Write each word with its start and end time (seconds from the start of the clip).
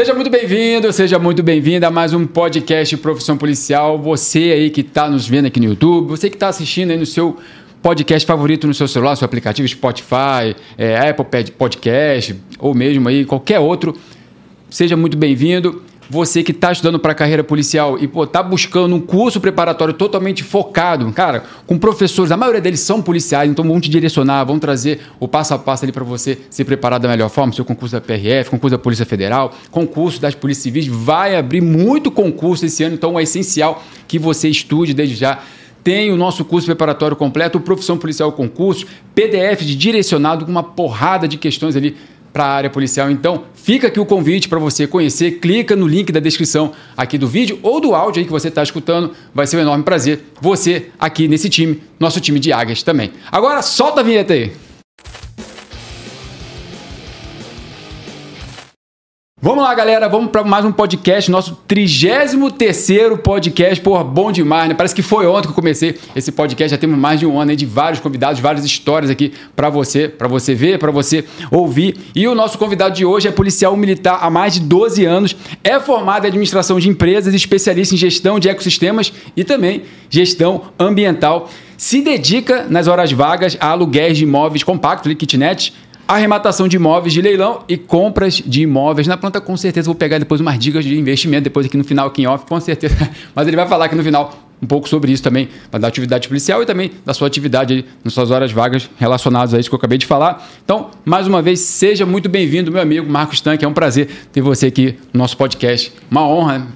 Seja 0.00 0.14
muito 0.14 0.30
bem-vindo, 0.30 0.90
seja 0.94 1.18
muito 1.18 1.42
bem-vinda 1.42 1.88
a 1.88 1.90
mais 1.90 2.14
um 2.14 2.26
podcast 2.26 2.96
Profissão 2.96 3.36
Policial. 3.36 3.98
Você 3.98 4.50
aí 4.50 4.70
que 4.70 4.80
está 4.80 5.10
nos 5.10 5.28
vendo 5.28 5.44
aqui 5.44 5.60
no 5.60 5.66
YouTube, 5.66 6.08
você 6.08 6.30
que 6.30 6.36
está 6.36 6.48
assistindo 6.48 6.90
aí 6.90 6.96
no 6.96 7.04
seu 7.04 7.36
podcast 7.82 8.26
favorito 8.26 8.66
no 8.66 8.72
seu 8.72 8.88
celular, 8.88 9.14
seu 9.14 9.26
aplicativo 9.26 9.68
Spotify, 9.68 10.56
é, 10.78 11.10
Apple 11.10 11.26
Podcast 11.50 12.34
ou 12.58 12.74
mesmo 12.74 13.10
aí 13.10 13.26
qualquer 13.26 13.58
outro, 13.58 13.94
seja 14.70 14.96
muito 14.96 15.18
bem-vindo. 15.18 15.82
Você 16.10 16.42
que 16.42 16.50
está 16.50 16.72
estudando 16.72 16.98
para 16.98 17.12
a 17.12 17.14
carreira 17.14 17.44
policial 17.44 17.96
e 17.96 18.10
está 18.24 18.42
buscando 18.42 18.96
um 18.96 19.00
curso 19.00 19.40
preparatório 19.40 19.94
totalmente 19.94 20.42
focado, 20.42 21.08
cara, 21.12 21.44
com 21.68 21.78
professores, 21.78 22.32
a 22.32 22.36
maioria 22.36 22.60
deles 22.60 22.80
são 22.80 23.00
policiais, 23.00 23.48
então 23.48 23.64
vão 23.64 23.80
te 23.80 23.88
direcionar, 23.88 24.42
vão 24.42 24.58
trazer 24.58 25.02
o 25.20 25.28
passo 25.28 25.54
a 25.54 25.58
passo 25.58 25.84
ali 25.84 25.92
para 25.92 26.02
você 26.02 26.36
se 26.50 26.64
preparar 26.64 26.98
da 26.98 27.08
melhor 27.08 27.30
forma, 27.30 27.52
seu 27.52 27.64
concurso 27.64 27.94
da 27.94 28.00
PRF, 28.00 28.50
concurso 28.50 28.76
da 28.76 28.82
Polícia 28.82 29.06
Federal, 29.06 29.52
concurso 29.70 30.20
das 30.20 30.34
Polícias 30.34 30.64
Civis, 30.64 30.88
vai 30.88 31.36
abrir 31.36 31.60
muito 31.60 32.10
concurso 32.10 32.66
esse 32.66 32.82
ano, 32.82 32.96
então 32.96 33.16
é 33.16 33.22
essencial 33.22 33.80
que 34.08 34.18
você 34.18 34.48
estude 34.48 34.92
desde 34.92 35.14
já. 35.14 35.38
Tem 35.84 36.10
o 36.10 36.16
nosso 36.16 36.44
curso 36.44 36.66
preparatório 36.66 37.16
completo, 37.16 37.60
Profissão 37.60 37.96
Policial 37.96 38.32
Concurso, 38.32 38.84
PDF 39.14 39.62
direcionado 39.62 40.44
com 40.44 40.50
uma 40.50 40.62
porrada 40.62 41.28
de 41.28 41.38
questões 41.38 41.76
ali 41.76 41.96
para 42.32 42.44
a 42.44 42.48
área 42.48 42.70
policial. 42.70 43.10
Então, 43.10 43.44
fica 43.54 43.88
aqui 43.88 43.98
o 43.98 44.06
convite 44.06 44.48
para 44.48 44.58
você 44.58 44.86
conhecer. 44.86 45.40
Clica 45.40 45.74
no 45.74 45.86
link 45.86 46.12
da 46.12 46.20
descrição 46.20 46.72
aqui 46.96 47.18
do 47.18 47.26
vídeo 47.26 47.58
ou 47.62 47.80
do 47.80 47.94
áudio 47.94 48.20
aí 48.20 48.26
que 48.26 48.32
você 48.32 48.48
está 48.48 48.62
escutando. 48.62 49.12
Vai 49.34 49.46
ser 49.46 49.56
um 49.56 49.60
enorme 49.60 49.84
prazer 49.84 50.24
você 50.40 50.86
aqui 50.98 51.28
nesse 51.28 51.48
time, 51.48 51.82
nosso 51.98 52.20
time 52.20 52.38
de 52.38 52.52
águias 52.52 52.82
também. 52.82 53.12
Agora, 53.30 53.62
solta 53.62 54.00
a 54.00 54.04
vinheta 54.04 54.32
aí. 54.32 54.52
Vamos 59.42 59.64
lá, 59.64 59.74
galera. 59.74 60.06
Vamos 60.06 60.30
para 60.30 60.44
mais 60.44 60.66
um 60.66 60.72
podcast, 60.72 61.30
nosso 61.30 61.58
33 61.66 62.34
podcast. 63.24 63.82
Porra, 63.82 64.04
bom 64.04 64.30
demais, 64.30 64.68
né? 64.68 64.74
Parece 64.74 64.94
que 64.94 65.00
foi 65.00 65.26
ontem 65.26 65.46
que 65.46 65.52
eu 65.52 65.54
comecei 65.54 65.98
esse 66.14 66.30
podcast. 66.30 66.72
Já 66.72 66.76
temos 66.76 66.98
mais 66.98 67.18
de 67.18 67.24
um 67.24 67.40
ano 67.40 67.50
aí 67.50 67.56
de 67.56 67.64
vários 67.64 68.00
convidados, 68.00 68.38
várias 68.38 68.66
histórias 68.66 69.10
aqui 69.10 69.32
para 69.56 69.70
você, 69.70 70.10
para 70.10 70.28
você 70.28 70.54
ver, 70.54 70.78
para 70.78 70.90
você 70.90 71.24
ouvir. 71.50 71.96
E 72.14 72.28
o 72.28 72.34
nosso 72.34 72.58
convidado 72.58 72.94
de 72.94 73.06
hoje 73.06 73.28
é 73.28 73.32
policial 73.32 73.74
militar 73.78 74.18
há 74.20 74.28
mais 74.28 74.52
de 74.52 74.60
12 74.60 75.06
anos, 75.06 75.34
é 75.64 75.80
formado 75.80 76.26
em 76.26 76.28
administração 76.28 76.78
de 76.78 76.90
empresas, 76.90 77.32
especialista 77.32 77.94
em 77.94 77.98
gestão 77.98 78.38
de 78.38 78.50
ecossistemas 78.50 79.10
e 79.34 79.42
também 79.42 79.84
gestão 80.10 80.64
ambiental. 80.78 81.48
Se 81.78 82.02
dedica 82.02 82.66
nas 82.68 82.88
horas 82.88 83.10
vagas 83.10 83.56
a 83.58 83.68
aluguéis 83.68 84.18
de 84.18 84.24
imóveis 84.24 84.62
compactos, 84.62 85.14
kitnet 85.14 85.72
arrematação 86.14 86.66
de 86.66 86.76
imóveis 86.76 87.12
de 87.12 87.22
leilão 87.22 87.62
e 87.68 87.76
compras 87.76 88.34
de 88.34 88.62
imóveis 88.62 89.06
na 89.06 89.16
planta. 89.16 89.40
Com 89.40 89.56
certeza 89.56 89.86
vou 89.86 89.94
pegar 89.94 90.18
depois 90.18 90.40
umas 90.40 90.58
dicas 90.58 90.84
de 90.84 90.98
investimento, 90.98 91.44
depois 91.44 91.66
aqui 91.66 91.76
no 91.76 91.84
final, 91.84 92.08
aqui 92.08 92.22
em 92.22 92.26
off, 92.26 92.44
com 92.46 92.60
certeza. 92.60 92.96
Mas 93.34 93.46
ele 93.46 93.56
vai 93.56 93.68
falar 93.68 93.84
aqui 93.84 93.94
no 93.94 94.02
final 94.02 94.46
um 94.62 94.66
pouco 94.66 94.86
sobre 94.88 95.10
isso 95.10 95.22
também, 95.22 95.48
da 95.72 95.88
atividade 95.88 96.28
policial 96.28 96.62
e 96.62 96.66
também 96.66 96.90
da 97.06 97.14
sua 97.14 97.26
atividade 97.26 97.72
aí, 97.72 97.84
nas 98.04 98.12
suas 98.12 98.30
horas 98.30 98.52
vagas 98.52 98.90
relacionadas 98.98 99.54
a 99.54 99.58
isso 99.58 99.70
que 99.70 99.74
eu 99.74 99.78
acabei 99.78 99.96
de 99.96 100.04
falar. 100.04 100.46
Então, 100.62 100.90
mais 101.02 101.26
uma 101.26 101.40
vez, 101.40 101.60
seja 101.60 102.04
muito 102.04 102.28
bem-vindo, 102.28 102.70
meu 102.70 102.82
amigo 102.82 103.10
Marcos 103.10 103.40
Tanque. 103.40 103.64
É 103.64 103.68
um 103.68 103.72
prazer 103.72 104.08
ter 104.30 104.42
você 104.42 104.66
aqui 104.66 104.98
no 105.14 105.18
nosso 105.18 105.36
podcast. 105.36 105.90
Uma 106.10 106.28
honra 106.28 106.66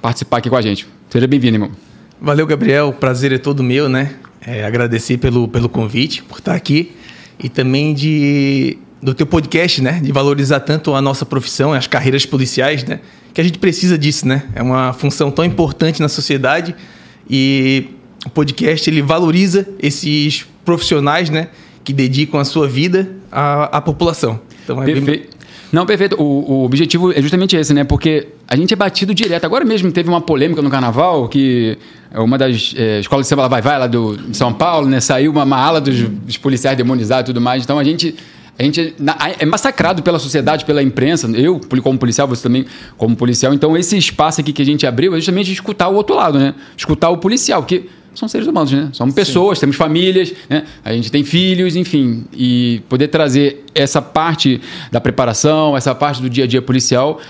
participar 0.00 0.38
aqui 0.38 0.48
com 0.48 0.56
a 0.56 0.62
gente. 0.62 0.86
Seja 1.10 1.26
bem-vindo, 1.26 1.56
irmão. 1.56 1.70
Valeu, 2.18 2.46
Gabriel. 2.46 2.88
O 2.88 2.92
prazer 2.94 3.32
é 3.32 3.38
todo 3.38 3.62
meu, 3.62 3.86
né? 3.86 4.14
É, 4.40 4.64
agradecer 4.64 5.18
pelo, 5.18 5.46
pelo 5.46 5.68
convite, 5.68 6.22
por 6.22 6.38
estar 6.38 6.54
aqui 6.54 6.94
e 7.42 7.48
também 7.48 7.94
de 7.94 8.78
do 9.02 9.14
teu 9.14 9.26
podcast, 9.26 9.82
né? 9.82 10.00
De 10.02 10.10
valorizar 10.10 10.60
tanto 10.60 10.94
a 10.94 11.00
nossa 11.00 11.24
profissão, 11.24 11.72
as 11.72 11.86
carreiras 11.86 12.26
policiais, 12.26 12.82
né? 12.84 13.00
Que 13.32 13.40
a 13.40 13.44
gente 13.44 13.58
precisa 13.58 13.96
disso, 13.96 14.26
né? 14.26 14.44
É 14.54 14.62
uma 14.62 14.92
função 14.92 15.30
tão 15.30 15.44
importante 15.44 16.00
na 16.00 16.08
sociedade 16.08 16.74
e 17.28 17.88
o 18.24 18.30
podcast 18.30 18.88
ele 18.88 19.02
valoriza 19.02 19.66
esses 19.80 20.46
profissionais, 20.64 21.30
né? 21.30 21.48
Que 21.84 21.92
dedicam 21.92 22.40
a 22.40 22.44
sua 22.44 22.66
vida 22.66 23.12
à, 23.30 23.76
à 23.76 23.80
população. 23.80 24.40
Então 24.64 24.82
é 24.82 24.86
Perfeito. 24.86 25.28
Bem... 25.28 25.35
Não, 25.72 25.84
perfeito. 25.84 26.16
O, 26.20 26.52
o, 26.52 26.64
objetivo 26.64 27.12
é 27.12 27.20
justamente 27.20 27.56
esse, 27.56 27.74
né? 27.74 27.84
Porque 27.84 28.28
a 28.46 28.56
gente 28.56 28.72
é 28.72 28.76
batido 28.76 29.14
direto. 29.14 29.44
Agora 29.44 29.64
mesmo 29.64 29.90
teve 29.90 30.08
uma 30.08 30.20
polêmica 30.20 30.62
no 30.62 30.70
carnaval 30.70 31.28
que 31.28 31.76
uma 32.14 32.38
das 32.38 32.74
é, 32.76 33.00
escolas 33.00 33.26
de 33.26 33.28
samba 33.28 33.48
vai 33.48 33.60
vai 33.60 33.78
lá 33.78 33.86
do 33.86 34.16
de 34.16 34.36
São 34.36 34.52
Paulo, 34.52 34.88
né? 34.88 35.00
Saiu 35.00 35.32
uma, 35.32 35.44
uma 35.44 35.58
ala 35.58 35.80
dos, 35.80 36.00
dos 36.00 36.36
policiais 36.36 36.76
demonizados 36.76 37.30
e 37.30 37.32
tudo 37.32 37.40
mais. 37.40 37.64
Então 37.64 37.78
a 37.78 37.84
gente 37.84 38.14
a 38.58 38.62
gente 38.62 38.94
é 39.38 39.44
massacrado 39.44 40.02
pela 40.02 40.18
sociedade, 40.18 40.64
pela 40.64 40.82
imprensa. 40.82 41.28
Eu, 41.28 41.60
como 41.82 41.98
policial, 41.98 42.26
você 42.26 42.42
também 42.42 42.64
como 42.96 43.14
policial. 43.14 43.52
Então, 43.52 43.76
esse 43.76 43.98
espaço 43.98 44.40
aqui 44.40 44.50
que 44.50 44.62
a 44.62 44.64
gente 44.64 44.86
abriu 44.86 45.12
é 45.14 45.16
justamente 45.16 45.52
escutar 45.52 45.88
o 45.88 45.94
outro 45.94 46.16
lado, 46.16 46.38
né? 46.38 46.54
Escutar 46.74 47.10
o 47.10 47.18
policial, 47.18 47.62
porque 47.62 47.84
são 48.16 48.28
seres 48.28 48.46
humanos, 48.46 48.72
né? 48.72 48.88
Somos 48.92 49.14
pessoas, 49.14 49.58
Sim. 49.58 49.62
temos 49.62 49.76
famílias, 49.76 50.32
né? 50.48 50.64
A 50.84 50.92
gente 50.92 51.10
tem 51.10 51.22
filhos, 51.22 51.76
enfim. 51.76 52.24
E 52.32 52.82
poder 52.88 53.08
trazer 53.08 53.64
essa 53.74 54.00
parte 54.00 54.60
da 54.90 55.00
preparação, 55.00 55.76
essa 55.76 55.94
parte 55.94 56.22
do 56.22 56.30
dia 56.30 56.44
a 56.44 56.46
dia 56.46 56.62
policial, 56.62 57.20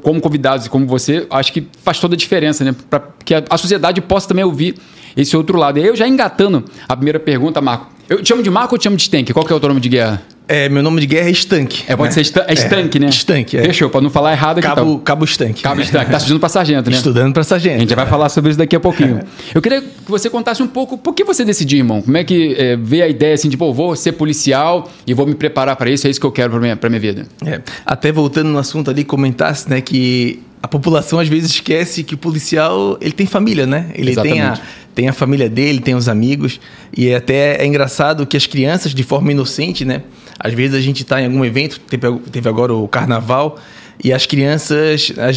como 0.00 0.20
convidados 0.20 0.66
e 0.66 0.70
como 0.70 0.86
você, 0.86 1.26
acho 1.30 1.52
que 1.52 1.66
faz 1.82 2.00
toda 2.00 2.14
a 2.14 2.18
diferença, 2.18 2.64
né? 2.64 2.74
Para 2.88 3.02
que 3.24 3.34
a 3.34 3.56
sociedade 3.56 4.00
possa 4.00 4.28
também 4.28 4.44
ouvir 4.44 4.74
esse 5.16 5.36
outro 5.36 5.58
lado. 5.58 5.78
E 5.78 5.86
eu 5.86 5.94
já 5.94 6.08
engatando 6.08 6.64
a 6.88 6.96
primeira 6.96 7.20
pergunta, 7.20 7.60
Marco. 7.60 7.92
Eu 8.12 8.22
te 8.22 8.28
chamo 8.28 8.42
de 8.42 8.50
Marco 8.50 8.74
ou 8.74 8.78
te 8.78 8.84
chamo 8.84 8.96
de 8.96 9.04
Stank? 9.04 9.32
Qual 9.32 9.42
que 9.42 9.50
é 9.50 9.56
o 9.56 9.58
teu 9.58 9.70
nome 9.70 9.80
de 9.80 9.88
guerra? 9.88 10.20
É, 10.46 10.68
meu 10.68 10.82
nome 10.82 11.00
de 11.00 11.06
guerra 11.06 11.30
é 11.30 11.30
Stank. 11.30 11.84
É, 11.88 11.96
pode 11.96 12.10
né? 12.10 12.12
ser 12.12 12.20
sta 12.26 12.44
é 12.46 12.52
Stank, 12.52 12.94
é, 12.94 13.00
né? 13.00 13.08
Stank, 13.08 13.56
é. 13.56 13.64
Fechou, 13.64 13.88
para 13.88 14.02
não 14.02 14.10
falar 14.10 14.32
errado 14.32 14.58
aqui. 14.58 14.68
Cabo, 14.68 14.82
então. 14.82 14.98
Cabo 14.98 15.24
Stank. 15.24 15.62
Cabo 15.62 15.80
Stank. 15.80 16.10
Tá 16.10 16.18
estudando 16.18 16.40
para 16.40 16.48
sargento, 16.50 16.90
né? 16.90 16.96
Estudando 16.96 17.32
para 17.32 17.42
sargento. 17.42 17.76
A 17.76 17.78
gente 17.78 17.94
vai 17.94 18.04
falar 18.04 18.28
sobre 18.28 18.50
isso 18.50 18.58
daqui 18.58 18.76
a 18.76 18.80
pouquinho. 18.80 19.20
Eu 19.54 19.62
queria 19.62 19.80
que 19.80 19.88
você 20.06 20.28
contasse 20.28 20.62
um 20.62 20.66
pouco 20.66 20.98
por 20.98 21.14
que 21.14 21.24
você 21.24 21.42
decidiu, 21.42 21.78
irmão. 21.78 22.02
Como 22.02 22.14
é 22.14 22.22
que 22.22 22.54
é, 22.58 22.76
veio 22.76 23.04
a 23.04 23.08
ideia 23.08 23.32
assim 23.32 23.48
de, 23.48 23.56
pô, 23.56 23.72
vou 23.72 23.96
ser 23.96 24.12
policial 24.12 24.90
e 25.06 25.14
vou 25.14 25.26
me 25.26 25.34
preparar 25.34 25.74
para 25.76 25.88
isso, 25.88 26.06
é 26.06 26.10
isso 26.10 26.20
que 26.20 26.26
eu 26.26 26.32
quero 26.32 26.50
para 26.50 26.60
minha, 26.60 26.78
minha 26.90 27.00
vida? 27.00 27.26
É, 27.46 27.62
até 27.86 28.12
voltando 28.12 28.50
no 28.50 28.58
assunto 28.58 28.90
ali, 28.90 29.04
comentasse, 29.04 29.70
né, 29.70 29.80
que 29.80 30.38
a 30.62 30.68
população 30.68 31.18
às 31.18 31.28
vezes 31.28 31.50
esquece 31.50 32.04
que 32.04 32.14
o 32.14 32.18
policial 32.18 32.96
ele 33.00 33.12
tem 33.12 33.26
família, 33.26 33.66
né? 33.66 33.90
Ele 33.94 34.14
tem 34.14 34.40
a, 34.40 34.58
tem 34.94 35.08
a 35.08 35.12
família 35.12 35.48
dele, 35.48 35.80
tem 35.80 35.94
os 35.94 36.08
amigos. 36.08 36.60
E 36.96 37.08
é 37.08 37.16
até 37.16 37.56
é 37.60 37.66
engraçado 37.66 38.24
que 38.26 38.36
as 38.36 38.46
crianças, 38.46 38.94
de 38.94 39.02
forma 39.02 39.32
inocente, 39.32 39.84
né? 39.84 40.02
Às 40.38 40.54
vezes 40.54 40.76
a 40.76 40.80
gente 40.80 41.02
está 41.02 41.20
em 41.20 41.26
algum 41.26 41.44
evento, 41.44 41.80
teve, 41.80 42.48
agora 42.48 42.72
o 42.72 42.86
carnaval, 42.86 43.58
e 44.02 44.12
as 44.12 44.24
crianças. 44.24 45.12
As, 45.18 45.36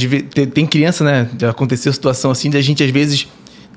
tem 0.54 0.66
criança, 0.66 1.04
né? 1.04 1.30
Aconteceu 1.50 1.92
situação 1.92 2.30
assim 2.30 2.50
de 2.50 2.58
a 2.58 2.62
gente 2.62 2.84
às 2.84 2.92
vezes 2.92 3.28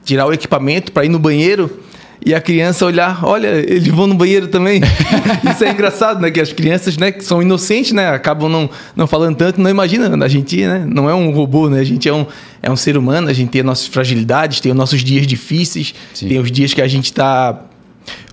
tirar 0.04 0.26
o 0.26 0.32
equipamento 0.32 0.92
para 0.92 1.04
ir 1.04 1.08
no 1.08 1.18
banheiro 1.18 1.80
e 2.24 2.34
a 2.34 2.40
criança 2.40 2.84
olhar, 2.84 3.24
olha, 3.24 3.46
eles 3.46 3.86
vão 3.88 4.06
no 4.06 4.14
banheiro 4.14 4.48
também. 4.48 4.80
Isso 5.50 5.64
é 5.64 5.70
engraçado, 5.70 6.20
né? 6.20 6.30
Que 6.30 6.40
as 6.40 6.52
crianças, 6.52 6.96
né, 6.96 7.12
que 7.12 7.24
são 7.24 7.40
inocentes, 7.40 7.92
né, 7.92 8.08
acabam 8.08 8.50
não, 8.50 8.68
não 8.96 9.06
falando 9.06 9.36
tanto, 9.36 9.60
não 9.60 9.70
imagina, 9.70 10.24
a 10.24 10.28
gente, 10.28 10.56
né, 10.66 10.84
não 10.86 11.08
é 11.08 11.14
um 11.14 11.30
robô, 11.30 11.68
né? 11.70 11.80
A 11.80 11.84
gente 11.84 12.08
é 12.08 12.12
um, 12.12 12.26
é 12.62 12.70
um 12.70 12.76
ser 12.76 12.96
humano, 12.96 13.28
a 13.28 13.32
gente 13.32 13.50
tem 13.50 13.60
as 13.60 13.66
nossas 13.66 13.86
fragilidades, 13.86 14.60
tem 14.60 14.72
os 14.72 14.78
nossos 14.78 15.02
dias 15.02 15.26
difíceis, 15.26 15.94
Sim. 16.12 16.28
tem 16.28 16.38
os 16.38 16.50
dias 16.50 16.74
que 16.74 16.82
a 16.82 16.88
gente 16.88 17.06
está 17.06 17.62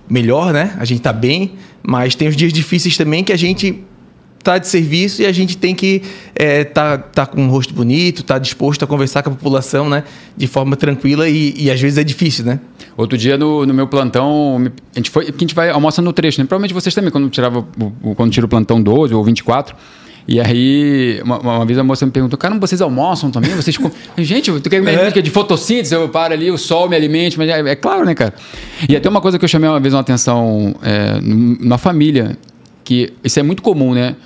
melhor, 0.08 0.52
né? 0.52 0.74
A 0.78 0.84
gente 0.84 0.98
está 0.98 1.12
bem, 1.12 1.52
mas 1.82 2.14
tem 2.14 2.28
os 2.28 2.36
dias 2.36 2.52
difíceis 2.52 2.96
também 2.96 3.22
que 3.22 3.32
a 3.32 3.38
gente 3.38 3.84
está 4.46 4.58
de 4.58 4.68
serviço 4.68 5.22
e 5.22 5.26
a 5.26 5.32
gente 5.32 5.56
tem 5.56 5.74
que 5.74 6.02
estar 6.34 6.34
é, 6.36 6.64
tá, 6.64 6.98
tá 6.98 7.26
com 7.26 7.42
um 7.42 7.48
rosto 7.48 7.74
bonito, 7.74 8.22
tá 8.22 8.38
disposto 8.38 8.84
a 8.84 8.86
conversar 8.86 9.22
com 9.22 9.30
a 9.30 9.32
população, 9.32 9.88
né? 9.88 10.04
De 10.36 10.46
forma 10.46 10.76
tranquila 10.76 11.28
e, 11.28 11.54
e 11.56 11.70
às 11.70 11.80
vezes 11.80 11.98
é 11.98 12.04
difícil, 12.04 12.44
né? 12.44 12.60
Outro 12.96 13.18
dia 13.18 13.36
no, 13.36 13.66
no 13.66 13.74
meu 13.74 13.88
plantão, 13.88 14.70
a 14.94 14.98
gente 14.98 15.10
foi, 15.10 15.24
a 15.24 15.38
gente 15.38 15.54
vai 15.54 15.70
almoçar 15.70 16.02
no 16.02 16.12
trecho, 16.12 16.40
né? 16.40 16.46
Provavelmente 16.46 16.72
vocês 16.72 16.94
também, 16.94 17.10
quando 17.10 17.28
tirava 17.28 17.66
quando 18.16 18.30
tira 18.30 18.46
o 18.46 18.48
plantão 18.48 18.80
12 18.80 19.12
ou 19.12 19.24
24, 19.24 19.76
e 20.28 20.40
aí, 20.40 21.20
uma, 21.22 21.38
uma, 21.38 21.64
vez 21.64 21.78
a 21.78 21.84
moça 21.84 22.04
me 22.04 22.10
perguntou, 22.10 22.36
cara, 22.36 22.58
vocês 22.58 22.80
almoçam 22.80 23.30
também? 23.30 23.54
Vocês 23.54 23.76
com... 23.76 23.90
Gente, 24.18 24.50
tu 24.60 24.68
quer 24.68 24.84
é. 24.84 25.10
de 25.10 25.30
fotossíntese, 25.30 25.94
eu 25.94 26.08
paro 26.08 26.34
ali, 26.34 26.50
o 26.50 26.58
sol 26.58 26.88
me 26.88 26.96
alimente, 26.96 27.38
mas 27.38 27.48
é, 27.48 27.60
é, 27.60 27.76
claro, 27.76 28.04
né, 28.04 28.12
cara? 28.12 28.34
E 28.88 28.96
até 28.96 29.08
uma 29.08 29.20
coisa 29.20 29.38
que 29.38 29.44
eu 29.44 29.48
chamei 29.48 29.70
uma 29.70 29.78
vez 29.78 29.94
uma 29.94 30.00
atenção 30.00 30.74
é, 30.82 31.20
na 31.60 31.78
família, 31.78 32.36
que 32.82 33.12
isso 33.22 33.38
é 33.38 33.42
muito 33.42 33.62
comum, 33.62 33.94
né? 33.94 34.16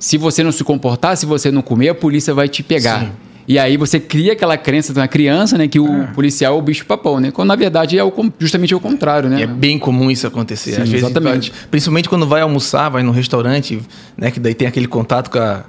Se 0.00 0.18
você 0.18 0.42
não 0.42 0.50
se 0.50 0.64
comportar, 0.64 1.16
se 1.16 1.26
você 1.26 1.50
não 1.52 1.62
comer, 1.62 1.90
a 1.90 1.94
polícia 1.94 2.34
vai 2.34 2.48
te 2.48 2.62
pegar. 2.62 3.00
Sim. 3.04 3.12
E 3.46 3.58
aí 3.58 3.76
você 3.76 3.98
cria 3.98 4.32
aquela 4.32 4.56
crença 4.56 4.92
na 4.92 5.06
criança, 5.06 5.58
né, 5.58 5.66
que 5.66 5.78
o 5.78 6.02
é. 6.02 6.06
policial 6.08 6.54
é 6.54 6.58
o 6.58 6.62
bicho 6.62 6.86
papão, 6.86 7.20
né? 7.20 7.30
Quando 7.30 7.48
na 7.48 7.56
verdade 7.56 7.98
é 7.98 8.04
o, 8.04 8.12
justamente 8.38 8.74
o 8.74 8.80
contrário, 8.80 9.28
né? 9.28 9.40
E 9.40 9.42
é 9.42 9.46
bem 9.46 9.78
comum 9.78 10.10
isso 10.10 10.26
acontecer. 10.26 10.74
Sim, 10.74 10.82
Às 10.82 10.88
vezes, 10.88 11.04
exatamente. 11.04 11.52
principalmente 11.70 12.08
quando 12.08 12.26
vai 12.26 12.40
almoçar, 12.42 12.88
vai 12.88 13.02
no 13.02 13.10
restaurante, 13.10 13.80
né, 14.16 14.30
que 14.30 14.40
daí 14.40 14.54
tem 14.54 14.68
aquele 14.68 14.86
contato 14.86 15.30
com 15.30 15.38
a 15.38 15.64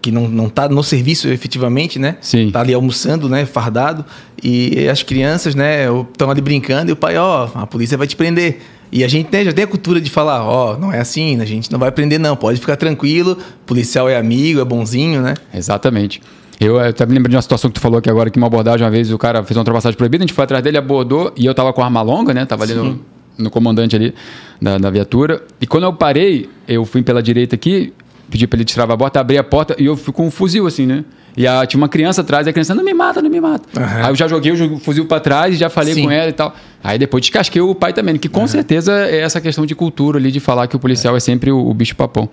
que 0.00 0.12
não, 0.12 0.28
não 0.28 0.48
tá 0.48 0.68
no 0.68 0.82
serviço 0.82 1.28
efetivamente, 1.28 1.98
né? 1.98 2.16
Sim. 2.20 2.50
Tá 2.52 2.60
ali 2.60 2.72
almoçando, 2.72 3.28
né, 3.28 3.44
fardado, 3.44 4.04
e 4.42 4.88
as 4.88 5.02
crianças, 5.02 5.54
né, 5.56 5.86
estão 6.12 6.30
ali 6.30 6.40
brincando 6.40 6.90
e 6.90 6.92
o 6.92 6.96
pai, 6.96 7.16
ó, 7.16 7.48
oh, 7.52 7.58
a 7.58 7.66
polícia 7.66 7.98
vai 7.98 8.06
te 8.06 8.14
prender. 8.14 8.60
E 8.90 9.04
a 9.04 9.08
gente 9.08 9.28
né, 9.30 9.44
já 9.44 9.52
tem 9.52 9.64
a 9.64 9.66
cultura 9.66 10.00
de 10.00 10.10
falar, 10.10 10.44
ó, 10.44 10.72
oh, 10.72 10.78
não 10.78 10.92
é 10.92 10.98
assim, 10.98 11.40
a 11.40 11.44
gente 11.44 11.70
não 11.70 11.78
vai 11.78 11.92
prender 11.92 12.18
não, 12.18 12.34
pode 12.36 12.58
ficar 12.58 12.76
tranquilo, 12.76 13.36
policial 13.66 14.08
é 14.08 14.16
amigo, 14.16 14.60
é 14.60 14.64
bonzinho, 14.64 15.20
né? 15.20 15.34
Exatamente. 15.52 16.22
Eu, 16.60 16.78
até 16.78 17.06
me 17.06 17.14
lembro 17.14 17.28
de 17.28 17.36
uma 17.36 17.42
situação 17.42 17.70
que 17.70 17.74
tu 17.74 17.80
falou 17.80 17.98
aqui 17.98 18.10
agora, 18.10 18.30
que 18.30 18.38
uma 18.38 18.48
abordagem, 18.48 18.84
uma 18.84 18.90
vez 18.90 19.12
o 19.12 19.18
cara 19.18 19.44
fez 19.44 19.56
uma 19.56 19.60
ultrapassagem 19.60 19.96
proibida, 19.96 20.24
a 20.24 20.26
gente 20.26 20.34
foi 20.34 20.44
atrás 20.44 20.62
dele, 20.62 20.76
abordou, 20.76 21.32
e 21.36 21.46
eu 21.46 21.54
tava 21.54 21.72
com 21.72 21.82
a 21.82 21.84
arma 21.84 22.02
longa, 22.02 22.34
né? 22.34 22.44
Tava 22.46 22.64
ali 22.64 22.74
no, 22.74 23.00
no, 23.36 23.50
comandante 23.50 23.94
ali 23.94 24.14
da, 24.60 24.76
da 24.76 24.90
viatura. 24.90 25.42
E 25.60 25.66
quando 25.66 25.84
eu 25.84 25.92
parei, 25.92 26.48
eu 26.66 26.84
fui 26.84 27.02
pela 27.02 27.22
direita 27.22 27.54
aqui, 27.54 27.92
pedi 28.28 28.46
para 28.46 28.56
ele 28.56 28.64
tirar 28.64 28.90
a 28.90 28.96
porta, 28.96 29.20
abri 29.20 29.38
a 29.38 29.44
porta 29.44 29.76
e 29.78 29.86
eu 29.86 29.96
fui 29.96 30.12
com 30.12 30.26
um 30.26 30.30
fuzil 30.30 30.66
assim, 30.66 30.84
né? 30.84 31.04
E 31.36 31.46
a, 31.46 31.64
tinha 31.64 31.80
uma 31.80 31.88
criança 31.88 32.22
atrás, 32.22 32.48
e 32.48 32.50
a 32.50 32.52
criança, 32.52 32.74
não 32.74 32.82
me 32.82 32.92
mata, 32.92 33.22
não 33.22 33.30
me 33.30 33.40
mata. 33.40 33.64
Uhum. 33.78 34.04
Aí 34.04 34.10
eu 34.10 34.16
já 34.16 34.26
joguei 34.26 34.50
o 34.50 34.78
fuzil 34.80 35.06
para 35.06 35.20
trás 35.20 35.54
e 35.54 35.56
já 35.56 35.70
falei 35.70 35.94
Sim. 35.94 36.04
com 36.04 36.10
ela 36.10 36.28
e 36.28 36.32
tal. 36.32 36.52
Aí 36.82 36.98
depois 36.98 37.22
descasquei 37.22 37.60
o 37.60 37.74
pai 37.74 37.92
também, 37.92 38.16
que 38.16 38.28
com 38.28 38.42
uhum. 38.42 38.46
certeza 38.46 38.92
é 38.92 39.20
essa 39.20 39.40
questão 39.40 39.66
de 39.66 39.74
cultura 39.74 40.18
ali, 40.18 40.30
de 40.30 40.40
falar 40.40 40.66
que 40.68 40.76
o 40.76 40.78
policial 40.78 41.14
é, 41.14 41.16
é 41.16 41.20
sempre 41.20 41.50
o, 41.50 41.68
o 41.68 41.74
bicho 41.74 41.96
papão. 41.96 42.28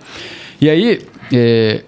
E 0.60 0.70
aí, 0.70 1.00
é, 1.32 1.82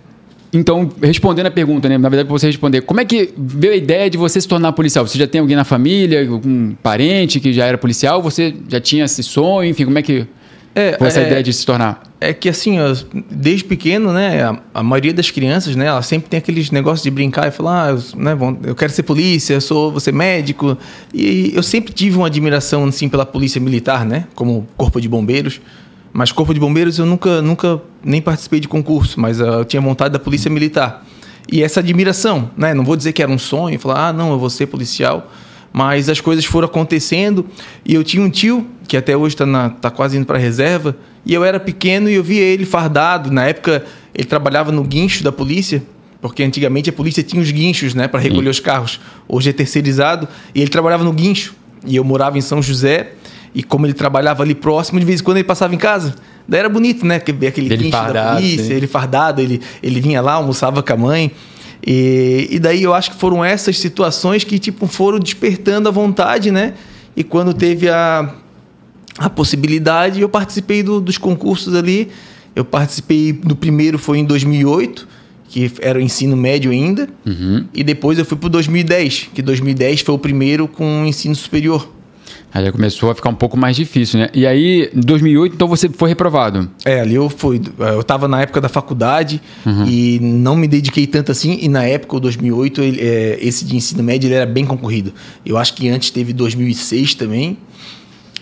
então, 0.52 0.90
respondendo 1.02 1.46
a 1.46 1.50
pergunta, 1.50 1.88
né? 1.88 1.98
Na 1.98 2.08
verdade, 2.08 2.26
para 2.26 2.38
você 2.38 2.46
responder, 2.46 2.80
como 2.82 3.00
é 3.00 3.04
que 3.04 3.32
veio 3.36 3.74
a 3.74 3.76
ideia 3.76 4.08
de 4.08 4.16
você 4.16 4.40
se 4.40 4.48
tornar 4.48 4.72
policial? 4.72 5.06
Você 5.06 5.18
já 5.18 5.26
tem 5.26 5.40
alguém 5.40 5.56
na 5.56 5.64
família, 5.64 6.28
algum 6.28 6.72
parente 6.82 7.38
que 7.38 7.52
já 7.52 7.66
era 7.66 7.76
policial? 7.76 8.22
Você 8.22 8.54
já 8.68 8.80
tinha 8.80 9.04
esse 9.04 9.22
sonho? 9.22 9.68
Enfim, 9.68 9.84
como 9.84 9.98
é 9.98 10.02
que 10.02 10.26
é, 10.74 10.96
foi 10.98 11.06
essa 11.06 11.20
é, 11.20 11.26
ideia 11.26 11.42
de 11.42 11.52
se 11.52 11.66
tornar? 11.66 12.02
É 12.20 12.32
que 12.34 12.48
assim, 12.48 12.78
desde 13.30 13.64
pequeno, 13.64 14.12
né, 14.12 14.42
a, 14.42 14.58
a, 14.74 14.82
maioria 14.82 15.14
das 15.14 15.30
crianças, 15.30 15.76
né, 15.76 15.86
ela 15.86 16.02
sempre 16.02 16.28
tem 16.28 16.38
aqueles 16.38 16.72
negócios 16.72 17.04
de 17.04 17.10
brincar 17.12 17.46
e 17.46 17.52
falar, 17.52 17.84
ah, 17.84 17.90
eu, 17.90 18.02
né, 18.16 18.36
eu 18.64 18.74
quero 18.74 18.92
ser 18.92 19.04
polícia, 19.04 19.54
eu 19.54 19.60
sou, 19.60 19.92
vou 19.92 20.00
ser 20.00 20.12
médico. 20.12 20.76
E 21.14 21.52
eu 21.54 21.62
sempre 21.62 21.92
tive 21.92 22.16
uma 22.16 22.26
admiração, 22.26 22.84
assim, 22.84 23.08
pela 23.08 23.24
polícia 23.24 23.60
militar, 23.60 24.04
né, 24.04 24.26
como 24.34 24.66
corpo 24.76 25.00
de 25.00 25.08
bombeiros. 25.08 25.60
Mas 26.12 26.32
corpo 26.32 26.52
de 26.52 26.58
bombeiros 26.58 26.98
eu 26.98 27.06
nunca, 27.06 27.40
nunca 27.40 27.80
nem 28.02 28.20
participei 28.20 28.58
de 28.58 28.66
concurso, 28.66 29.20
mas 29.20 29.40
uh, 29.40 29.44
eu 29.44 29.64
tinha 29.64 29.80
vontade 29.80 30.12
da 30.12 30.18
polícia 30.18 30.50
militar. 30.50 31.06
E 31.50 31.62
essa 31.62 31.78
admiração, 31.78 32.50
né, 32.56 32.74
não 32.74 32.84
vou 32.84 32.96
dizer 32.96 33.12
que 33.12 33.22
era 33.22 33.30
um 33.30 33.38
sonho, 33.38 33.78
falar, 33.78 34.08
ah, 34.08 34.12
não, 34.12 34.32
eu 34.32 34.38
vou 34.38 34.50
ser 34.50 34.66
policial, 34.66 35.30
mas 35.78 36.08
as 36.08 36.20
coisas 36.20 36.44
foram 36.44 36.66
acontecendo 36.66 37.46
e 37.86 37.94
eu 37.94 38.02
tinha 38.02 38.20
um 38.20 38.28
tio 38.28 38.66
que 38.88 38.96
até 38.96 39.16
hoje 39.16 39.36
está 39.36 39.70
tá 39.80 39.92
quase 39.92 40.16
indo 40.16 40.26
para 40.26 40.36
a 40.36 40.40
reserva 40.40 40.96
e 41.24 41.32
eu 41.32 41.44
era 41.44 41.60
pequeno 41.60 42.10
e 42.10 42.14
eu 42.14 42.24
via 42.24 42.42
ele 42.42 42.66
fardado. 42.66 43.30
Na 43.30 43.44
época 43.44 43.84
ele 44.12 44.26
trabalhava 44.26 44.72
no 44.72 44.82
guincho 44.82 45.22
da 45.22 45.30
polícia 45.30 45.80
porque 46.20 46.42
antigamente 46.42 46.90
a 46.90 46.92
polícia 46.92 47.22
tinha 47.22 47.40
os 47.40 47.52
guinchos 47.52 47.94
né 47.94 48.08
para 48.08 48.18
recolher 48.18 48.46
Sim. 48.46 48.50
os 48.50 48.58
carros. 48.58 49.00
Hoje 49.28 49.50
é 49.50 49.52
terceirizado 49.52 50.26
e 50.52 50.60
ele 50.60 50.68
trabalhava 50.68 51.04
no 51.04 51.12
guincho. 51.12 51.54
E 51.86 51.94
eu 51.94 52.02
morava 52.02 52.36
em 52.36 52.40
São 52.40 52.60
José 52.60 53.12
e 53.54 53.62
como 53.62 53.86
ele 53.86 53.94
trabalhava 53.94 54.42
ali 54.42 54.56
próximo 54.56 54.98
de 54.98 55.06
vez 55.06 55.20
em 55.20 55.22
quando 55.22 55.36
ele 55.36 55.46
passava 55.46 55.72
em 55.76 55.78
casa. 55.78 56.16
Daí 56.48 56.58
era 56.58 56.68
bonito 56.68 57.06
né 57.06 57.14
aquele 57.14 57.76
guincho 57.76 58.12
da 58.12 58.34
polícia 58.34 58.74
ele 58.74 58.88
fardado 58.88 59.40
ele 59.40 59.62
ele 59.80 60.00
vinha 60.00 60.20
lá 60.20 60.32
almoçava 60.32 60.82
com 60.82 60.92
a 60.92 60.96
mãe 60.96 61.30
e, 61.86 62.48
e 62.50 62.58
daí 62.58 62.82
eu 62.82 62.94
acho 62.94 63.12
que 63.12 63.16
foram 63.16 63.44
essas 63.44 63.78
situações 63.78 64.44
que 64.44 64.58
tipo 64.58 64.86
foram 64.86 65.18
despertando 65.18 65.88
a 65.88 65.92
vontade, 65.92 66.50
né? 66.50 66.74
E 67.16 67.24
quando 67.24 67.52
teve 67.54 67.88
a, 67.88 68.34
a 69.18 69.30
possibilidade, 69.30 70.20
eu 70.20 70.28
participei 70.28 70.82
do, 70.82 71.00
dos 71.00 71.18
concursos 71.18 71.74
ali. 71.74 72.08
Eu 72.54 72.64
participei 72.64 73.32
do 73.32 73.54
primeiro 73.54 73.98
foi 73.98 74.18
em 74.18 74.24
2008, 74.24 75.06
que 75.48 75.70
era 75.80 75.98
o 75.98 76.02
ensino 76.02 76.36
médio 76.36 76.70
ainda, 76.70 77.08
uhum. 77.24 77.64
e 77.72 77.82
depois 77.84 78.18
eu 78.18 78.24
fui 78.24 78.36
para 78.36 78.48
2010, 78.48 79.30
que 79.32 79.40
2010 79.40 80.00
foi 80.00 80.14
o 80.14 80.18
primeiro 80.18 80.66
com 80.66 81.02
o 81.02 81.06
ensino 81.06 81.34
superior. 81.34 81.88
Aí 82.52 82.64
já 82.64 82.72
começou 82.72 83.10
a 83.10 83.14
ficar 83.14 83.28
um 83.28 83.34
pouco 83.34 83.56
mais 83.56 83.76
difícil, 83.76 84.20
né? 84.20 84.28
E 84.32 84.46
aí, 84.46 84.90
em 84.94 85.00
2008, 85.00 85.54
então 85.54 85.68
você 85.68 85.88
foi 85.88 86.08
reprovado? 86.08 86.70
É, 86.84 87.00
ali 87.00 87.14
eu 87.14 87.28
fui. 87.28 87.60
Eu 87.78 88.00
estava 88.00 88.26
na 88.26 88.40
época 88.40 88.60
da 88.60 88.68
faculdade 88.68 89.40
uhum. 89.66 89.84
e 89.86 90.18
não 90.20 90.56
me 90.56 90.66
dediquei 90.66 91.06
tanto 91.06 91.30
assim. 91.30 91.58
E 91.60 91.68
na 91.68 91.84
época, 91.84 92.16
o 92.16 92.20
2008, 92.20 92.80
ele, 92.80 93.00
é, 93.00 93.38
esse 93.40 93.64
de 93.64 93.76
ensino 93.76 94.02
médio 94.02 94.28
ele 94.28 94.34
era 94.34 94.46
bem 94.46 94.64
concorrido. 94.64 95.12
Eu 95.44 95.58
acho 95.58 95.74
que 95.74 95.88
antes 95.88 96.10
teve 96.10 96.32
2006 96.32 97.14
também. 97.14 97.58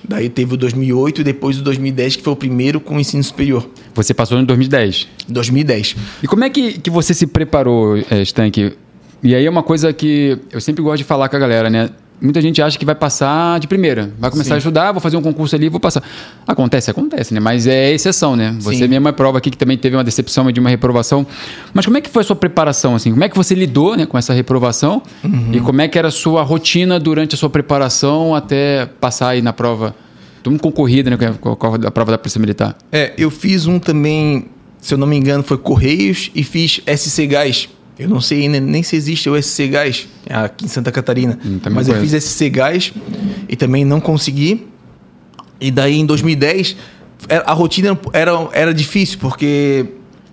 Daí 0.08 0.28
teve 0.28 0.54
o 0.54 0.56
2008 0.56 1.20
e 1.20 1.24
depois 1.24 1.58
o 1.58 1.62
2010, 1.62 2.16
que 2.16 2.22
foi 2.22 2.32
o 2.32 2.36
primeiro 2.36 2.78
com 2.78 2.96
o 2.96 3.00
ensino 3.00 3.24
superior. 3.24 3.68
Você 3.94 4.14
passou 4.14 4.38
em 4.38 4.44
2010? 4.44 5.08
2010. 5.28 5.96
E 6.22 6.28
como 6.28 6.44
é 6.44 6.50
que, 6.50 6.78
que 6.78 6.90
você 6.90 7.12
se 7.12 7.26
preparou, 7.26 7.96
é, 7.96 8.22
Stank? 8.22 8.72
E 9.22 9.34
aí 9.34 9.44
é 9.44 9.50
uma 9.50 9.64
coisa 9.64 9.92
que 9.92 10.38
eu 10.52 10.60
sempre 10.60 10.82
gosto 10.82 10.98
de 10.98 11.04
falar 11.04 11.28
com 11.28 11.34
a 11.34 11.38
galera, 11.38 11.68
né? 11.68 11.90
Muita 12.20 12.40
gente 12.40 12.60
acha 12.62 12.78
que 12.78 12.84
vai 12.84 12.94
passar 12.94 13.60
de 13.60 13.66
primeira. 13.66 14.10
Vai 14.18 14.30
começar 14.30 14.50
Sim. 14.50 14.54
a 14.54 14.58
estudar, 14.58 14.92
vou 14.92 15.00
fazer 15.00 15.16
um 15.16 15.22
concurso 15.22 15.54
ali, 15.54 15.68
vou 15.68 15.80
passar. 15.80 16.02
Acontece, 16.46 16.90
acontece, 16.90 17.34
né? 17.34 17.40
Mas 17.40 17.66
é 17.66 17.92
exceção, 17.92 18.34
né? 18.34 18.56
Você 18.60 18.76
Sim. 18.76 18.88
mesmo 18.88 19.08
é 19.08 19.12
prova 19.12 19.38
aqui 19.38 19.50
que 19.50 19.58
também 19.58 19.76
teve 19.76 19.96
uma 19.96 20.04
decepção 20.04 20.50
de 20.50 20.60
uma 20.60 20.70
reprovação. 20.70 21.26
Mas 21.74 21.84
como 21.84 21.98
é 21.98 22.00
que 22.00 22.08
foi 22.08 22.22
a 22.22 22.24
sua 22.24 22.36
preparação, 22.36 22.94
assim? 22.94 23.10
Como 23.10 23.22
é 23.24 23.28
que 23.28 23.36
você 23.36 23.54
lidou 23.54 23.96
né, 23.96 24.06
com 24.06 24.16
essa 24.16 24.32
reprovação? 24.32 25.02
Uhum. 25.22 25.50
E 25.52 25.60
como 25.60 25.80
é 25.80 25.88
que 25.88 25.98
era 25.98 26.08
a 26.08 26.12
sua 26.12 26.42
rotina 26.42 26.98
durante 26.98 27.34
a 27.34 27.38
sua 27.38 27.50
preparação 27.50 28.34
até 28.34 28.86
passar 28.86 29.30
aí 29.30 29.42
na 29.42 29.52
prova? 29.52 29.94
Tudo 30.42 30.58
concorrida, 30.58 31.10
né? 31.10 31.16
Com 31.40 31.50
a 31.50 31.90
prova 31.90 32.12
da 32.12 32.18
Polícia 32.18 32.40
Militar. 32.40 32.76
É, 32.92 33.12
eu 33.18 33.30
fiz 33.30 33.66
um 33.66 33.78
também, 33.78 34.46
se 34.80 34.94
eu 34.94 34.98
não 34.98 35.06
me 35.06 35.16
engano, 35.16 35.42
foi 35.42 35.58
Correios 35.58 36.30
e 36.34 36.44
fiz 36.44 36.80
SC 36.86 37.26
Gás 37.26 37.68
eu 37.98 38.08
não 38.08 38.20
sei 38.20 38.48
nem, 38.48 38.82
se 38.82 38.94
existe 38.94 39.28
o 39.28 39.40
SC 39.40 39.68
Gás 39.68 40.08
aqui 40.28 40.66
em 40.66 40.68
Santa 40.68 40.92
Catarina. 40.92 41.38
Hum, 41.44 41.58
mas 41.70 41.86
conheço. 41.86 41.92
eu 41.92 42.00
fiz 42.00 42.24
SC 42.24 42.50
Gás 42.50 42.92
e 43.48 43.56
também 43.56 43.84
não 43.84 44.00
consegui. 44.00 44.66
E 45.60 45.70
daí 45.70 45.96
em 45.96 46.04
2010 46.04 46.76
a 47.44 47.52
rotina 47.52 47.98
era, 48.12 48.32
era 48.52 48.74
difícil 48.74 49.18
porque 49.18 49.86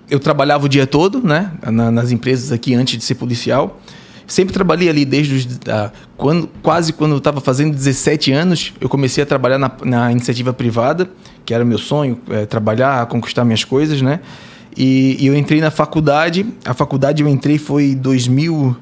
eu 0.09 0.19
trabalhava 0.19 0.65
o 0.65 0.69
dia 0.69 0.85
todo, 0.85 1.25
né, 1.25 1.51
nas 1.71 2.11
empresas 2.11 2.51
aqui 2.51 2.73
antes 2.73 2.97
de 2.97 3.03
ser 3.03 3.15
policial. 3.15 3.79
Sempre 4.27 4.53
trabalhei 4.53 4.89
ali 4.89 5.05
desde 5.05 5.35
os, 5.35 5.47
quando, 6.15 6.49
quase 6.61 6.93
quando 6.93 7.11
eu 7.11 7.17
estava 7.17 7.41
fazendo 7.41 7.73
17 7.73 8.31
anos, 8.31 8.73
eu 8.79 8.87
comecei 8.87 9.23
a 9.23 9.25
trabalhar 9.25 9.57
na, 9.57 9.71
na 9.83 10.11
iniciativa 10.11 10.53
privada, 10.53 11.09
que 11.45 11.53
era 11.53 11.65
meu 11.65 11.77
sonho, 11.77 12.19
é, 12.29 12.45
trabalhar, 12.45 13.05
conquistar 13.07 13.43
minhas 13.43 13.63
coisas, 13.63 14.01
né? 14.01 14.21
E, 14.75 15.17
e, 15.19 15.27
eu 15.27 15.35
entrei 15.35 15.61
na 15.61 15.71
faculdade. 15.71 16.45
A 16.65 16.73
faculdade 16.73 17.21
eu 17.21 17.27
entrei 17.27 17.57
foi 17.57 17.91
em 17.91 17.95
2000. 17.95 18.75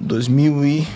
2000 0.00 0.64
e. 0.64 0.86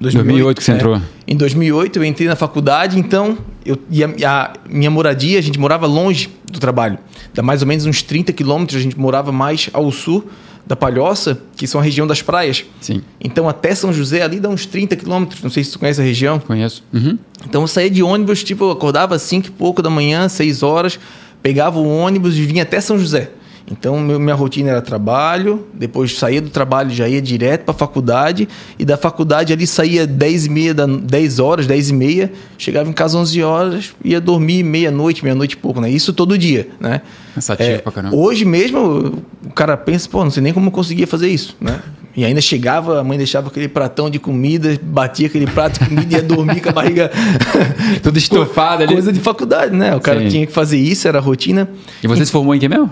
2008, 0.00 0.24
2008 0.24 0.58
que 0.58 0.64
você 0.64 0.72
é. 0.72 0.74
entrou. 0.74 1.00
Em 1.26 1.36
2008 1.36 1.98
eu 1.98 2.04
entrei 2.04 2.28
na 2.28 2.36
faculdade, 2.36 2.98
então 2.98 3.38
eu, 3.64 3.78
e 3.88 4.02
a, 4.02 4.08
a, 4.26 4.52
minha 4.68 4.90
moradia, 4.90 5.38
a 5.38 5.42
gente 5.42 5.58
morava 5.58 5.86
longe 5.86 6.28
do 6.50 6.58
trabalho. 6.58 6.98
Dá 7.32 7.42
mais 7.42 7.62
ou 7.62 7.68
menos 7.68 7.86
uns 7.86 8.02
30 8.02 8.32
quilômetros, 8.32 8.78
a 8.78 8.82
gente 8.82 8.98
morava 8.98 9.32
mais 9.32 9.70
ao 9.72 9.90
sul 9.90 10.28
da 10.66 10.74
Palhoça, 10.74 11.38
que 11.56 11.66
são 11.66 11.80
a 11.80 11.84
região 11.84 12.06
das 12.06 12.22
praias. 12.22 12.64
Sim. 12.80 13.02
Então 13.20 13.48
até 13.48 13.74
São 13.74 13.92
José 13.92 14.22
ali 14.22 14.40
dá 14.40 14.48
uns 14.48 14.66
30 14.66 14.96
quilômetros. 14.96 15.42
Não 15.42 15.50
sei 15.50 15.62
se 15.62 15.72
tu 15.72 15.78
conhece 15.78 16.00
a 16.00 16.04
região. 16.04 16.38
Conheço. 16.38 16.82
Uhum. 16.92 17.18
Então 17.46 17.62
eu 17.62 17.68
saía 17.68 17.90
de 17.90 18.02
ônibus, 18.02 18.42
tipo, 18.42 18.64
eu 18.64 18.70
acordava 18.70 19.14
às 19.14 19.22
5 19.22 19.48
e 19.48 19.50
pouco 19.50 19.82
da 19.82 19.90
manhã, 19.90 20.28
6 20.28 20.62
horas 20.62 20.98
pegava 21.44 21.78
o 21.78 21.86
ônibus 21.86 22.38
e 22.38 22.46
vinha 22.46 22.62
até 22.62 22.80
São 22.80 22.98
José. 22.98 23.28
Então, 23.70 23.98
minha 23.98 24.34
rotina 24.34 24.70
era 24.70 24.80
trabalho, 24.82 25.66
depois 25.74 26.18
saía 26.18 26.40
do 26.40 26.48
trabalho, 26.48 26.90
já 26.90 27.06
ia 27.06 27.20
direto 27.20 27.64
para 27.64 27.74
a 27.74 27.76
faculdade, 27.76 28.48
e 28.78 28.84
da 28.84 28.96
faculdade 28.96 29.52
ali 29.52 29.66
saía 29.66 30.06
10 30.06 30.46
e 30.46 30.50
meia, 30.50 30.74
da, 30.74 30.86
10 30.86 31.38
horas, 31.38 31.66
10 31.66 31.90
e 31.90 31.92
meia, 31.92 32.32
chegava 32.56 32.88
em 32.88 32.92
casa 32.94 33.18
11 33.18 33.42
horas, 33.42 33.94
ia 34.02 34.20
dormir 34.22 34.62
meia-noite, 34.62 35.22
meia-noite 35.22 35.54
e 35.54 35.58
pouco, 35.58 35.82
né? 35.82 35.90
Isso 35.90 36.14
todo 36.14 36.36
dia, 36.38 36.68
né? 36.80 37.02
Cansativo 37.34 37.70
é, 37.70 37.78
pra 37.78 37.92
caramba. 37.92 38.16
Hoje 38.16 38.44
mesmo, 38.46 39.22
o 39.44 39.52
cara 39.54 39.76
pensa, 39.76 40.08
pô, 40.08 40.24
não 40.24 40.30
sei 40.30 40.42
nem 40.42 40.52
como 40.52 40.68
eu 40.68 40.72
conseguia 40.72 41.06
fazer 41.06 41.28
isso, 41.28 41.56
né? 41.60 41.80
E 42.16 42.24
ainda 42.24 42.40
chegava, 42.40 43.00
a 43.00 43.04
mãe 43.04 43.18
deixava 43.18 43.48
aquele 43.48 43.66
pratão 43.66 44.08
de 44.08 44.20
comida, 44.20 44.78
batia 44.80 45.26
aquele 45.26 45.46
prato 45.46 45.80
de 45.80 45.88
comida 45.88 46.14
e 46.14 46.16
ia 46.16 46.22
dormir 46.22 46.60
com 46.60 46.68
a 46.68 46.72
barriga 46.72 47.10
toda 48.02 48.16
estufada 48.18 48.84
ali. 48.84 48.92
Coisa 48.92 49.12
de 49.12 49.18
faculdade, 49.18 49.74
né? 49.74 49.96
O 49.96 50.00
cara 50.00 50.20
Sim. 50.20 50.28
tinha 50.28 50.46
que 50.46 50.52
fazer 50.52 50.78
isso, 50.78 51.08
era 51.08 51.18
a 51.18 51.20
rotina. 51.20 51.68
E 52.02 52.06
você 52.06 52.22
e... 52.22 52.26
se 52.26 52.30
formou 52.30 52.54
em 52.54 52.60
que 52.60 52.68
mesmo? 52.68 52.90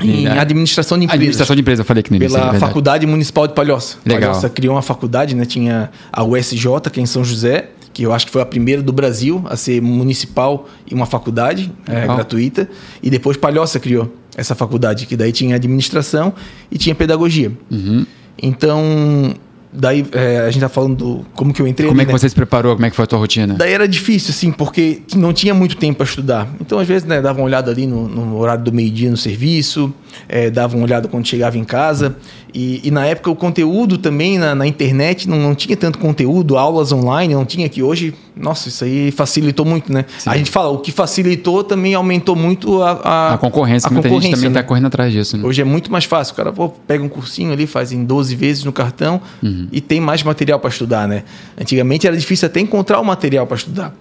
Em 0.00 0.26
administração 0.26 0.96
de 0.96 1.04
empresa. 1.04 1.18
Administração 1.18 1.56
de 1.56 1.62
empresa, 1.62 1.82
eu 1.82 1.86
falei 1.86 2.02
que 2.02 2.10
no 2.10 2.16
início, 2.16 2.38
Pela 2.38 2.56
é 2.56 2.58
Faculdade 2.58 3.06
Municipal 3.06 3.46
de 3.46 3.54
Palhoça. 3.54 3.98
Legal. 4.06 4.30
Palhoça 4.30 4.48
criou 4.48 4.74
uma 4.74 4.82
faculdade, 4.82 5.34
né? 5.34 5.44
Tinha 5.44 5.90
a 6.12 6.24
USJ, 6.24 6.64
que 6.92 7.00
é 7.00 7.02
em 7.02 7.06
São 7.06 7.24
José, 7.24 7.70
que 7.92 8.04
eu 8.04 8.12
acho 8.12 8.26
que 8.26 8.32
foi 8.32 8.42
a 8.42 8.46
primeira 8.46 8.82
do 8.82 8.92
Brasil 8.92 9.44
a 9.48 9.56
ser 9.56 9.82
municipal 9.82 10.68
e 10.90 10.94
uma 10.94 11.06
faculdade 11.06 11.70
é, 11.86 12.06
gratuita. 12.06 12.68
E 13.02 13.10
depois 13.10 13.36
Palhoça 13.36 13.78
criou 13.78 14.12
essa 14.36 14.54
faculdade, 14.54 15.06
que 15.06 15.16
daí 15.16 15.30
tinha 15.30 15.56
administração 15.56 16.32
e 16.70 16.78
tinha 16.78 16.94
pedagogia. 16.94 17.52
Uhum. 17.70 18.06
Então, 18.40 19.34
daí 19.72 20.04
é, 20.12 20.38
a 20.40 20.50
gente 20.50 20.60
tá 20.60 20.68
falando 20.68 20.96
do, 20.96 21.26
como 21.34 21.52
que 21.52 21.62
eu 21.62 21.66
entrei. 21.66 21.88
Como 21.88 22.00
ali, 22.00 22.04
é 22.04 22.06
que 22.06 22.12
né? 22.12 22.18
você 22.18 22.28
se 22.28 22.34
preparou? 22.34 22.74
Como 22.74 22.84
é 22.84 22.90
que 22.90 22.96
foi 22.96 23.04
a 23.04 23.06
tua 23.06 23.18
rotina? 23.18 23.54
Daí 23.54 23.72
era 23.72 23.88
difícil, 23.88 24.30
assim, 24.30 24.52
porque 24.52 25.02
não 25.14 25.32
tinha 25.32 25.54
muito 25.54 25.76
tempo 25.76 25.98
para 25.98 26.06
estudar. 26.06 26.48
Então, 26.60 26.78
às 26.78 26.86
vezes, 26.86 27.06
né, 27.06 27.20
dava 27.22 27.38
uma 27.38 27.44
olhada 27.46 27.70
ali 27.70 27.86
no, 27.86 28.08
no 28.08 28.36
horário 28.38 28.62
do 28.62 28.72
meio-dia 28.72 29.10
no 29.10 29.16
serviço. 29.16 29.92
é, 30.28 30.50
dava 30.50 30.76
uma 30.76 30.84
olhada 30.84 31.08
quando 31.08 31.26
chegava 31.26 31.56
em 31.56 31.64
casa. 31.64 32.16
E, 32.54 32.80
e 32.84 32.90
na 32.90 33.06
época 33.06 33.30
o 33.30 33.36
conteúdo 33.36 33.96
também 33.96 34.38
na, 34.38 34.54
na 34.54 34.66
internet 34.66 35.28
não, 35.28 35.38
não, 35.38 35.54
tinha 35.54 35.76
tanto 35.76 35.98
conteúdo, 35.98 36.58
aulas 36.58 36.92
online 36.92 37.32
não 37.34 37.46
tinha, 37.46 37.68
que 37.68 37.82
hoje, 37.82 38.14
nossa, 38.36 38.68
isso 38.68 38.84
aí 38.84 39.10
facilitou 39.10 39.64
muito, 39.64 39.90
né? 39.90 40.04
Sim. 40.18 40.28
A 40.28 40.36
gente 40.36 40.50
fala, 40.50 40.68
o 40.68 40.78
que 40.78 40.92
facilitou 40.92 41.64
também 41.64 41.94
aumentou 41.94 42.36
muito 42.36 42.82
a, 42.82 42.90
a, 42.90 43.34
a 43.34 43.38
concorrência, 43.38 43.88
a 43.88 43.90
muita 43.90 44.08
concorrência, 44.08 44.28
gente 44.28 44.36
também 44.36 44.50
está 44.50 44.60
né? 44.60 44.66
correndo 44.66 44.86
atrás 44.86 45.12
disso. 45.12 45.38
Né? 45.38 45.44
Hoje 45.44 45.62
é 45.62 45.64
muito 45.64 45.90
mais 45.90 46.04
fácil, 46.04 46.34
o 46.34 46.36
cara 46.36 46.52
pô, 46.52 46.68
pega 46.68 47.02
um 47.02 47.08
cursinho 47.08 47.52
ali, 47.52 47.66
faz 47.66 47.90
em 47.90 48.04
12 48.04 48.36
vezes 48.36 48.64
no 48.64 48.72
cartão 48.72 49.20
uhum. 49.42 49.68
e 49.72 49.80
tem 49.80 50.00
mais 50.00 50.22
material 50.22 50.60
para 50.60 50.68
estudar, 50.68 51.08
né? 51.08 51.24
Antigamente 51.58 52.06
era 52.06 52.16
difícil 52.16 52.46
até 52.46 52.60
encontrar 52.60 53.00
o 53.00 53.04
material 53.04 53.46
para 53.46 53.56
estudar. 53.56 53.94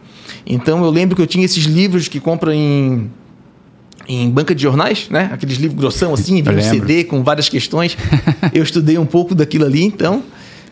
Então 0.45 0.83
eu 0.83 0.89
lembro 0.89 1.15
que 1.15 1.21
eu 1.21 1.27
tinha 1.27 1.45
esses 1.45 1.63
livros 1.65 2.07
que 2.07 2.19
compram 2.19 2.51
em 2.51 3.09
em 4.07 4.29
banca 4.29 4.53
de 4.53 4.61
jornais, 4.61 5.07
né? 5.09 5.29
Aqueles 5.31 5.57
livros 5.57 5.79
grossão 5.79 6.13
assim, 6.13 6.41
um 6.41 6.61
CD 6.61 7.03
com 7.03 7.23
várias 7.23 7.49
questões. 7.49 7.97
eu 8.53 8.63
estudei 8.63 8.97
um 8.97 9.05
pouco 9.05 9.33
daquilo 9.35 9.65
ali, 9.65 9.83
então. 9.83 10.23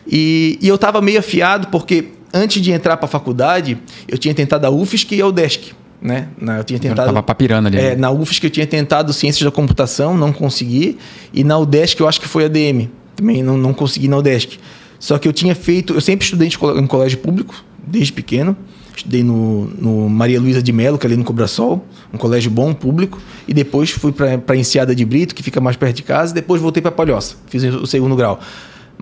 E, 0.06 0.58
e 0.60 0.68
eu 0.68 0.74
estava 0.74 1.00
meio 1.00 1.18
afiado 1.18 1.68
porque 1.68 2.06
antes 2.32 2.62
de 2.62 2.72
entrar 2.72 2.96
para 2.96 3.06
a 3.06 3.08
faculdade, 3.08 3.78
eu 4.08 4.18
tinha 4.18 4.34
tentado 4.34 4.66
a 4.66 4.70
UFSC 4.70 5.16
e 5.16 5.20
a 5.20 5.26
UDESC. 5.26 5.72
Né? 6.00 6.28
Eu 6.58 6.64
tinha 6.64 6.78
tentado. 6.78 7.02
Estava 7.02 7.22
papirando 7.22 7.68
ali. 7.68 7.78
É, 7.78 7.94
na 7.94 8.10
UFSC 8.10 8.46
eu 8.46 8.50
tinha 8.50 8.66
tentado 8.66 9.12
Ciências 9.12 9.44
da 9.44 9.50
Computação, 9.50 10.16
não 10.16 10.32
consegui. 10.32 10.98
E 11.32 11.44
na 11.44 11.58
UDESC 11.58 12.00
eu 12.00 12.08
acho 12.08 12.20
que 12.20 12.28
foi 12.28 12.46
a 12.46 12.48
DM. 12.48 12.90
Também 13.14 13.42
não, 13.42 13.58
não 13.58 13.74
consegui 13.74 14.08
na 14.08 14.16
UDESC. 14.16 14.58
Só 14.98 15.18
que 15.18 15.28
eu 15.28 15.32
tinha 15.32 15.54
feito. 15.54 15.94
Eu 15.94 16.00
sempre 16.00 16.24
estudei 16.24 16.48
em 16.48 16.86
colégio 16.86 17.18
público, 17.18 17.54
desde 17.86 18.12
pequeno. 18.12 18.56
Estudei 18.96 19.22
no, 19.22 19.66
no 19.78 20.08
Maria 20.08 20.40
Luísa 20.40 20.62
de 20.62 20.72
Melo, 20.72 20.98
que 20.98 21.06
é 21.06 21.08
ali 21.08 21.16
no 21.16 21.24
Cobrasol, 21.24 21.84
um 22.12 22.18
colégio 22.18 22.50
bom, 22.50 22.72
público. 22.72 23.20
E 23.46 23.54
depois 23.54 23.90
fui 23.90 24.12
para 24.12 24.40
a 24.46 24.56
Enseada 24.56 24.94
de 24.94 25.04
Brito, 25.04 25.34
que 25.34 25.42
fica 25.42 25.60
mais 25.60 25.76
perto 25.76 25.96
de 25.96 26.02
casa. 26.02 26.32
E 26.32 26.34
depois 26.34 26.60
voltei 26.60 26.82
para 26.82 26.90
Palhoça, 26.90 27.36
fiz 27.46 27.62
o 27.62 27.86
segundo 27.86 28.16
grau. 28.16 28.38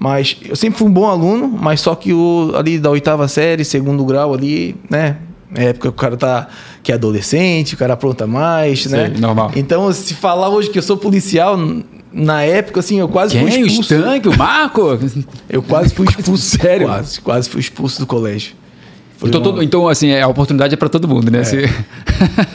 Mas 0.00 0.36
eu 0.48 0.54
sempre 0.54 0.78
fui 0.78 0.88
um 0.88 0.92
bom 0.92 1.06
aluno, 1.06 1.48
mas 1.48 1.80
só 1.80 1.94
que 1.94 2.12
o, 2.12 2.52
ali 2.54 2.78
da 2.78 2.90
oitava 2.90 3.26
série, 3.26 3.64
segundo 3.64 4.04
grau 4.04 4.32
ali, 4.32 4.76
né? 4.88 5.16
É 5.54 5.64
época 5.66 5.88
que 5.88 5.94
o 5.94 5.98
cara 5.98 6.16
tá 6.16 6.48
que 6.82 6.92
é 6.92 6.94
adolescente, 6.94 7.74
o 7.74 7.76
cara 7.76 7.94
apronta 7.94 8.26
mais, 8.26 8.82
Sei, 8.82 8.92
né? 8.92 9.14
Normal. 9.18 9.50
Então, 9.56 9.90
se 9.92 10.14
falar 10.14 10.50
hoje 10.50 10.70
que 10.70 10.78
eu 10.78 10.82
sou 10.82 10.96
policial, 10.96 11.58
na 12.12 12.42
época, 12.42 12.80
assim, 12.80 12.98
eu 12.98 13.08
quase 13.08 13.32
Quem? 13.34 13.42
fui 13.42 13.60
expulso. 13.60 13.94
O 13.94 13.98
Stank, 13.98 14.28
o 14.28 14.36
Marco? 14.36 14.98
eu 15.48 15.62
quase 15.62 15.94
fui 15.94 16.06
expulso. 16.16 16.58
Sério? 16.58 16.86
Quase, 16.86 17.20
quase 17.20 17.48
fui 17.48 17.60
expulso 17.60 18.00
do 18.00 18.06
colégio. 18.06 18.54
Então, 19.22 19.42
todo, 19.42 19.62
então, 19.62 19.88
assim, 19.88 20.14
a 20.14 20.28
oportunidade 20.28 20.74
é 20.74 20.76
para 20.76 20.88
todo 20.88 21.08
mundo, 21.08 21.30
né? 21.30 21.42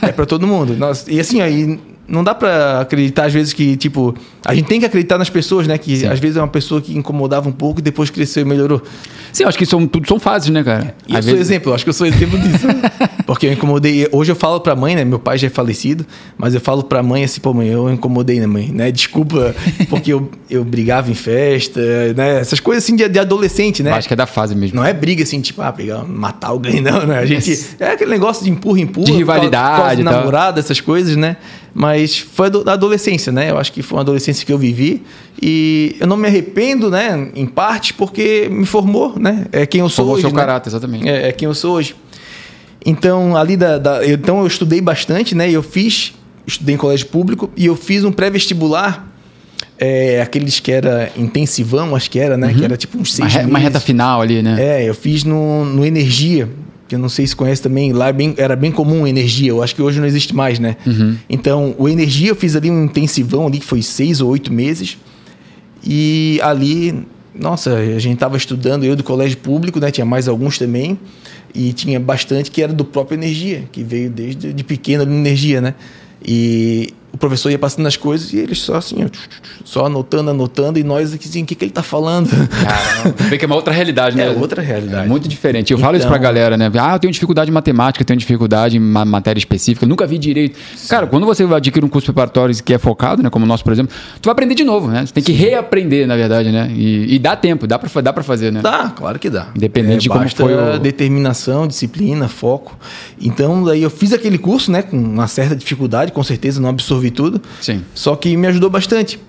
É, 0.01 0.07
é 0.09 0.11
para 0.11 0.25
todo 0.25 0.47
mundo. 0.47 0.75
Nós, 0.77 1.05
e 1.07 1.19
assim, 1.19 1.41
aí 1.41 1.79
não 2.07 2.23
dá 2.23 2.35
para 2.35 2.81
acreditar 2.81 3.25
às 3.25 3.33
vezes 3.33 3.53
que, 3.53 3.77
tipo, 3.77 4.13
a 4.45 4.53
gente 4.53 4.67
tem 4.67 4.79
que 4.79 4.85
acreditar 4.85 5.17
nas 5.17 5.29
pessoas, 5.29 5.67
né? 5.67 5.77
Que 5.77 5.97
Sim. 5.97 6.07
às 6.07 6.19
vezes 6.19 6.37
é 6.37 6.41
uma 6.41 6.47
pessoa 6.47 6.81
que 6.81 6.97
incomodava 6.97 7.47
um 7.47 7.51
pouco 7.51 7.79
e 7.79 7.83
depois 7.83 8.09
cresceu 8.09 8.41
e 8.41 8.45
melhorou. 8.45 8.81
Sim, 9.31 9.45
acho 9.45 9.57
que 9.57 9.65
são, 9.65 9.87
tudo 9.87 10.07
são 10.07 10.19
fases, 10.19 10.49
né, 10.49 10.63
cara? 10.63 10.95
E 11.07 11.11
eu 11.11 11.15
vezes... 11.15 11.31
sou 11.31 11.39
exemplo, 11.39 11.73
acho 11.73 11.83
que 11.83 11.89
eu 11.89 11.93
sou 11.93 12.05
exemplo 12.05 12.37
disso. 12.37 12.67
porque 13.25 13.47
eu 13.47 13.53
incomodei. 13.53 14.07
Hoje 14.11 14.31
eu 14.31 14.35
falo 14.35 14.59
pra 14.59 14.75
mãe, 14.75 14.95
né? 14.95 15.05
Meu 15.05 15.17
pai 15.17 15.37
já 15.37 15.47
é 15.47 15.49
falecido, 15.49 16.05
mas 16.37 16.53
eu 16.53 16.59
falo 16.59 16.83
pra 16.83 17.01
mãe 17.01 17.23
assim, 17.23 17.39
pô, 17.39 17.53
mãe, 17.53 17.67
eu 17.67 17.89
incomodei, 17.89 18.39
né, 18.39 18.47
mãe? 18.47 18.67
Né? 18.67 18.91
Desculpa, 18.91 19.55
porque 19.89 20.11
eu, 20.11 20.29
eu 20.49 20.63
brigava 20.63 21.09
em 21.09 21.15
festa, 21.15 21.81
né? 22.13 22.39
Essas 22.41 22.59
coisas 22.59 22.83
assim 22.83 22.95
de, 22.95 23.07
de 23.07 23.17
adolescente, 23.17 23.81
né? 23.81 23.91
acho 23.91 24.07
que 24.07 24.13
é 24.13 24.17
da 24.17 24.27
fase 24.27 24.55
mesmo. 24.55 24.75
Não 24.75 24.85
é 24.85 24.93
briga 24.93 25.23
assim, 25.23 25.39
tipo, 25.39 25.61
ah, 25.61 25.71
pegar, 25.71 26.03
matar 26.03 26.49
alguém, 26.49 26.81
não, 26.81 27.05
né? 27.07 27.19
A 27.19 27.25
gente. 27.25 27.75
É 27.79 27.91
aquele 27.91 28.11
negócio 28.11 28.43
de 28.43 28.51
empurra, 28.51 28.81
empurra. 28.81 29.05
De 29.05 29.13
rivalidade. 29.13 29.97
De 29.97 30.03
namorada, 30.03 30.59
essas 30.59 30.81
coisas, 30.81 31.15
né? 31.15 31.37
Mas 31.73 32.19
foi 32.19 32.51
da 32.51 32.73
adolescência, 32.73 33.31
né? 33.31 33.49
Eu 33.49 33.57
acho 33.57 33.71
que 33.71 33.81
foi 33.81 33.97
uma 33.97 34.03
adolescência 34.03 34.45
que 34.45 34.53
eu 34.53 34.59
vivi 34.59 35.01
e 35.41 35.95
eu 35.99 36.05
não 36.05 36.15
me 36.15 36.27
arrependo, 36.27 36.89
né? 36.89 37.29
Em 37.33 37.47
parte 37.47 37.93
porque 37.95 38.47
me 38.51 38.65
formou, 38.65 39.17
né? 39.17 39.47
É 39.51 39.65
quem 39.65 39.81
eu 39.81 39.89
sou 39.89 40.05
formou 40.05 40.13
hoje. 40.13 40.21
seu 40.21 40.29
né? 40.29 40.35
caráter, 40.35 40.69
exatamente. 40.69 41.09
É, 41.09 41.29
é, 41.29 41.31
quem 41.31 41.47
eu 41.47 41.53
sou 41.55 41.75
hoje. 41.75 41.95
Então 42.85 43.35
ali 43.35 43.57
da, 43.57 43.79
da, 43.79 44.05
então 44.05 44.41
eu 44.41 44.47
estudei 44.47 44.81
bastante, 44.81 45.33
né? 45.33 45.49
Eu 45.49 45.63
fiz, 45.63 46.13
estudei 46.45 46.75
em 46.75 46.77
colégio 46.77 47.07
público 47.07 47.49
e 47.57 47.65
eu 47.65 47.75
fiz 47.75 48.03
um 48.03 48.11
pré-vestibular. 48.11 49.09
É, 49.79 50.21
aqueles 50.21 50.59
que 50.59 50.71
era 50.71 51.11
intensivão, 51.17 51.95
acho 51.95 52.09
que 52.09 52.19
era, 52.19 52.37
né? 52.37 52.47
Uhum. 52.47 52.53
Que 52.53 52.63
era 52.63 52.77
tipo 52.77 52.97
uns 52.99 53.11
seis 53.11 53.33
uma, 53.33 53.39
meses. 53.39 53.49
Uma 53.49 53.59
reta 53.59 53.79
final 53.79 54.21
ali, 54.21 54.43
né? 54.43 54.55
É, 54.59 54.87
eu 54.87 54.93
fiz 54.93 55.23
no, 55.23 55.65
no 55.65 55.83
Energia, 55.83 56.47
que 56.87 56.95
eu 56.95 56.99
não 56.99 57.09
sei 57.09 57.25
se 57.25 57.35
conhece 57.35 57.61
também, 57.61 57.93
lá 57.93 58.09
é 58.09 58.13
bem, 58.13 58.33
era 58.37 58.55
bem 58.55 58.71
comum 58.71 59.07
energia, 59.07 59.49
eu 59.49 59.63
acho 59.63 59.75
que 59.75 59.81
hoje 59.81 59.99
não 59.99 60.07
existe 60.07 60.35
mais, 60.35 60.59
né? 60.59 60.75
Uhum. 60.85 61.17
Então, 61.29 61.75
o 61.77 61.87
energia 61.87 62.29
eu 62.29 62.35
fiz 62.35 62.55
ali 62.55 62.69
um 62.69 62.83
intensivão 62.85 63.47
ali 63.47 63.59
que 63.59 63.65
foi 63.65 63.81
seis 63.81 64.21
ou 64.21 64.29
oito 64.29 64.51
meses. 64.51 64.97
E 65.85 66.39
ali, 66.41 67.05
nossa, 67.35 67.75
a 67.75 67.99
gente 67.99 68.13
estava 68.13 68.37
estudando, 68.37 68.83
eu 68.83 68.95
do 68.95 69.03
colégio 69.03 69.37
público, 69.37 69.79
né? 69.79 69.91
Tinha 69.91 70.05
mais 70.05 70.27
alguns 70.27 70.57
também. 70.57 70.97
E 71.53 71.71
tinha 71.73 71.99
bastante 71.99 72.49
que 72.49 72.61
era 72.63 72.73
do 72.73 72.83
próprio 72.83 73.15
energia, 73.15 73.63
que 73.71 73.83
veio 73.83 74.09
desde 74.09 74.51
de 74.51 74.63
pequeno 74.63 75.05
na 75.05 75.13
energia, 75.13 75.61
né? 75.61 75.75
E 76.25 76.93
o 77.13 77.17
professor 77.17 77.51
ia 77.51 77.59
passando 77.59 77.85
as 77.85 77.95
coisas 77.95 78.33
e 78.33 78.37
eles 78.37 78.59
só 78.59 78.75
assim, 78.75 79.05
só 79.63 79.85
anotando, 79.85 80.31
anotando, 80.31 80.79
e 80.79 80.83
nós 80.83 81.13
aqui 81.13 81.27
assim, 81.27 81.43
o 81.43 81.45
que, 81.45 81.53
que 81.53 81.63
ele 81.63 81.69
está 81.71 81.83
falando? 81.83 82.27
Caramba, 82.27 83.15
vê 83.29 83.37
que 83.37 83.45
é 83.45 83.47
uma 83.47 83.55
outra 83.55 83.71
realidade, 83.71 84.17
né? 84.17 84.25
É 84.25 84.29
outra 84.31 84.63
realidade. 84.63 85.05
É 85.05 85.07
muito 85.07 85.27
diferente. 85.27 85.71
Eu 85.71 85.77
então... 85.77 85.85
falo 85.85 85.95
isso 85.95 86.07
pra 86.07 86.17
então. 86.17 86.23
galera, 86.23 86.57
né? 86.57 86.71
Ah, 86.79 86.95
eu 86.95 86.99
tenho 86.99 87.13
dificuldade 87.13 87.51
em 87.51 87.53
matemática, 87.53 88.03
tenho 88.03 88.17
dificuldade 88.17 88.77
em 88.77 88.79
matéria 88.79 89.37
específica, 89.37 89.85
nunca 89.85 90.07
vi 90.07 90.17
direito. 90.17 90.57
Sim. 90.75 90.87
Cara, 90.87 91.05
quando 91.05 91.25
você 91.25 91.43
adquire 91.43 91.85
um 91.85 91.89
curso 91.89 92.07
preparatório 92.07 92.55
que 92.63 92.73
é 92.73 92.79
focado, 92.79 93.21
né? 93.21 93.29
Como 93.29 93.45
o 93.45 93.47
nosso, 93.47 93.63
por 93.63 93.71
exemplo, 93.73 93.95
tu 94.19 94.25
vai 94.25 94.31
aprender 94.31 94.55
de 94.55 94.63
novo, 94.63 94.87
né? 94.87 95.05
Você 95.05 95.13
tem 95.13 95.23
que 95.23 95.33
Sim. 95.33 95.37
reaprender, 95.37 96.07
na 96.07 96.15
verdade, 96.15 96.51
né? 96.51 96.71
E, 96.75 97.13
e 97.13 97.19
dá 97.19 97.35
tempo, 97.35 97.67
dá 97.67 97.77
pra, 97.77 98.01
dá 98.01 98.11
pra 98.11 98.23
fazer, 98.23 98.51
né? 98.51 98.61
Dá, 98.61 98.89
claro 98.89 99.19
que 99.19 99.29
dá. 99.29 99.49
Independente 99.55 99.95
é, 99.95 99.99
de 99.99 100.09
como 100.09 100.27
foi 100.29 100.55
o... 100.55 100.79
determinação, 100.79 101.67
disciplina, 101.67 102.27
foco. 102.27 102.75
Então, 103.21 103.63
daí 103.63 103.83
eu 103.83 103.89
fiz 103.91 104.13
aquele 104.13 104.39
curso, 104.39 104.71
né? 104.71 104.81
Com 104.81 104.97
uma 104.97 105.27
certa 105.27 105.55
dificuldade, 105.55 106.11
com 106.11 106.23
certeza 106.23 106.59
não 106.59 106.69
absorvi 106.69 107.02
tudo. 107.11 107.41
Sim. 107.61 107.83
Só 107.93 108.15
que 108.15 108.35
me 108.35 108.47
ajudou 108.47 108.69
bastante. 108.69 109.19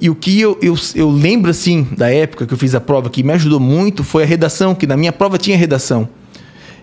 E 0.00 0.10
o 0.10 0.14
que 0.14 0.40
eu, 0.40 0.58
eu, 0.60 0.74
eu 0.94 1.10
lembro, 1.10 1.50
assim, 1.50 1.86
da 1.96 2.12
época 2.12 2.46
que 2.46 2.52
eu 2.52 2.58
fiz 2.58 2.74
a 2.74 2.80
prova, 2.80 3.08
que 3.08 3.22
me 3.22 3.32
ajudou 3.32 3.60
muito, 3.60 4.02
foi 4.02 4.24
a 4.24 4.26
redação, 4.26 4.74
que 4.74 4.86
na 4.86 4.96
minha 4.96 5.12
prova 5.12 5.38
tinha 5.38 5.56
redação. 5.56 6.08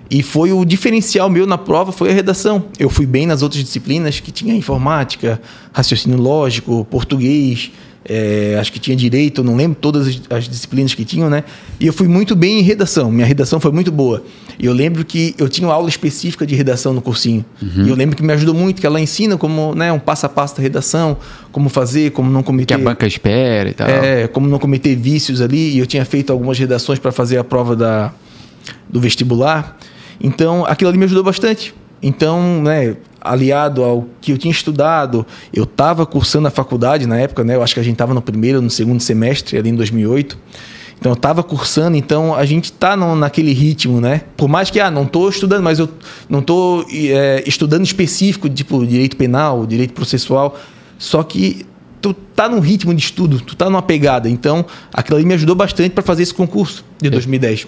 E 0.10 0.24
foi 0.24 0.52
o 0.52 0.66
diferencial 0.66 1.30
meu 1.30 1.46
na 1.46 1.58
prova, 1.58 1.92
foi 1.92 2.10
a 2.10 2.14
redação. 2.14 2.66
Eu 2.80 2.90
fui 2.90 3.06
bem 3.06 3.28
nas 3.28 3.44
outras 3.44 3.64
disciplinas, 3.64 4.20
que 4.20 4.32
tinha 4.32 4.56
informática, 4.56 5.40
raciocínio 5.72 6.18
lógico, 6.18 6.86
português, 6.90 7.72
é, 8.06 8.58
acho 8.60 8.72
que 8.72 8.80
tinha 8.80 8.96
direito, 8.96 9.44
não 9.44 9.56
lembro 9.56 9.78
todas 9.80 10.08
as, 10.08 10.22
as, 10.30 10.48
disciplinas 10.48 10.94
que 10.94 11.04
tinham, 11.04 11.30
né? 11.30 11.44
E 11.80 11.86
eu 11.86 11.94
fui 11.94 12.08
muito 12.08 12.36
bem 12.36 12.60
em 12.60 12.62
redação, 12.62 13.12
minha 13.12 13.26
redação 13.26 13.60
foi 13.60 13.72
muito 13.72 13.92
boa. 13.92 14.24
E 14.58 14.66
eu 14.66 14.74
lembro 14.74 15.06
que 15.06 15.36
eu 15.38 15.48
tinha 15.48 15.68
uma 15.68 15.74
aula 15.74 15.88
específica 15.88 16.46
de 16.46 16.54
redação 16.54 16.94
no 16.94 17.02
cursinho. 17.02 17.46
Uhum. 17.62 17.86
E 17.86 17.90
eu 17.90 17.96
lembro 17.96 18.16
que 18.16 18.24
me 18.24 18.34
ajudou 18.34 18.54
muito, 18.54 18.82
que 18.82 18.86
ela 18.86 19.00
ensina 19.00 19.38
como, 19.38 19.74
né, 19.74 19.92
um 19.92 20.00
passo 20.00 20.26
a 20.26 20.30
passo 20.30 20.58
da 20.58 20.62
redação, 20.62 21.18
como 21.52 21.70
fazer, 21.70 22.12
como 22.12 22.30
não 22.30 22.44
cometer. 22.44 22.76
Que 22.76 22.82
a 22.82 22.84
banca 22.84 23.08
espera 23.08 23.70
e 23.70 23.74
tal. 23.74 23.88
É, 23.88 24.28
como 24.28 24.48
não 24.48 24.60
cometer 24.60 24.96
vícios 24.96 25.40
ali. 25.42 25.76
E 25.76 25.80
eu 25.80 25.86
tinha 25.86 26.04
feito 26.04 26.34
algumas 26.34 26.60
redações 26.60 27.00
para 27.00 27.12
fazer 27.12 27.38
a 27.38 27.44
prova 27.44 27.74
da, 27.74 28.12
do 28.90 29.00
vestibular. 29.00 29.78
Então, 30.22 30.66
aquilo 30.66 30.90
ali 30.90 30.98
me 30.98 31.06
ajudou 31.06 31.24
bastante. 31.24 31.74
Então, 32.02 32.62
né, 32.62 32.98
aliado 33.22 33.84
ao 33.84 34.06
que 34.22 34.32
eu 34.32 34.38
tinha 34.38 34.52
estudado, 34.52 35.26
eu 35.54 35.64
estava 35.64 36.06
cursando 36.06 36.48
a 36.48 36.52
faculdade 36.52 37.06
na 37.06 37.20
época, 37.20 37.44
né? 37.44 37.56
Eu 37.56 37.64
acho 37.64 37.74
que 37.74 37.80
a 37.80 37.84
gente 37.84 37.94
estava 37.94 38.14
no 38.14 38.22
primeiro, 38.22 38.62
no 38.62 38.70
segundo 38.70 39.02
semestre, 39.02 39.58
ali 39.58 39.70
em 39.70 39.76
2008. 39.76 40.38
Então 41.00 41.14
eu 41.14 41.16
estava 41.16 41.42
cursando, 41.42 41.96
então 41.96 42.36
a 42.36 42.46
gente 42.46 42.66
está 42.66 42.98
naquele 42.98 43.54
ritmo, 43.54 44.02
né? 44.02 44.22
Por 44.36 44.50
mais 44.50 44.70
que 44.70 44.80
ah, 44.82 44.92
não 44.92 45.04
estou 45.04 45.30
estudando, 45.30 45.64
mas 45.64 45.80
eu 45.80 45.90
não 46.28 46.40
estou 46.40 46.86
é, 46.92 47.42
estudando 47.48 47.86
específico, 47.86 48.50
tipo 48.50 48.86
direito 48.86 49.16
penal, 49.16 49.66
direito 49.66 49.94
processual, 49.94 50.60
só 50.98 51.24
que 51.24 51.66
tu 52.02 52.14
tá 52.40 52.48
num 52.48 52.62
ritmo 52.62 52.94
de 52.94 53.02
estudo, 53.02 53.42
tu 53.42 53.54
tá 53.54 53.66
numa 53.66 53.82
pegada. 53.82 54.30
Então 54.30 54.66
aquilo 54.94 55.18
ali 55.18 55.26
me 55.26 55.34
ajudou 55.34 55.58
bastante 55.58 55.90
para 55.90 56.02
fazer 56.02 56.24
esse 56.24 56.34
concurso 56.34 56.86
de 56.98 57.10
2010. 57.10 57.68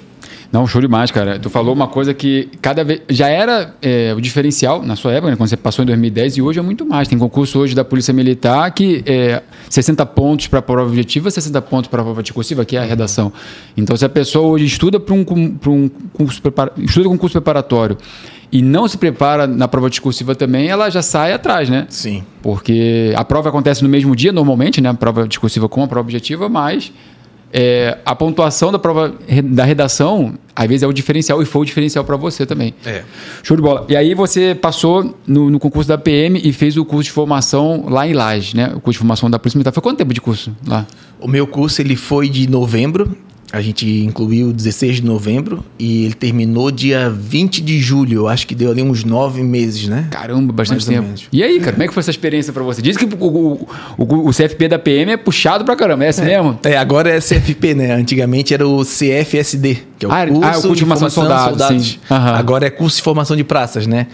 Não, 0.49 0.65
show 0.65 0.79
demais, 0.79 1.11
cara. 1.11 1.37
Tu 1.37 1.49
falou 1.49 1.73
uma 1.73 1.89
coisa 1.89 2.13
que 2.13 2.49
cada 2.61 2.81
vez 2.81 3.01
já 3.09 3.27
era 3.27 3.73
é, 3.81 4.13
o 4.15 4.21
diferencial 4.21 4.81
na 4.81 4.95
sua 4.95 5.11
época, 5.11 5.31
né, 5.31 5.35
quando 5.35 5.49
você 5.49 5.57
passou 5.57 5.83
em 5.83 5.85
2010, 5.87 6.37
e 6.37 6.41
hoje 6.41 6.59
é 6.59 6.61
muito 6.61 6.85
mais. 6.85 7.09
Tem 7.09 7.17
concurso 7.17 7.59
hoje 7.59 7.75
da 7.75 7.83
Polícia 7.83 8.13
Militar 8.13 8.71
que 8.71 9.03
é 9.05 9.43
60 9.69 10.05
pontos 10.05 10.47
para 10.47 10.59
a 10.59 10.61
prova 10.61 10.89
objetiva, 10.89 11.29
60 11.29 11.61
pontos 11.63 11.89
para 11.89 12.01
a 12.01 12.05
prova 12.05 12.23
discursiva, 12.23 12.63
que 12.63 12.77
é 12.77 12.79
a 12.79 12.85
redação. 12.85 13.31
Então, 13.75 13.97
se 13.97 14.05
a 14.05 14.09
pessoa 14.09 14.47
hoje 14.47 14.65
estuda 14.65 15.01
para 15.01 15.13
um, 15.13 15.25
um 15.67 15.89
curso 16.13 16.41
prepara, 16.41 16.71
estuda 16.77 17.09
com 17.09 17.15
um 17.15 17.17
curso 17.17 17.33
preparatório 17.33 17.97
e 18.51 18.61
não 18.61 18.87
se 18.87 18.97
prepara 18.97 19.47
na 19.47 19.67
prova 19.67 19.89
discursiva 19.89 20.35
também, 20.35 20.67
ela 20.67 20.89
já 20.89 21.01
sai 21.01 21.31
atrás, 21.31 21.69
né? 21.69 21.85
Sim. 21.89 22.23
Porque 22.41 23.13
a 23.15 23.23
prova 23.23 23.47
acontece 23.49 23.81
no 23.81 23.87
mesmo 23.87 24.13
dia, 24.13 24.33
normalmente, 24.33 24.60
né? 24.81 24.89
A 24.89 24.93
prova 24.93 25.27
discursiva 25.27 25.67
com 25.67 25.83
a 25.83 25.87
prova 25.87 26.01
objetiva, 26.01 26.47
mas 26.47 26.91
é, 27.53 27.97
a 28.05 28.15
pontuação 28.15 28.71
da 28.71 28.79
prova 28.79 29.13
da 29.43 29.65
redação, 29.65 30.35
às 30.55 30.67
vezes 30.67 30.83
é 30.83 30.87
o 30.87 30.93
diferencial 30.93 31.41
e 31.41 31.45
foi 31.45 31.61
o 31.63 31.65
diferencial 31.65 32.03
para 32.03 32.15
você 32.15 32.45
também. 32.45 32.73
É. 32.85 33.03
Show 33.43 33.57
de 33.57 33.63
bola. 33.63 33.85
E 33.89 33.95
aí 33.95 34.13
você 34.13 34.55
passou 34.55 35.17
no, 35.27 35.49
no, 35.49 35.59
concurso 35.59 35.89
da 35.89 35.97
PM 35.97 36.39
e 36.41 36.53
fez 36.53 36.77
o 36.77 36.85
curso 36.85 37.05
de 37.05 37.11
formação 37.11 37.85
lá 37.89 38.07
em 38.07 38.13
Laje, 38.13 38.55
né? 38.55 38.67
O 38.75 38.79
curso 38.79 38.93
de 38.93 38.97
formação 38.99 39.29
da 39.29 39.37
Polícia 39.37 39.57
Militar. 39.57 39.73
Foi 39.73 39.83
quanto 39.83 39.97
tempo 39.97 40.13
de 40.13 40.21
curso 40.21 40.55
lá? 40.65 40.85
O 41.19 41.27
meu 41.27 41.45
curso 41.45 41.81
ele 41.81 41.95
foi 41.95 42.29
de 42.29 42.49
novembro 42.49 43.15
a 43.51 43.61
gente 43.61 43.85
incluiu 43.85 44.53
16 44.53 44.97
de 44.97 45.03
novembro 45.03 45.63
e 45.77 46.05
ele 46.05 46.13
terminou 46.13 46.71
dia 46.71 47.09
20 47.09 47.61
de 47.61 47.79
julho. 47.79 48.21
Eu 48.21 48.27
acho 48.29 48.47
que 48.47 48.55
deu 48.55 48.71
ali 48.71 48.81
uns 48.81 49.03
nove 49.03 49.43
meses, 49.43 49.89
né? 49.89 50.07
Caramba, 50.09 50.53
bastante 50.53 50.85
tempo. 50.85 51.09
E 51.33 51.43
aí, 51.43 51.59
cara, 51.59 51.73
como 51.73 51.83
é 51.83 51.87
que 51.87 51.93
foi 51.93 51.99
essa 51.99 52.11
experiência 52.11 52.53
para 52.53 52.63
você? 52.63 52.81
Diz 52.81 52.95
que 52.95 53.03
o, 53.03 53.25
o, 53.25 53.67
o, 53.97 54.29
o, 54.29 54.29
CFP 54.29 54.69
da 54.69 54.79
PM 54.79 55.11
é 55.11 55.17
puxado 55.17 55.65
pra 55.65 55.75
caramba, 55.75 56.05
é 56.05 56.09
assim 56.09 56.21
é. 56.21 56.37
mesmo? 56.37 56.57
É, 56.63 56.77
agora 56.77 57.09
é 57.09 57.19
CFP, 57.19 57.75
né? 57.75 57.93
Antigamente 57.93 58.53
era 58.53 58.65
o 58.65 58.85
CFSD, 58.85 59.79
que 59.99 60.05
é 60.05 60.07
o 60.07 60.11
ah, 60.11 60.25
curso, 60.25 60.43
ah, 60.43 60.49
o 60.49 60.61
curso 60.61 60.75
de 60.75 60.79
formação 60.81 61.07
de 61.09 61.13
soldados. 61.13 61.57
soldados. 61.57 61.99
Uhum. 62.09 62.17
Agora 62.17 62.67
é 62.67 62.69
curso 62.69 62.97
de 62.97 63.03
formação 63.03 63.35
de 63.35 63.43
praças, 63.43 63.85
né? 63.85 64.07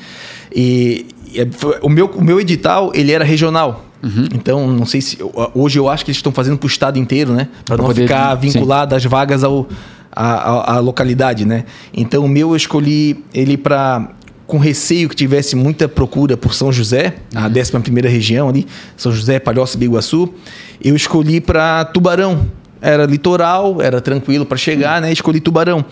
E, 0.51 1.05
e 1.31 1.47
o, 1.83 1.89
meu, 1.89 2.07
o 2.07 2.23
meu 2.23 2.39
edital, 2.39 2.91
ele 2.95 3.11
era 3.11 3.23
regional. 3.23 3.86
Uhum. 4.03 4.27
Então, 4.33 4.67
não 4.67 4.85
sei 4.85 5.01
se. 5.01 5.17
Hoje 5.53 5.79
eu 5.79 5.89
acho 5.89 6.05
que 6.05 6.11
eles 6.11 6.17
estão 6.17 6.31
fazendo 6.31 6.57
para 6.57 6.65
o 6.65 6.69
estado 6.69 6.99
inteiro, 6.99 7.33
né? 7.33 7.47
Para 7.65 7.77
não 7.77 7.93
ficar 7.93 8.35
vinculado 8.35 8.91
sim. 8.91 8.97
as 8.97 9.05
vagas 9.05 9.43
ao, 9.43 9.67
à, 10.11 10.75
à, 10.75 10.79
localidade, 10.79 11.45
né? 11.45 11.65
Então, 11.93 12.25
o 12.25 12.27
meu 12.27 12.51
eu 12.51 12.55
escolhi 12.55 13.23
ele 13.33 13.57
para. 13.57 14.11
Com 14.45 14.59
receio 14.59 15.09
que 15.09 15.15
tivesse 15.15 15.57
muita 15.57 15.89
procura 15.89 16.37
por 16.37 16.53
São 16.53 16.71
José, 16.71 17.15
uhum. 17.35 17.41
a 17.41 17.47
11 17.47 18.07
região 18.07 18.47
ali, 18.47 18.65
São 18.95 19.11
José, 19.11 19.39
Palhoça, 19.39 19.77
Biguaçu, 19.77 20.33
eu 20.81 20.95
escolhi 20.95 21.41
para 21.41 21.83
Tubarão. 21.83 22.47
Era 22.79 23.05
litoral, 23.05 23.81
era 23.81 23.99
tranquilo 23.99 24.45
para 24.45 24.57
chegar, 24.57 25.01
uhum. 25.01 25.07
né? 25.07 25.11
Escolhi 25.11 25.41
Tubarão. 25.41 25.83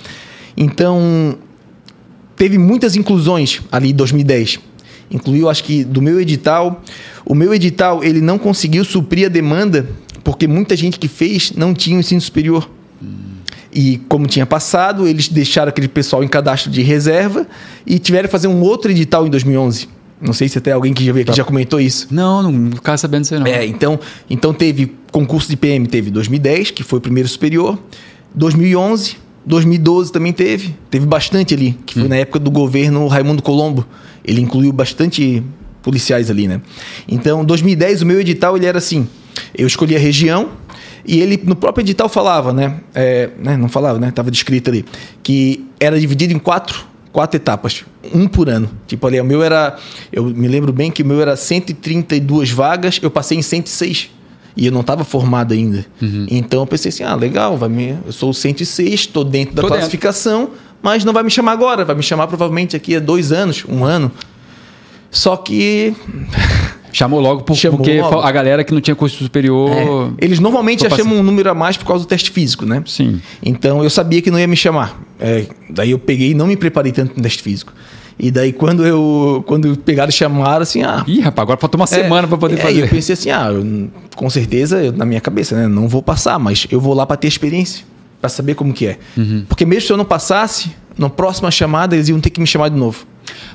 Então, 0.55 1.37
teve 2.37 2.57
muitas 2.57 2.95
inclusões 2.95 3.61
ali 3.69 3.91
em 3.91 3.93
2010 3.93 4.59
incluiu, 5.15 5.49
acho 5.49 5.63
que 5.63 5.83
do 5.83 6.01
meu 6.01 6.19
edital. 6.19 6.81
O 7.25 7.33
meu 7.33 7.53
edital 7.53 8.03
ele 8.03 8.21
não 8.21 8.37
conseguiu 8.37 8.85
suprir 8.85 9.25
a 9.25 9.29
demanda 9.29 9.89
porque 10.23 10.47
muita 10.47 10.75
gente 10.75 10.99
que 10.99 11.07
fez 11.07 11.53
não 11.55 11.73
tinha 11.73 11.97
o 11.97 11.99
ensino 11.99 12.21
superior. 12.21 12.69
E 13.71 13.97
como 14.07 14.25
tinha 14.25 14.45
passado, 14.45 15.05
eles 15.05 15.27
deixaram 15.27 15.69
aquele 15.69 15.89
pessoal 15.89 16.23
em 16.23 16.27
cadastro 16.29 16.71
de 16.71 16.81
reserva 16.81 17.45
e 17.85 17.99
tiveram 17.99 18.27
que 18.27 18.31
fazer 18.31 18.47
um 18.47 18.61
outro 18.61 18.89
edital 18.89 19.27
em 19.27 19.29
2011. 19.29 19.89
Não 20.21 20.31
sei 20.31 20.47
se 20.47 20.57
até 20.57 20.71
alguém 20.71 20.93
que 20.93 21.03
já 21.03 21.11
veio 21.11 21.23
aqui 21.23 21.31
tá. 21.31 21.35
já 21.35 21.43
comentou 21.43 21.79
isso. 21.79 22.07
Não, 22.09 22.41
não 22.41 22.71
ficava 22.71 22.97
sabendo 22.97 23.23
disso 23.23 23.37
não. 23.37 23.45
É, 23.45 23.65
então, 23.65 23.99
então 24.29 24.53
teve 24.53 24.95
concurso 25.11 25.49
de 25.49 25.57
PM, 25.57 25.85
teve 25.87 26.09
2010, 26.09 26.71
que 26.71 26.83
foi 26.83 26.99
o 26.99 27.01
primeiro 27.01 27.27
superior, 27.27 27.77
2011, 28.33 29.17
2012 29.45 30.11
também 30.11 30.33
teve, 30.33 30.75
teve 30.89 31.05
bastante 31.05 31.53
ali, 31.53 31.77
que 31.85 31.93
foi 31.93 32.03
hum. 32.03 32.07
na 32.07 32.17
época 32.17 32.39
do 32.39 32.49
governo 32.49 33.07
Raimundo 33.07 33.41
Colombo 33.41 33.85
ele 34.23 34.41
incluiu 34.41 34.71
bastante 34.73 35.43
policiais 35.83 36.31
ali, 36.31 36.47
né? 36.47 36.61
Então, 37.07 37.45
2010, 37.45 38.01
o 38.01 38.05
meu 38.05 38.19
edital 38.19 38.57
ele 38.57 38.65
era 38.65 38.79
assim: 38.79 39.07
eu 39.55 39.67
escolhi 39.67 39.95
a 39.95 39.99
região 39.99 40.49
e 41.05 41.21
ele 41.21 41.39
no 41.43 41.55
próprio 41.55 41.83
edital 41.83 42.09
falava, 42.09 42.51
né? 42.51 42.79
É, 42.93 43.29
né? 43.37 43.55
Não 43.55 43.69
falava, 43.69 43.99
né? 43.99 44.09
Tava 44.11 44.31
descrito 44.31 44.69
ali 44.69 44.83
que 45.21 45.65
era 45.79 45.99
dividido 45.99 46.33
em 46.33 46.39
quatro 46.39 46.95
quatro 47.15 47.37
etapas, 47.37 47.85
um 48.13 48.27
por 48.27 48.49
ano. 48.49 48.69
Tipo 48.85 49.07
ali, 49.07 49.21
o 49.21 49.23
meu 49.23 49.41
era, 49.41 49.77
eu 50.11 50.25
me 50.25 50.49
lembro 50.49 50.73
bem 50.73 50.91
que 50.91 51.01
o 51.01 51.05
meu 51.05 51.21
era 51.21 51.37
132 51.37 52.51
vagas, 52.51 52.99
eu 53.01 53.09
passei 53.09 53.37
em 53.37 53.41
106 53.41 54.09
e 54.55 54.65
eu 54.65 54.71
não 54.71 54.81
estava 54.81 55.03
formado 55.03 55.53
ainda. 55.53 55.85
Uhum. 56.01 56.25
Então 56.29 56.61
eu 56.61 56.67
pensei 56.67 56.89
assim, 56.89 57.03
ah, 57.03 57.15
legal, 57.15 57.57
vai 57.57 57.69
me, 57.69 57.97
eu 58.05 58.11
sou 58.11 58.29
o 58.29 58.33
106, 58.33 58.93
estou 58.93 59.23
dentro 59.23 59.55
da 59.55 59.61
tô 59.61 59.67
classificação. 59.67 60.45
Dentro 60.45 60.65
mas 60.85 61.03
não 61.03 61.13
vai 61.13 61.23
me 61.23 61.31
chamar 61.31 61.53
agora, 61.53 61.83
vai 61.83 61.95
me 61.95 62.03
chamar 62.03 62.27
provavelmente 62.27 62.75
aqui 62.75 62.95
a 62.95 62.99
dois 62.99 63.31
anos, 63.31 63.65
um 63.67 63.83
ano. 63.83 64.11
Só 65.09 65.35
que. 65.35 65.95
Chamou 66.93 67.19
logo 67.19 67.41
por, 67.41 67.57
Chamou 67.57 67.79
porque 67.79 67.99
logo. 67.99 68.21
a 68.21 68.31
galera 68.31 68.63
que 68.63 68.73
não 68.73 68.79
tinha 68.79 68.95
curso 68.95 69.21
superior. 69.21 69.69
É. 69.69 70.23
Eles 70.25 70.39
normalmente 70.39 70.83
já 70.83 70.89
chamam 70.89 71.17
um 71.17 71.23
número 71.23 71.49
a 71.49 71.53
mais 71.53 71.75
por 71.75 71.85
causa 71.85 72.05
do 72.05 72.07
teste 72.07 72.31
físico, 72.31 72.65
né? 72.65 72.81
Sim. 72.85 73.19
Então 73.43 73.83
eu 73.83 73.89
sabia 73.89 74.21
que 74.21 74.31
não 74.31 74.39
ia 74.39 74.47
me 74.47 74.55
chamar. 74.55 74.97
É, 75.19 75.45
daí 75.69 75.91
eu 75.91 75.99
peguei 75.99 76.31
e 76.31 76.33
não 76.33 76.47
me 76.47 76.55
preparei 76.55 76.93
tanto 76.93 77.13
no 77.17 77.21
teste 77.21 77.43
físico. 77.43 77.73
E 78.17 78.31
daí 78.31 78.53
quando 78.53 78.85
eu 78.85 79.43
quando 79.45 79.75
pegaram 79.77 80.09
e 80.09 80.13
chamaram 80.13 80.61
assim, 80.61 80.83
ah. 80.83 81.03
Ih, 81.07 81.19
rapaz, 81.19 81.43
agora 81.43 81.59
faltou 81.59 81.79
uma 81.79 81.85
é, 81.85 81.87
semana 81.87 82.27
para 82.27 82.37
poder 82.37 82.55
é, 82.55 82.57
fazer. 82.57 82.73
Aí 82.73 82.79
eu 82.79 82.87
pensei 82.87 83.13
assim, 83.13 83.29
ah, 83.29 83.47
eu, 83.51 83.89
com 84.15 84.29
certeza, 84.29 84.83
eu, 84.83 84.91
na 84.91 85.05
minha 85.05 85.21
cabeça, 85.21 85.55
né? 85.55 85.67
Não 85.67 85.87
vou 85.87 86.01
passar, 86.01 86.39
mas 86.39 86.65
eu 86.71 86.79
vou 86.79 86.93
lá 86.93 87.05
para 87.05 87.17
ter 87.17 87.27
experiência 87.27 87.85
para 88.21 88.29
saber 88.29 88.55
como 88.55 88.73
que 88.73 88.87
é. 88.87 88.97
Uhum. 89.17 89.45
Porque 89.47 89.65
mesmo 89.65 89.87
se 89.87 89.93
eu 89.93 89.97
não 89.97 90.05
passasse, 90.05 90.71
na 90.97 91.09
próxima 91.09 91.51
chamada 91.51 91.95
eles 91.95 92.09
iam 92.09 92.19
ter 92.19 92.29
que 92.29 92.39
me 92.39 92.47
chamar 92.47 92.69
de 92.69 92.77
novo. 92.77 93.05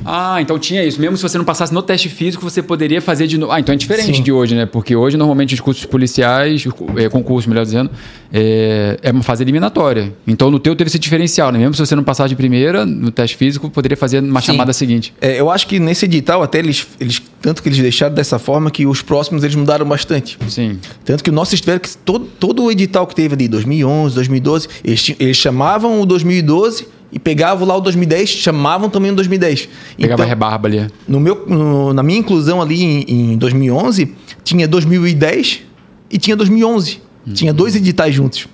Ah, 0.05 0.41
então 0.41 0.59
tinha 0.59 0.85
isso. 0.85 1.01
Mesmo 1.01 1.17
se 1.17 1.23
você 1.23 1.37
não 1.37 1.45
passasse 1.45 1.73
no 1.73 1.83
teste 1.83 2.09
físico, 2.09 2.43
você 2.43 2.63
poderia 2.63 3.01
fazer 3.01 3.27
de 3.27 3.39
novo. 3.39 3.53
Ah, 3.53 3.61
então 3.61 3.75
é 3.75 3.79
diferente 3.79 4.17
Sim. 4.17 4.23
de 4.23 4.33
hoje, 4.33 4.55
né? 4.55 4.67
Porque 4.67 4.97
hoje, 4.97 5.17
normalmente, 5.17 5.55
os 5.55 5.61
cursos 5.61 5.85
policiais, 5.85 6.65
é, 6.97 7.09
concurso, 7.09 7.49
melhor 7.49 7.65
dizendo, 7.65 7.91
é, 8.33 8.99
é, 9.03 9.11
uma 9.11 9.23
fase 9.23 9.43
eliminatória. 9.43 10.13
Então, 10.27 10.51
no 10.51 10.59
teu 10.59 10.75
teve 10.75 10.89
esse 10.89 10.99
diferencial, 10.99 11.53
né? 11.53 11.59
Mesmo 11.59 11.75
se 11.75 11.85
você 11.85 11.95
não 11.95 12.03
passasse 12.03 12.31
de 12.31 12.37
primeira, 12.37 12.87
no 12.87 13.11
teste 13.11 13.37
físico, 13.37 13.71
poderia 13.71 13.97
fazer 13.97 14.23
uma 14.23 14.41
Sim. 14.41 14.49
chamada 14.49 14.73
seguinte. 14.73 15.15
É, 15.21 15.41
eu 15.41 15.51
acho 15.51 15.67
que 15.67 15.79
nesse 15.79 16.05
edital, 16.05 16.43
até 16.43 16.59
eles, 16.59 16.87
eles. 16.99 17.21
Tanto 17.41 17.63
que 17.63 17.69
eles 17.69 17.79
deixaram 17.79 18.15
dessa 18.15 18.39
forma 18.39 18.71
que 18.71 18.87
os 18.87 19.03
próximos 19.03 19.43
eles 19.43 19.57
mudaram 19.57 19.87
bastante. 19.87 20.39
Sim. 20.49 20.79
Tanto 21.05 21.25
que 21.25 21.31
o 21.31 21.33
nosso 21.33 21.57
tiveram 21.57 21.81
que. 21.81 21.91
Todo, 21.97 22.25
todo 22.25 22.65
o 22.65 22.71
edital 22.71 23.07
que 23.07 23.15
teve 23.15 23.35
ali, 23.35 23.49
2011, 23.49 24.15
2012, 24.15 24.69
eles, 24.85 25.15
eles 25.19 25.37
chamavam 25.37 26.01
o 26.01 26.07
2012 26.07 27.00
e 27.13 27.19
pegavam 27.19 27.67
lá 27.67 27.77
o 27.77 27.81
2010, 27.81 28.29
chamavam 28.29 28.89
também 28.89 29.11
o 29.11 29.15
2010. 29.15 29.69
Pegava 29.97 30.15
então, 30.15 30.25
a 30.25 30.29
rebarba 30.29 30.69
ali. 30.69 30.87
No 31.09 31.19
meu, 31.19 31.45
no, 31.47 31.93
na 31.93 32.03
minha 32.03 32.19
inclusão 32.19 32.63
ali 32.63 32.83
em, 32.83 33.33
em, 33.33 33.39
2011, 33.39 34.15
tinha 34.45 34.69
2010 34.69 35.63
e 36.11 36.19
tinha 36.19 36.37
2011. 36.37 37.01
Hum. 37.27 37.33
Tinha 37.33 37.53
dois 37.53 37.75
editais 37.75 38.15
juntos. 38.15 38.47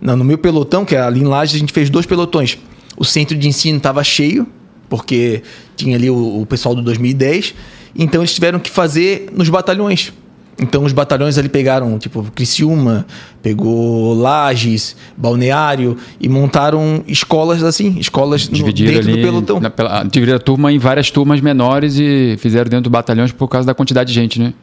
No, 0.00 0.16
no 0.16 0.24
meu 0.24 0.36
pelotão, 0.36 0.84
que 0.84 0.94
é 0.94 1.00
ali 1.00 1.20
em 1.20 1.24
Lages, 1.24 1.56
a 1.56 1.58
gente 1.58 1.72
fez 1.72 1.88
dois 1.88 2.04
pelotões. 2.04 2.58
O 2.96 3.04
centro 3.04 3.36
de 3.36 3.48
ensino 3.48 3.78
estava 3.78 4.04
cheio, 4.04 4.46
porque 4.88 5.42
tinha 5.76 5.96
ali 5.96 6.10
o, 6.10 6.42
o 6.42 6.46
pessoal 6.46 6.74
do 6.74 6.82
2010. 6.82 7.54
Então 7.96 8.20
eles 8.20 8.34
tiveram 8.34 8.58
que 8.58 8.70
fazer 8.70 9.28
nos 9.32 9.48
batalhões. 9.48 10.12
Então 10.60 10.84
os 10.84 10.92
batalhões 10.92 11.36
ali 11.36 11.48
pegaram, 11.48 11.98
tipo, 11.98 12.22
Criciúma, 12.34 13.06
pegou 13.42 14.14
Lages, 14.14 14.96
Balneário 15.16 15.96
e 16.20 16.28
montaram 16.28 17.02
escolas 17.06 17.62
assim, 17.62 17.98
escolas 17.98 18.48
no, 18.48 18.72
dentro 18.72 18.98
ali, 18.98 19.16
do 19.16 19.22
pelotão. 19.22 19.60
Na, 19.60 20.04
dividiram 20.04 20.36
a 20.36 20.40
turma 20.40 20.72
em 20.72 20.78
várias 20.78 21.10
turmas 21.10 21.40
menores 21.40 21.96
e 21.98 22.36
fizeram 22.38 22.70
dentro 22.70 22.84
do 22.84 22.90
batalhões 22.90 23.32
por 23.32 23.48
causa 23.48 23.66
da 23.66 23.74
quantidade 23.74 24.12
de 24.12 24.14
gente, 24.14 24.40
né? 24.40 24.54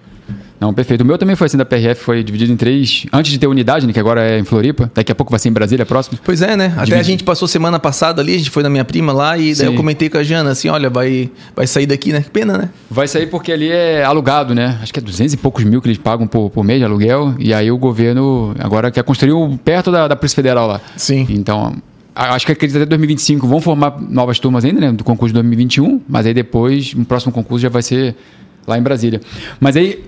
Não, 0.61 0.71
perfeito. 0.71 1.01
O 1.01 1.05
meu 1.05 1.17
também 1.17 1.35
foi 1.35 1.47
assim 1.47 1.57
da 1.57 1.65
PRF, 1.65 2.03
foi 2.03 2.23
dividido 2.23 2.53
em 2.53 2.55
três. 2.55 3.07
Antes 3.11 3.31
de 3.31 3.39
ter 3.39 3.47
unidade, 3.47 3.87
né, 3.87 3.91
que 3.91 3.99
agora 3.99 4.21
é 4.21 4.37
em 4.37 4.43
Floripa. 4.43 4.91
Daqui 4.93 5.11
a 5.11 5.15
pouco 5.15 5.31
vai 5.31 5.39
ser 5.39 5.49
em 5.49 5.51
Brasília, 5.51 5.87
próximo. 5.87 6.19
Pois 6.23 6.43
é, 6.43 6.55
né? 6.55 6.71
Até 6.77 6.99
a 6.99 7.01
gente 7.01 7.23
passou 7.23 7.47
semana 7.47 7.79
passada 7.79 8.21
ali, 8.21 8.35
a 8.35 8.37
gente 8.37 8.51
foi 8.51 8.61
na 8.61 8.69
minha 8.69 8.85
prima 8.85 9.11
lá 9.11 9.35
e 9.39 9.55
daí 9.55 9.65
eu 9.65 9.73
comentei 9.73 10.07
com 10.07 10.19
a 10.19 10.23
Jana 10.23 10.51
assim: 10.51 10.69
olha, 10.69 10.87
vai, 10.87 11.31
vai 11.55 11.65
sair 11.65 11.87
daqui, 11.87 12.13
né? 12.13 12.21
Que 12.21 12.29
pena, 12.29 12.59
né? 12.59 12.69
Vai 12.91 13.07
sair 13.07 13.25
porque 13.25 13.51
ali 13.51 13.71
é 13.71 14.03
alugado, 14.03 14.53
né? 14.53 14.77
Acho 14.83 14.93
que 14.93 14.99
é 14.99 15.01
200 15.01 15.33
e 15.33 15.37
poucos 15.37 15.63
mil 15.63 15.81
que 15.81 15.87
eles 15.87 15.97
pagam 15.97 16.27
por, 16.27 16.51
por 16.51 16.63
mês 16.63 16.77
de 16.77 16.85
aluguel. 16.85 17.33
E 17.39 17.55
aí 17.55 17.71
o 17.71 17.77
governo 17.79 18.53
agora 18.59 18.91
quer 18.91 19.03
construir 19.03 19.33
perto 19.65 19.91
da, 19.91 20.07
da 20.07 20.15
Polícia 20.15 20.35
Federal 20.35 20.67
lá. 20.67 20.79
Sim. 20.95 21.25
Então, 21.31 21.75
acho 22.13 22.45
que 22.45 22.51
acredito 22.51 22.77
até 22.77 22.85
2025 22.85 23.47
vão 23.47 23.59
formar 23.59 23.99
novas 23.99 24.37
turmas 24.37 24.63
ainda, 24.63 24.79
né? 24.79 24.91
Do 24.91 25.03
concurso 25.03 25.33
de 25.33 25.41
2021, 25.41 26.01
mas 26.07 26.27
aí 26.27 26.35
depois, 26.35 26.93
no 26.93 27.03
próximo 27.03 27.33
concurso 27.33 27.63
já 27.63 27.69
vai 27.69 27.81
ser 27.81 28.15
lá 28.67 28.77
em 28.77 28.81
Brasília. 28.81 29.21
Mas 29.59 29.75
aí, 29.75 30.03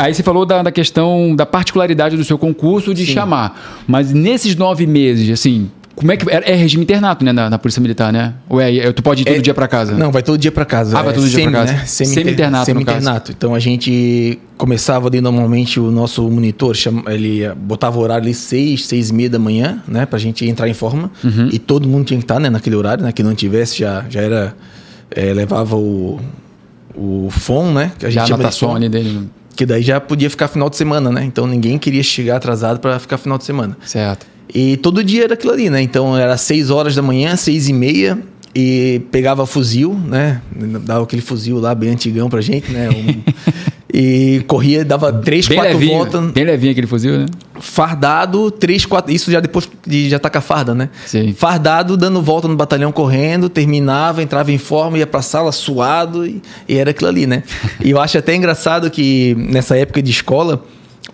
aí 0.00 0.14
você 0.14 0.22
falou 0.22 0.46
da, 0.46 0.62
da 0.62 0.72
questão 0.72 1.34
da 1.34 1.46
particularidade 1.46 2.16
do 2.16 2.24
seu 2.24 2.38
concurso 2.38 2.94
de 2.94 3.06
Sim. 3.06 3.12
chamar. 3.12 3.84
Mas 3.86 4.12
nesses 4.12 4.56
nove 4.56 4.86
meses, 4.86 5.30
assim, 5.30 5.70
como 5.96 6.12
é 6.12 6.16
que 6.16 6.30
é, 6.30 6.52
é 6.52 6.54
regime 6.54 6.84
internato, 6.84 7.24
né, 7.24 7.32
na, 7.32 7.48
na, 7.48 7.58
Polícia 7.58 7.80
Militar, 7.80 8.12
né? 8.12 8.34
Ou 8.50 8.60
é, 8.60 8.76
é 8.76 8.92
tu 8.92 9.02
pode 9.02 9.22
ir 9.22 9.24
todo 9.24 9.36
é, 9.36 9.40
dia 9.40 9.54
para 9.54 9.66
casa? 9.66 9.94
Não, 9.94 10.12
vai 10.12 10.22
todo 10.22 10.36
dia 10.36 10.52
para 10.52 10.66
casa. 10.66 10.98
Ah, 10.98 11.02
vai 11.02 11.14
todo 11.14 11.26
é, 11.26 11.28
dia 11.30 11.42
para 11.44 11.52
casa. 11.52 11.72
Né? 11.72 11.84
Semi-internato, 11.86 12.66
Semi-internato. 12.66 13.32
Então 13.32 13.54
a 13.54 13.58
gente 13.58 14.38
começava 14.58 15.08
ali 15.08 15.22
normalmente 15.22 15.80
o 15.80 15.90
nosso 15.90 16.28
monitor, 16.30 16.76
chama, 16.76 17.10
ele 17.10 17.48
botava 17.56 17.98
o 17.98 18.02
horário 18.02 18.24
ali 18.24 18.34
seis, 18.34 18.86
seis 18.86 19.08
e 19.08 19.14
meia 19.14 19.30
da 19.30 19.38
manhã, 19.38 19.82
né, 19.88 20.04
pra 20.04 20.18
gente 20.18 20.46
entrar 20.46 20.68
em 20.68 20.74
forma. 20.74 21.10
Uhum. 21.24 21.48
E 21.50 21.58
todo 21.58 21.88
mundo 21.88 22.04
tinha 22.04 22.18
que 22.18 22.24
estar, 22.24 22.38
né, 22.38 22.50
naquele 22.50 22.76
horário, 22.76 23.02
né, 23.02 23.10
que 23.10 23.22
não 23.22 23.34
tivesse 23.34 23.78
já 23.78 24.04
já 24.10 24.20
era 24.20 24.54
é, 25.10 25.32
levava 25.32 25.76
o 25.76 26.20
o 26.96 27.28
FON, 27.30 27.72
né? 27.72 27.92
Que 27.98 28.06
a 28.06 28.10
gente 28.10 28.28
já 28.28 28.50
chama 28.50 28.80
de 28.80 28.88
dele. 28.88 29.28
Que 29.54 29.64
daí 29.64 29.82
já 29.82 30.00
podia 30.00 30.28
ficar 30.28 30.48
final 30.48 30.68
de 30.68 30.76
semana, 30.76 31.10
né? 31.10 31.24
Então 31.24 31.46
ninguém 31.46 31.78
queria 31.78 32.02
chegar 32.02 32.36
atrasado 32.36 32.80
para 32.80 32.98
ficar 32.98 33.18
final 33.18 33.38
de 33.38 33.44
semana. 33.44 33.76
Certo. 33.84 34.26
E 34.54 34.76
todo 34.76 35.02
dia 35.02 35.24
era 35.24 35.34
aquilo 35.34 35.52
ali, 35.52 35.70
né? 35.70 35.80
Então 35.82 36.16
era 36.16 36.36
6 36.36 36.70
horas 36.70 36.94
da 36.94 37.02
manhã, 37.02 37.36
6 37.36 37.68
e 37.68 37.72
meia, 37.72 38.18
e 38.54 39.02
pegava 39.10 39.46
fuzil, 39.46 39.94
né? 39.94 40.40
Dava 40.82 41.04
aquele 41.04 41.22
fuzil 41.22 41.58
lá 41.58 41.74
bem 41.74 41.90
antigão 41.90 42.28
pra 42.28 42.40
gente, 42.40 42.70
né? 42.70 42.88
Um... 42.88 43.22
E 43.92 44.44
corria, 44.48 44.84
dava 44.84 45.12
três, 45.12 45.46
bem 45.46 45.58
quatro 45.58 45.74
levinho, 45.74 45.98
voltas. 45.98 46.30
Bem 46.32 46.44
levinho 46.44 46.72
aquele 46.72 46.86
fuzil, 46.86 47.18
né? 47.18 47.26
Fardado, 47.60 48.50
três, 48.50 48.84
quatro. 48.84 49.12
Isso 49.12 49.30
já 49.30 49.38
depois 49.38 49.68
de 49.86 50.08
já 50.08 50.18
tá 50.18 50.28
com 50.28 50.38
a 50.38 50.40
farda, 50.40 50.74
né? 50.74 50.90
Sim. 51.06 51.32
Fardado, 51.32 51.96
dando 51.96 52.20
volta 52.20 52.48
no 52.48 52.56
batalhão 52.56 52.90
correndo, 52.90 53.48
terminava, 53.48 54.22
entrava 54.22 54.50
em 54.50 54.58
forma, 54.58 54.98
ia 54.98 55.06
pra 55.06 55.22
sala 55.22 55.52
suado 55.52 56.26
e, 56.26 56.42
e 56.68 56.76
era 56.76 56.90
aquilo 56.90 57.08
ali, 57.08 57.26
né? 57.26 57.42
e 57.82 57.90
eu 57.90 58.00
acho 58.00 58.18
até 58.18 58.34
engraçado 58.34 58.90
que 58.90 59.34
nessa 59.38 59.76
época 59.76 60.02
de 60.02 60.10
escola, 60.10 60.62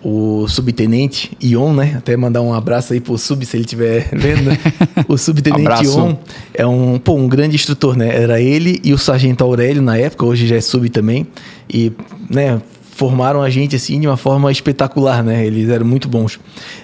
o 0.03 0.47
subtenente 0.49 1.31
Ion, 1.41 1.73
né? 1.73 1.95
Até 1.97 2.17
mandar 2.17 2.41
um 2.41 2.53
abraço 2.53 2.93
aí 2.93 2.99
pro 2.99 3.17
sub, 3.17 3.45
se 3.45 3.55
ele 3.55 3.63
estiver 3.63 4.09
vendo. 4.11 4.43
Né? 4.43 4.57
O 5.07 5.17
subtenente 5.17 5.61
Abraço. 5.61 5.97
Ion 5.97 6.15
é 6.53 6.65
um, 6.65 6.99
pô, 6.99 7.13
um 7.13 7.27
grande 7.27 7.55
instrutor, 7.55 7.95
né? 7.95 8.09
Era 8.13 8.41
ele 8.41 8.81
e 8.83 8.93
o 8.93 8.97
sargento 8.97 9.43
Aurélio 9.43 9.81
na 9.81 9.97
época, 9.97 10.25
hoje 10.25 10.45
já 10.47 10.55
é 10.55 10.61
sub 10.61 10.89
também. 10.89 11.25
E, 11.69 11.91
né, 12.29 12.61
formaram 12.95 13.41
a 13.41 13.49
gente 13.49 13.75
assim 13.75 13.99
de 13.99 14.07
uma 14.07 14.17
forma 14.17 14.51
espetacular, 14.51 15.23
né? 15.23 15.45
Eles 15.45 15.69
eram 15.69 15.85
muito 15.85 16.07
bons. 16.07 16.39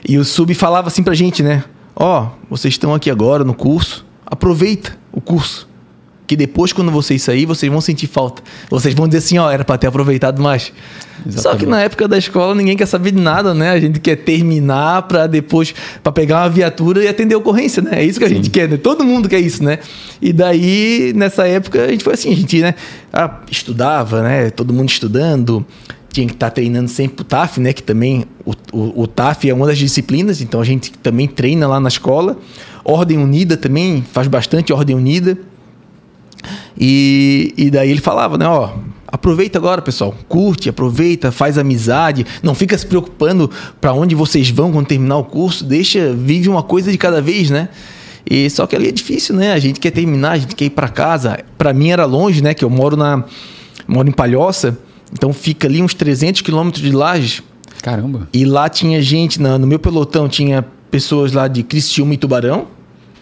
E 0.08 0.18
o 0.18 0.26
sub 0.26 0.54
falava 0.54 0.88
assim 0.88 1.04
pra 1.04 1.14
gente, 1.14 1.44
né? 1.44 1.64
Ó, 1.96 2.30
vocês 2.50 2.74
estão 2.74 2.94
aqui 2.94 3.12
agora 3.12 3.44
no 3.44 3.54
curso, 3.54 4.06
aproveita 4.26 4.98
o 5.12 5.22
curso. 5.22 5.69
Que 6.30 6.36
depois, 6.36 6.72
quando 6.72 6.92
vocês 6.92 7.24
saírem, 7.24 7.48
vocês 7.48 7.72
vão 7.72 7.82
sentir 7.82 8.06
falta. 8.06 8.44
Vocês 8.70 8.94
vão 8.94 9.08
dizer 9.08 9.18
assim, 9.18 9.40
ó, 9.40 9.50
era 9.50 9.66
pra 9.66 9.80
ter 9.80 9.88
aproveitado 9.88 10.40
mais. 10.40 10.66
Só 10.66 11.24
que 11.24 11.30
Exatamente. 11.30 11.66
na 11.66 11.82
época 11.82 12.08
da 12.08 12.20
escola 12.20 12.54
ninguém 12.54 12.78
quer 12.78 12.86
saber 12.86 13.10
de 13.10 13.20
nada, 13.20 13.52
né? 13.56 13.72
A 13.72 13.80
gente 13.80 14.00
quer 14.00 14.16
terminar 14.16 15.02
pra 15.08 15.26
depois 15.26 15.74
para 16.04 16.12
pegar 16.12 16.44
uma 16.44 16.50
viatura 16.50 17.04
e 17.04 17.08
atender 17.08 17.34
a 17.34 17.40
ocorrência, 17.40 17.82
né? 17.82 17.94
É 17.94 18.06
isso 18.06 18.20
que 18.20 18.26
a 18.26 18.28
Sim. 18.30 18.36
gente 18.36 18.52
quer, 18.52 18.70
né? 18.70 18.78
Todo 18.78 19.04
mundo 19.04 19.28
quer 19.28 19.40
isso, 19.40 19.64
né? 19.64 19.80
E 20.22 20.32
daí 20.32 21.14
nessa 21.16 21.48
época 21.48 21.84
a 21.84 21.88
gente 21.88 22.04
foi 22.04 22.14
assim, 22.14 22.32
a 22.32 22.36
gente, 22.36 22.62
né, 22.62 22.76
ah, 23.12 23.40
estudava, 23.50 24.22
né? 24.22 24.52
Todo 24.52 24.72
mundo 24.72 24.90
estudando, 24.90 25.66
tinha 26.14 26.28
que 26.28 26.34
estar 26.34 26.52
treinando 26.52 26.90
sempre 26.92 27.16
pro 27.16 27.26
TAF, 27.26 27.60
né? 27.60 27.74
Que 27.74 27.82
também 27.82 28.26
o, 28.46 28.54
o, 28.72 29.02
o 29.02 29.08
TAF 29.08 29.50
é 29.50 29.54
uma 29.54 29.66
das 29.66 29.80
disciplinas, 29.80 30.42
então 30.42 30.62
a 30.62 30.64
gente 30.64 30.92
também 30.92 31.28
treina 31.28 31.68
lá 31.68 31.80
na 31.80 31.90
escola. 31.90 32.38
Ordem 32.86 33.18
Unida 33.18 33.58
também 33.58 34.06
faz 34.14 34.28
bastante 34.28 34.72
Ordem 34.72 34.96
Unida. 34.96 35.36
E, 36.80 37.54
e 37.58 37.70
daí 37.70 37.92
ele 37.92 38.02
falava, 38.02 38.38
né, 38.38 38.48
ó, 38.48 38.72
aproveita 39.08 39.58
agora, 39.58 39.82
pessoal, 39.82 40.16
curte, 40.28 40.70
aproveita, 40.70 41.32
faz 41.32 41.58
amizade, 41.58 42.26
não 42.44 42.54
fica 42.54 42.78
se 42.78 42.86
preocupando 42.86 43.50
para 43.82 43.94
onde 43.94 44.16
vocês 44.16 44.50
vão 44.50 44.72
quando 44.72 44.88
terminar 44.88 45.18
o 45.18 45.24
curso, 45.24 45.64
deixa, 45.64 46.14
vive 46.14 46.48
uma 46.48 46.64
coisa 46.64 46.92
de 46.92 46.98
cada 46.98 47.22
vez, 47.22 47.50
né? 47.50 47.70
E 48.30 48.50
só 48.50 48.68
que 48.68 48.76
ali 48.76 48.90
é 48.90 48.92
difícil, 48.92 49.36
né? 49.36 49.54
A 49.54 49.60
gente 49.60 49.80
quer 49.80 49.92
terminar, 49.92 50.32
a 50.32 50.38
gente 50.38 50.56
quer 50.56 50.66
ir 50.66 50.70
para 50.70 50.88
casa. 50.88 51.40
Para 51.58 51.74
mim 51.74 51.90
era 51.90 52.06
longe, 52.06 52.44
né, 52.44 52.54
que 52.54 52.64
eu 52.64 52.70
moro 52.70 52.96
na 52.96 53.24
moro 53.88 54.08
em 54.08 54.12
Palhoça, 54.12 54.78
então 55.12 55.34
fica 55.34 55.68
ali 55.68 55.82
uns 55.82 55.96
300 55.96 56.42
quilômetros 56.42 56.84
de 56.84 56.92
Lages. 56.92 57.42
Caramba. 57.82 58.28
E 58.32 58.46
lá 58.46 58.70
tinha 58.70 59.02
gente, 59.02 59.42
no 59.42 59.66
meu 59.66 59.80
pelotão 59.80 60.30
tinha 60.30 60.64
pessoas 60.92 61.32
lá 61.32 61.48
de 61.48 61.64
Criciúma 61.64 62.14
e 62.14 62.18
Tubarão, 62.18 62.68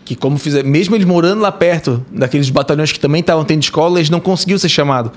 que 0.08 0.16
como 0.16 0.38
fizer, 0.38 0.64
mesmo 0.64 0.96
eles 0.96 1.06
morando 1.06 1.42
lá 1.42 1.52
perto 1.52 2.04
daqueles 2.10 2.50
batalhões 2.50 2.94
que 2.94 3.00
também 3.00 3.20
estavam 3.20 3.44
tendo 3.44 3.62
escola, 3.62 4.00
eles 4.00 4.10
não 4.10 4.22
conseguiam 4.22 4.58
ser 4.58 4.70
chamados, 4.70 5.12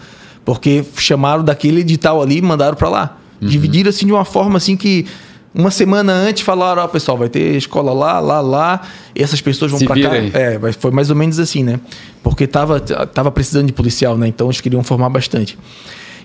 porque 0.45 0.85
chamaram 0.97 1.45
daquele 1.45 1.83
edital 1.83 2.21
ali 2.21 2.39
e 2.39 2.43
mandaram 2.43 2.77
para 2.77 2.89
lá. 2.89 3.17
Dividiram 3.41 3.89
assim 3.89 4.05
de 4.05 4.13
uma 4.13 4.25
forma 4.25 4.59
assim 4.59 4.77
que 4.77 5.07
uma 5.55 5.71
semana 5.71 6.13
antes 6.13 6.43
falaram, 6.43 6.83
ó, 6.83 6.89
pessoal, 6.89 7.17
vai 7.17 7.29
ter 7.29 7.57
escola 7.57 7.93
lá, 7.93 8.21
lá, 8.21 8.41
lá, 8.41 8.83
e 9.15 9.23
essas 9.23 9.41
pessoas 9.41 9.71
vão 9.71 9.81
para 9.81 10.01
cá. 10.01 10.11
aí. 10.11 10.31
É, 10.35 10.59
foi 10.73 10.91
mais 10.91 11.09
ou 11.09 11.17
menos 11.17 11.39
assim, 11.39 11.63
né? 11.63 11.81
Porque 12.23 12.47
tava, 12.47 12.81
tava 12.81 13.31
precisando 13.31 13.67
de 13.67 13.73
policial, 13.73 14.19
né? 14.19 14.29
Então 14.29 14.49
eles 14.49 14.61
queriam 14.61 14.83
formar 14.83 15.09
bastante. 15.09 15.57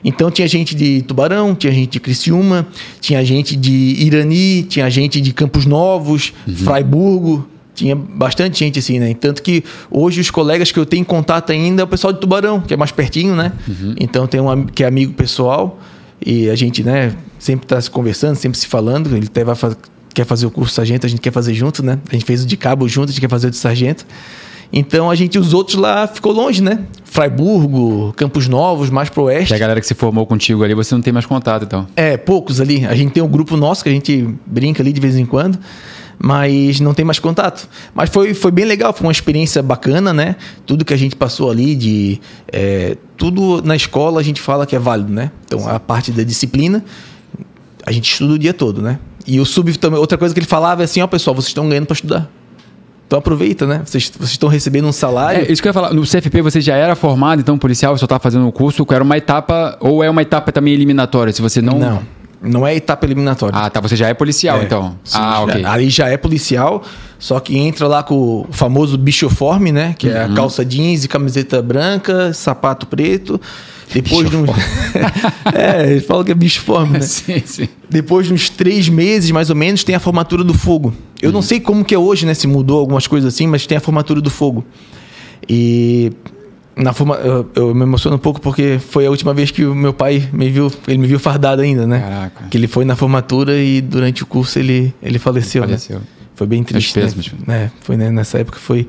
Então 0.04 0.30
tinha 0.30 0.48
gente 0.48 0.76
de 0.76 1.02
Tubarão, 1.04 1.56
tinha 1.56 1.72
gente 1.72 1.92
de 1.92 2.00
Criciúma, 2.00 2.68
tinha 3.00 3.24
gente 3.24 3.56
de 3.56 3.72
Irani, 3.72 4.64
tinha 4.64 4.90
gente 4.90 5.22
de 5.22 5.34
Campos 5.34 5.66
Novos, 5.66 6.34
Fraiburgo, 6.64 7.48
tinha 7.76 7.96
bastante 7.96 8.58
gente 8.58 8.80
assim, 8.80 8.98
né? 9.00 9.14
Tanto 9.14 9.44
que 9.44 9.64
hoje 9.92 10.20
os 10.22 10.32
colegas 10.32 10.72
que 10.72 10.80
eu 10.80 10.86
tenho 10.86 11.06
contato 11.06 11.52
ainda 11.52 11.82
é 11.82 11.86
o 11.86 11.88
pessoal 11.88 12.12
de 12.14 12.20
Tubarão, 12.20 12.62
que 12.62 12.74
é 12.74 12.78
mais 12.78 12.92
pertinho, 12.92 13.36
né? 13.36 13.52
Então 14.00 14.26
tem 14.26 14.40
um 14.42 14.66
que 14.66 14.84
é 14.84 14.88
amigo 14.88 15.14
pessoal 15.14 15.80
e 16.26 16.50
a 16.50 16.56
gente, 16.56 16.82
né, 16.84 17.14
sempre 17.38 17.68
tá 17.68 17.80
se 17.80 17.92
conversando, 17.92 18.36
sempre 18.38 18.58
se 18.58 18.66
falando, 18.66 19.16
ele 19.16 19.28
até 19.28 19.44
vai 19.44 19.54
fa- 19.54 19.76
quer 20.14 20.26
fazer 20.26 20.46
o 20.46 20.50
curso 20.50 20.74
sargento, 20.74 21.06
a 21.06 21.10
gente 21.10 21.20
quer 21.22 21.32
fazer 21.32 21.54
junto, 21.54 21.84
né? 21.84 22.00
A 22.10 22.14
gente 22.14 22.24
fez 22.26 22.44
o 22.44 22.46
de 22.48 22.56
cabo 22.58 22.88
junto, 22.88 23.10
a 23.10 23.12
gente 23.12 23.20
quer 23.22 23.30
fazer 23.30 23.48
o 23.48 23.52
de 23.52 23.58
sargento. 23.58 24.06
Então 24.74 25.12
a 25.12 25.16
gente, 25.16 25.38
os 25.38 25.54
outros 25.54 25.78
lá 25.78 26.08
ficou 26.08 26.32
longe, 26.32 26.62
né? 26.64 26.80
Fraiburgo, 27.04 28.14
Campos 28.18 28.48
Novos, 28.48 28.90
mais 28.90 29.10
pro 29.10 29.24
oeste. 29.24 29.48
Que 29.50 29.54
a 29.54 29.58
galera 29.58 29.80
que 29.82 29.88
se 29.88 29.94
formou 29.94 30.26
contigo 30.26 30.64
ali, 30.64 30.74
você 30.74 30.94
não 30.96 31.02
tem 31.02 31.14
mais 31.14 31.26
contato, 31.26 31.64
então. 31.64 31.88
É, 31.96 32.18
poucos 32.18 32.60
ali. 32.62 32.86
A 32.86 32.96
gente 32.96 33.12
tem 33.12 33.24
um 33.24 33.28
grupo 33.28 33.56
nosso 33.58 33.84
que 33.84 33.90
a 33.90 33.92
gente 33.92 34.28
brinca 34.46 34.82
ali 34.84 34.92
de 34.92 35.00
vez 35.00 35.16
em 35.18 35.26
quando, 35.26 35.58
mas 36.18 36.80
não 36.80 36.94
tem 36.94 37.06
mais 37.06 37.20
contato. 37.20 37.68
Mas 37.94 38.10
foi, 38.10 38.34
foi 38.34 38.52
bem 38.52 38.66
legal, 38.66 38.94
foi 38.94 39.06
uma 39.06 39.12
experiência 39.12 39.62
bacana, 39.62 40.14
né? 40.14 40.36
Tudo 40.66 40.86
que 40.86 40.94
a 40.94 40.98
gente 40.98 41.16
passou 41.16 41.52
ali 41.52 41.76
de. 41.76 42.20
é, 42.52 42.98
tudo 43.18 43.62
na 43.64 43.76
escola 43.76 44.20
a 44.20 44.24
gente 44.24 44.42
fala 44.42 44.66
que 44.66 44.76
é 44.76 44.80
válido, 44.80 45.12
né? 45.12 45.32
Então 45.46 45.68
a 45.68 45.80
parte 45.80 46.12
da 46.12 46.24
disciplina, 46.24 46.84
a 47.86 47.92
gente 47.92 48.12
estuda 48.12 48.34
o 48.34 48.40
dia 48.40 48.54
todo, 48.54 48.82
né? 48.82 49.00
E 49.28 49.40
o 49.40 49.46
sub 49.46 49.76
também, 49.78 50.00
outra 50.00 50.18
coisa 50.18 50.34
que 50.34 50.40
ele 50.40 50.48
falava 50.48 50.84
é 50.84 50.86
assim, 50.86 51.02
ó, 51.02 51.08
pessoal, 51.08 51.36
vocês 51.36 51.48
estão 51.48 51.68
ganhando 51.68 51.88
para 51.88 51.96
estudar. 51.96 52.30
Então 53.08 53.20
aproveita, 53.20 53.66
né? 53.68 53.82
Vocês, 53.86 54.12
vocês 54.16 54.32
estão 54.32 54.50
recebendo 54.50 54.88
um 54.88 54.92
salário. 54.92 55.42
É, 55.42 55.52
isso 55.52 55.62
que 55.62 55.68
eu 55.68 55.70
ia 55.70 55.74
falar. 55.74 55.94
No 55.94 56.02
CFP 56.02 56.42
você 56.42 56.60
já 56.60 56.76
era 56.76 56.96
formado, 56.96 57.40
então 57.40 57.58
policial, 57.58 57.96
só 57.98 58.06
estava 58.06 58.20
fazendo 58.20 58.48
o 58.48 58.52
curso, 58.52 58.86
era 58.90 59.04
uma 59.04 59.18
etapa, 59.18 59.78
ou 59.80 60.04
é 60.04 60.10
uma 60.10 60.22
etapa 60.22 60.52
também 60.52 60.74
eliminatória, 60.74 61.32
se 61.32 61.42
você 61.42 61.62
não... 61.62 61.78
Não, 61.78 62.04
não 62.46 62.66
é 62.66 62.76
etapa 62.76 63.06
eliminatória. 63.06 63.58
Ah, 63.58 63.70
tá, 63.70 63.80
você 63.82 63.96
já 63.96 64.08
é 64.08 64.14
policial, 64.14 64.60
É, 64.62 64.64
então. 64.66 64.98
sim, 65.04 65.18
ah, 65.20 65.32
já- 65.34 65.42
ok. 65.42 65.66
Ali 65.66 65.90
já 65.90 66.08
é 66.10 66.18
policial, 66.18 66.84
só 67.20 67.40
que 67.40 67.58
entra 67.58 67.88
lá 67.88 68.04
com 68.04 68.16
o 68.16 68.48
famoso 68.52 68.98
bichoforme, 68.98 69.72
né? 69.72 69.96
Que 69.98 70.10
é 70.10 70.24
a 70.24 70.28
Uhum. 70.28 70.36
calça 70.36 70.64
jeans 70.66 71.04
e 71.04 71.08
camiseta 71.08 71.62
branca, 71.62 72.32
sapato 72.34 72.86
preto. 72.88 73.40
Depois 73.94 74.30
de 74.30 74.36
uns. 74.36 74.50
é, 75.54 75.92
eles 75.92 76.06
falam 76.06 76.24
que 76.24 76.32
é 76.32 76.36
bichoforme, 76.36 76.94
né? 76.94 77.02
sim, 77.06 77.42
sim. 77.46 77.68
Depois 77.90 78.28
de 78.28 78.34
uns 78.34 78.50
três 78.50 78.90
meses, 78.90 79.30
mais 79.32 79.50
ou 79.50 79.56
menos, 79.56 79.84
tem 79.84 79.94
a 79.96 80.00
formatura 80.00 80.44
do 80.44 80.54
fogo. 80.54 80.94
Eu 81.22 81.32
não 81.32 81.42
sei 81.42 81.60
como 81.60 81.84
que 81.86 81.94
é 81.94 81.98
hoje, 81.98 82.26
né? 82.26 82.34
Se 82.34 82.48
mudou 82.48 82.80
algumas 82.80 83.06
coisas 83.08 83.34
assim, 83.34 83.46
mas 83.48 83.66
tem 83.68 83.78
a 83.78 83.82
formatura 83.82 84.20
do 84.22 84.30
fogo. 84.30 84.66
E 85.48 86.12
na 86.76 86.92
forma, 86.94 87.16
eu, 87.16 87.50
eu 87.56 87.74
me 87.76 87.84
emociono 87.84 88.18
um 88.18 88.20
pouco 88.20 88.42
porque 88.42 88.80
foi 88.80 89.06
a 89.06 89.10
última 89.10 89.34
vez 89.34 89.50
que 89.52 89.64
o 89.66 89.74
meu 89.74 89.94
pai 89.94 90.28
me 90.34 90.50
viu, 90.50 90.72
ele 90.88 90.98
me 90.98 91.08
viu 91.08 91.20
fardado 91.20 91.62
ainda, 91.62 91.88
né? 91.88 92.00
Caraca. 92.00 92.48
Que 92.50 92.58
ele 92.58 92.68
foi 92.68 92.84
na 92.86 92.96
formatura 92.96 93.56
e 93.58 93.80
durante 93.82 94.24
o 94.24 94.26
curso 94.26 94.60
ele, 94.60 94.94
ele 95.02 95.18
faleceu. 95.18 95.62
né? 95.62 95.68
Faleceu. 95.70 96.02
Foi 96.36 96.46
bem 96.48 96.64
triste. 96.64 96.98
Meus 97.00 97.16
Né? 97.16 97.22
pêsames. 97.24 97.48
É, 97.48 97.72
foi 97.82 97.96
né? 97.96 98.12
nessa 98.12 98.38
época 98.40 98.60
foi. 98.60 98.86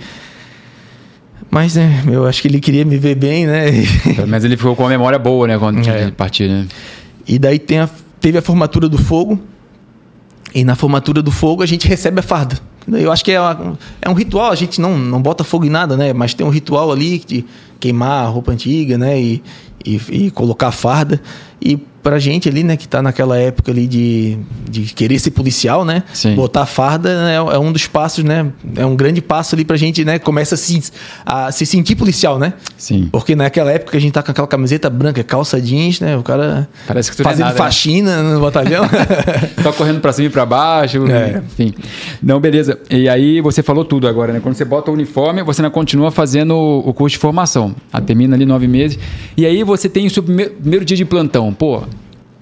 Mas, 1.51 1.77
né, 1.77 2.03
eu 2.11 2.27
acho 2.27 2.43
que 2.43 2.49
ele 2.49 2.59
queria 2.61 2.85
me 2.85 2.97
ver 2.99 3.15
bem, 3.15 3.47
né? 3.47 3.67
Pelo 4.17 4.27
menos 4.27 4.45
ele 4.45 4.57
ficou 4.57 4.75
com 4.75 4.85
a 4.85 4.89
memória 4.89 5.19
boa, 5.19 5.47
né, 5.47 5.57
quando 5.59 5.79
É. 5.89 6.07
que 6.07 6.13
partir, 6.13 6.49
né? 6.49 6.67
E 7.27 7.39
daí 7.39 7.59
tem 7.59 7.79
a- 7.79 7.89
teve 8.21 8.37
a 8.39 8.43
formatura 8.43 8.89
do 8.89 8.99
fogo. 8.99 9.39
E 10.55 10.65
na 10.65 10.75
formatura 10.75 11.23
do 11.23 11.31
fogo 11.31 11.63
a 11.63 11.67
gente 11.67 11.87
recebe 11.87 12.19
a 12.19 12.23
farda. 12.23 12.59
Eu 12.89 13.11
acho 13.13 13.25
que 13.25 13.33
é, 13.33 13.41
uma- 13.41 13.79
é 14.03 14.09
um 14.09 14.15
ritual, 14.15 14.51
a 14.51 14.55
gente 14.55 14.81
não, 14.81 14.97
não 14.99 15.21
bota 15.21 15.45
fogo 15.45 15.65
em 15.65 15.71
nada, 15.71 15.97
né? 15.97 16.13
Mas 16.13 16.35
tem 16.35 16.45
um 16.47 16.51
ritual 16.51 16.91
ali 16.91 17.19
de 17.19 17.45
queimar 17.79 18.25
a 18.25 18.29
roupa 18.29 18.53
antiga, 18.53 18.97
né? 18.99 19.21
E, 19.21 19.43
e, 19.85 20.01
e 20.11 20.31
colocar 20.31 20.71
farda. 20.71 21.21
E 21.61 21.79
pra 22.07 22.21
gente 22.21 22.49
ali, 22.49 22.63
né, 22.63 22.77
que 22.77 22.87
tá 22.87 23.03
naquela 23.03 23.37
época 23.37 23.73
ali 23.73 23.85
de, 23.89 24.39
de 24.71 24.95
querer 24.95 25.19
ser 25.19 25.33
policial, 25.33 25.85
né? 25.85 26.05
Sim. 26.15 26.37
Botar 26.37 26.63
a 26.63 26.67
farda 26.67 27.25
né, 27.25 27.35
é 27.35 27.59
um 27.59 27.73
dos 27.73 27.89
passos, 27.89 28.23
né? 28.23 28.47
É 28.77 28.87
um 28.87 28.95
grande 28.95 29.21
passo 29.21 29.57
ali 29.57 29.65
pra 29.65 29.77
gente, 29.77 30.05
né? 30.05 30.17
Começa 30.17 30.55
a 30.55 30.59
se, 30.59 30.81
a 31.25 31.51
se 31.51 31.67
sentir 31.67 31.97
policial, 31.97 32.39
né? 32.39 32.53
Sim. 32.79 33.09
Porque 33.11 33.35
naquela 33.35 33.73
época 33.73 33.97
a 33.97 34.01
gente 34.01 34.13
tá 34.13 34.23
com 34.23 34.31
aquela 34.31 34.47
camiseta 34.47 34.89
branca, 34.89 35.25
calça 35.25 35.61
jeans, 35.61 35.99
né? 35.99 36.17
O 36.17 36.23
cara 36.23 36.69
Parece 36.87 37.11
que 37.11 37.17
tu 37.17 37.25
não 37.25 37.31
é 37.31 37.33
fazendo 37.33 37.47
nada, 37.47 37.59
né? 37.59 37.65
faxina 37.65 38.23
no 38.23 38.41
batalhão. 38.41 38.85
Tá 39.67 39.73
correndo 39.73 40.01
pra 40.01 40.13
cima 40.13 40.29
e 40.29 40.31
pra 40.31 40.47
baixo, 40.47 41.05
É. 41.11 41.43
enfim. 41.45 41.75
Não, 42.23 42.39
beleza. 42.39 42.79
E 42.89 43.09
aí 43.09 43.41
você 43.41 43.65
falou 43.65 43.85
tudo 43.85 44.07
agora, 44.07 44.33
né? 44.33 44.39
Quando 44.41 44.55
você 44.55 44.65
bota 44.65 44.93
o 44.93 44.95
uniforme, 44.95 45.43
você 45.43 45.61
ainda 45.61 45.71
continua 45.73 46.13
fazendo 46.13 46.55
o 46.55 46.95
curso 46.95 47.15
de 47.15 47.19
formação. 47.19 47.75
Ah, 47.93 48.01
termina 48.01 48.37
ali 48.37 48.47
nove 48.47 48.69
meses. 48.69 48.97
E 49.37 49.45
aí 49.45 49.65
você 49.65 49.89
tem 49.89 50.07
o 50.07 50.11
seu 50.11 50.23
primeiro, 50.23 50.53
primeiro 50.53 50.85
dia 50.85 50.97
de 50.97 51.05
plantão. 51.05 51.53
Pô, 51.53 51.83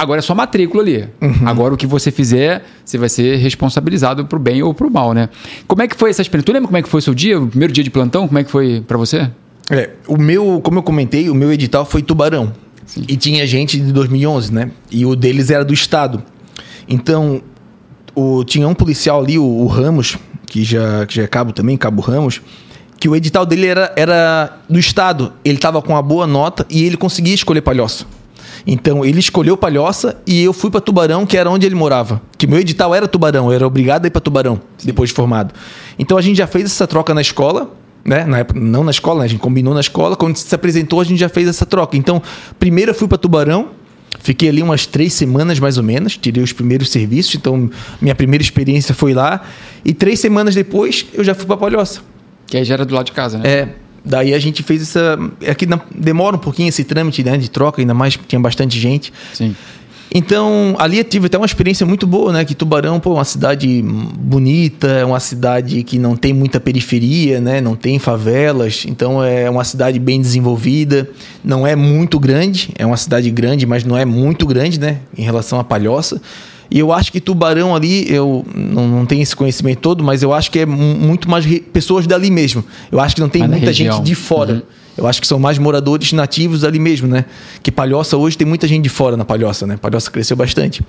agora 0.04 0.20
é 0.20 0.22
só 0.22 0.34
matrícula 0.34 0.82
ali. 0.82 1.08
Uhum. 1.20 1.46
Agora 1.48 1.74
o 1.74 1.76
que 1.76 1.86
você 1.86 2.10
fizer, 2.10 2.62
você 2.84 2.96
vai 2.96 3.08
ser 3.08 3.36
responsabilizado 3.36 4.24
pro 4.26 4.38
bem 4.38 4.62
ou 4.62 4.72
pro 4.72 4.90
mal, 4.90 5.12
né? 5.12 5.28
Como 5.66 5.82
é 5.82 5.88
que 5.88 5.96
foi 5.96 6.10
essa 6.10 6.22
experiência? 6.22 6.46
Tu 6.46 6.52
lembra 6.52 6.68
como 6.68 6.76
é 6.76 6.82
que 6.82 6.88
foi 6.88 6.98
o 6.98 7.02
seu 7.02 7.14
dia, 7.14 7.40
o 7.40 7.48
primeiro 7.48 7.72
dia 7.72 7.82
de 7.82 7.90
plantão? 7.90 8.28
Como 8.28 8.38
é 8.38 8.44
que 8.44 8.50
foi 8.50 8.82
pra 8.86 8.96
você? 8.96 9.28
É, 9.70 9.90
o 10.06 10.16
meu, 10.16 10.60
como 10.62 10.78
eu 10.78 10.82
comentei, 10.82 11.28
o 11.30 11.34
meu 11.34 11.52
edital 11.52 11.84
foi 11.84 12.02
Tubarão. 12.02 12.52
E 13.08 13.16
tinha 13.16 13.46
gente 13.46 13.80
de 13.80 13.92
2011, 13.92 14.52
né? 14.52 14.70
E 14.90 15.06
o 15.06 15.16
deles 15.16 15.50
era 15.50 15.64
do 15.64 15.72
estado. 15.72 16.22
Então, 16.88 17.42
o, 18.14 18.44
tinha 18.44 18.68
um 18.68 18.74
policial 18.74 19.22
ali, 19.22 19.38
o, 19.38 19.44
o 19.44 19.66
Ramos, 19.66 20.18
que 20.46 20.62
já, 20.62 21.06
que 21.06 21.14
já 21.16 21.22
é 21.22 21.26
cabo 21.26 21.52
também, 21.52 21.76
Cabo 21.76 22.02
Ramos, 22.02 22.42
que 23.00 23.08
o 23.08 23.16
edital 23.16 23.44
dele 23.44 23.66
era, 23.66 23.92
era 23.96 24.58
do 24.68 24.78
estado. 24.78 25.32
Ele 25.44 25.56
estava 25.56 25.80
com 25.82 25.92
uma 25.92 26.02
boa 26.02 26.26
nota 26.26 26.66
e 26.70 26.84
ele 26.84 26.96
conseguia 26.96 27.34
escolher 27.34 27.62
palhoça. 27.62 28.06
Então 28.66 29.04
ele 29.04 29.18
escolheu 29.18 29.56
Palhoça 29.56 30.16
e 30.26 30.42
eu 30.42 30.52
fui 30.52 30.70
para 30.70 30.80
Tubarão, 30.80 31.26
que 31.26 31.36
era 31.36 31.50
onde 31.50 31.66
ele 31.66 31.74
morava. 31.74 32.20
Que 32.38 32.46
meu 32.46 32.58
edital 32.58 32.94
era 32.94 33.06
Tubarão, 33.06 33.46
eu 33.46 33.52
era 33.52 33.66
obrigado 33.66 34.04
a 34.04 34.08
ir 34.08 34.10
para 34.10 34.20
Tubarão 34.20 34.60
Sim. 34.78 34.86
depois 34.86 35.10
de 35.10 35.14
formado. 35.14 35.52
Então 35.98 36.16
a 36.16 36.22
gente 36.22 36.36
já 36.36 36.46
fez 36.46 36.64
essa 36.64 36.86
troca 36.86 37.12
na 37.12 37.20
escola, 37.20 37.70
né? 38.04 38.24
Na 38.24 38.38
época, 38.38 38.58
não 38.60 38.84
na 38.84 38.90
escola, 38.90 39.20
né? 39.20 39.24
a 39.26 39.28
gente 39.28 39.40
combinou 39.40 39.74
na 39.74 39.80
escola. 39.80 40.16
Quando 40.16 40.36
se 40.36 40.54
apresentou, 40.54 41.00
a 41.00 41.04
gente 41.04 41.18
já 41.18 41.28
fez 41.28 41.48
essa 41.48 41.64
troca. 41.66 41.96
Então, 41.96 42.22
primeiro 42.58 42.90
eu 42.90 42.94
fui 42.94 43.08
para 43.08 43.18
Tubarão, 43.18 43.68
fiquei 44.20 44.48
ali 44.48 44.62
umas 44.62 44.86
três 44.86 45.12
semanas 45.14 45.58
mais 45.58 45.78
ou 45.78 45.82
menos, 45.82 46.16
tirei 46.16 46.42
os 46.42 46.52
primeiros 46.52 46.90
serviços. 46.90 47.34
Então, 47.34 47.70
minha 48.00 48.14
primeira 48.14 48.42
experiência 48.42 48.94
foi 48.94 49.14
lá. 49.14 49.42
E 49.84 49.92
três 49.92 50.20
semanas 50.20 50.54
depois, 50.54 51.06
eu 51.12 51.24
já 51.24 51.34
fui 51.34 51.46
para 51.46 51.56
Palhoça. 51.56 52.00
Que 52.46 52.58
aí 52.58 52.64
já 52.64 52.74
era 52.74 52.84
do 52.84 52.94
lado 52.94 53.06
de 53.06 53.12
casa, 53.12 53.38
né? 53.38 53.48
É. 53.48 53.68
Daí 54.04 54.34
a 54.34 54.38
gente 54.38 54.62
fez 54.62 54.82
essa. 54.82 55.18
Aqui 55.48 55.64
é 55.64 55.80
demora 55.94 56.36
um 56.36 56.38
pouquinho 56.38 56.68
esse 56.68 56.84
trâmite 56.84 57.24
né, 57.24 57.36
de 57.38 57.50
troca, 57.50 57.80
ainda 57.80 57.94
mais 57.94 58.18
tinha 58.28 58.40
bastante 58.40 58.78
gente. 58.78 59.12
Sim. 59.32 59.56
Então, 60.16 60.76
ali 60.78 60.98
eu 60.98 61.04
tive 61.04 61.26
até 61.26 61.36
uma 61.36 61.46
experiência 61.46 61.84
muito 61.84 62.06
boa, 62.06 62.32
né? 62.32 62.44
Que 62.44 62.54
Tubarão, 62.54 63.00
pô, 63.00 63.10
é 63.10 63.14
uma 63.14 63.24
cidade 63.24 63.82
bonita, 63.82 64.86
é 64.86 65.04
uma 65.04 65.18
cidade 65.18 65.82
que 65.82 65.98
não 65.98 66.14
tem 66.14 66.32
muita 66.32 66.60
periferia, 66.60 67.40
né? 67.40 67.60
Não 67.60 67.74
tem 67.74 67.98
favelas, 67.98 68.84
então 68.86 69.24
é 69.24 69.50
uma 69.50 69.64
cidade 69.64 69.98
bem 69.98 70.20
desenvolvida, 70.20 71.10
não 71.42 71.66
é 71.66 71.74
muito 71.74 72.20
grande, 72.20 72.70
é 72.78 72.86
uma 72.86 72.96
cidade 72.96 73.28
grande, 73.28 73.66
mas 73.66 73.82
não 73.82 73.98
é 73.98 74.04
muito 74.04 74.46
grande, 74.46 74.78
né? 74.78 75.00
Em 75.18 75.22
relação 75.22 75.58
à 75.58 75.64
Palhoça. 75.64 76.22
E 76.74 76.80
eu 76.80 76.92
acho 76.92 77.12
que 77.12 77.20
Tubarão 77.20 77.72
ali, 77.72 78.12
eu 78.12 78.44
não, 78.52 78.88
não 78.88 79.06
tenho 79.06 79.22
esse 79.22 79.36
conhecimento 79.36 79.78
todo, 79.78 80.02
mas 80.02 80.24
eu 80.24 80.34
acho 80.34 80.50
que 80.50 80.58
é 80.58 80.66
muito 80.66 81.30
mais 81.30 81.46
pessoas 81.72 82.04
dali 82.04 82.32
mesmo. 82.32 82.64
Eu 82.90 82.98
acho 82.98 83.14
que 83.14 83.20
não 83.20 83.28
tem 83.28 83.42
mas 83.42 83.50
muita 83.52 83.72
gente 83.72 84.02
de 84.02 84.12
fora. 84.16 84.54
Uhum. 84.54 84.62
Eu 84.96 85.06
acho 85.06 85.20
que 85.20 85.26
são 85.28 85.38
mais 85.38 85.56
moradores 85.56 86.12
nativos 86.12 86.64
ali 86.64 86.80
mesmo, 86.80 87.06
né? 87.06 87.26
Que 87.62 87.70
Palhoça 87.70 88.16
hoje 88.16 88.36
tem 88.36 88.44
muita 88.44 88.66
gente 88.66 88.82
de 88.82 88.88
fora 88.88 89.16
na 89.16 89.24
Palhoça, 89.24 89.68
né? 89.68 89.76
Palhoça 89.76 90.10
cresceu 90.10 90.36
bastante. 90.36 90.82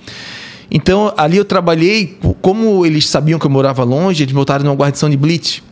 Então, 0.68 1.14
ali 1.16 1.36
eu 1.36 1.44
trabalhei, 1.44 2.18
como 2.42 2.84
eles 2.84 3.08
sabiam 3.08 3.38
que 3.38 3.46
eu 3.46 3.50
morava 3.50 3.84
longe, 3.84 4.24
eles 4.24 4.34
botaram 4.34 4.64
numa 4.64 4.74
guarnição 4.74 5.08
de 5.08 5.16
blitz. 5.16 5.62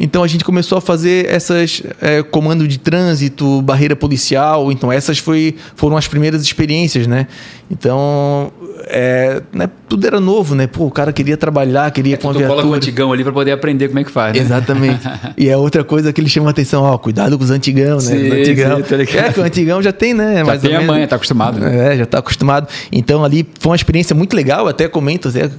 Então 0.00 0.24
a 0.24 0.26
gente 0.26 0.44
começou 0.44 0.78
a 0.78 0.80
fazer 0.80 1.30
essas 1.30 1.80
é, 2.00 2.22
comando 2.22 2.66
de 2.66 2.78
trânsito, 2.78 3.62
barreira 3.62 3.94
policial. 3.94 4.72
Então 4.72 4.90
essas 4.90 5.18
foi, 5.18 5.54
foram 5.76 5.96
as 5.96 6.08
primeiras 6.08 6.42
experiências, 6.42 7.06
né? 7.06 7.28
Então 7.70 8.52
é, 8.86 9.42
né, 9.52 9.68
tudo 9.88 10.06
era 10.06 10.20
novo, 10.20 10.54
né? 10.54 10.66
Pô, 10.66 10.86
o 10.86 10.90
cara 10.90 11.12
queria 11.12 11.36
trabalhar, 11.36 11.90
queria 11.90 12.14
é, 12.14 12.16
com 12.16 12.30
a 12.30 12.32
viatura. 12.32 12.62
com 12.62 12.68
o 12.68 12.74
antigão 12.74 13.12
ali 13.12 13.22
para 13.22 13.32
poder 13.32 13.52
aprender 13.52 13.88
como 13.88 14.00
é 14.00 14.04
que 14.04 14.10
faz. 14.10 14.34
Né? 14.34 14.42
Exatamente. 14.42 15.00
e 15.36 15.48
é 15.48 15.56
outra 15.56 15.84
coisa 15.84 16.12
que 16.12 16.20
ele 16.20 16.28
chama 16.28 16.50
atenção, 16.50 16.82
ó, 16.82 16.96
cuidado 16.98 17.38
com 17.38 17.44
os 17.44 17.50
antigão, 17.50 17.96
né? 17.96 18.00
Sim, 18.00 18.26
os 18.26 18.32
antigão. 18.32 18.76
Sim, 18.84 19.18
é 19.18 19.32
que 19.32 19.40
o 19.40 19.42
antigão 19.42 19.82
já 19.82 19.92
tem, 19.92 20.14
né? 20.14 20.38
Já 20.38 20.44
Mais 20.44 20.60
tem 20.60 20.74
a 20.74 20.82
manha, 20.82 21.06
tá 21.06 21.16
acostumado. 21.16 21.60
Né? 21.60 21.94
É, 21.94 21.98
já 21.98 22.06
tá 22.06 22.18
acostumado. 22.18 22.68
Então 22.90 23.24
ali 23.24 23.46
foi 23.58 23.70
uma 23.70 23.76
experiência 23.76 24.14
muito 24.14 24.34
legal, 24.34 24.66
até 24.66 24.88
comento, 24.88 25.28
até 25.28 25.50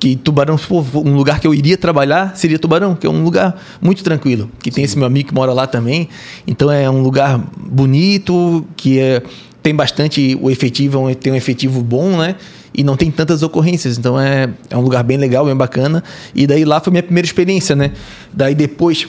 que 0.00 0.16
Tubarão, 0.16 0.56
pô, 0.56 0.82
um 0.94 1.14
lugar 1.14 1.40
que 1.40 1.46
eu 1.46 1.54
iria 1.54 1.76
trabalhar 1.76 2.34
seria 2.34 2.58
Tubarão, 2.58 2.94
que 2.94 3.06
é 3.06 3.10
um 3.10 3.22
lugar 3.22 3.60
muito 3.82 4.02
tranquilo. 4.02 4.50
Que 4.62 4.70
Sim. 4.70 4.76
tem 4.76 4.84
esse 4.84 4.96
meu 4.96 5.06
amigo 5.06 5.28
que 5.28 5.34
mora 5.34 5.52
lá 5.52 5.66
também. 5.66 6.08
Então 6.46 6.70
é 6.70 6.88
um 6.88 7.02
lugar 7.02 7.38
bonito, 7.58 8.64
que 8.76 8.98
é, 8.98 9.22
tem 9.62 9.74
bastante 9.74 10.38
o 10.40 10.50
efetivo, 10.50 11.14
tem 11.14 11.32
um 11.32 11.36
efetivo 11.36 11.82
bom, 11.82 12.16
né? 12.16 12.36
E 12.72 12.84
não 12.84 12.96
tem 12.96 13.10
tantas 13.10 13.42
ocorrências. 13.42 13.98
Então 13.98 14.18
é, 14.18 14.48
é 14.68 14.76
um 14.76 14.80
lugar 14.80 15.02
bem 15.02 15.16
legal, 15.16 15.44
bem 15.44 15.56
bacana. 15.56 16.02
E 16.34 16.46
daí 16.46 16.64
lá 16.64 16.80
foi 16.80 16.90
minha 16.90 17.02
primeira 17.02 17.26
experiência, 17.26 17.74
né? 17.76 17.92
Daí 18.32 18.54
depois 18.54 19.08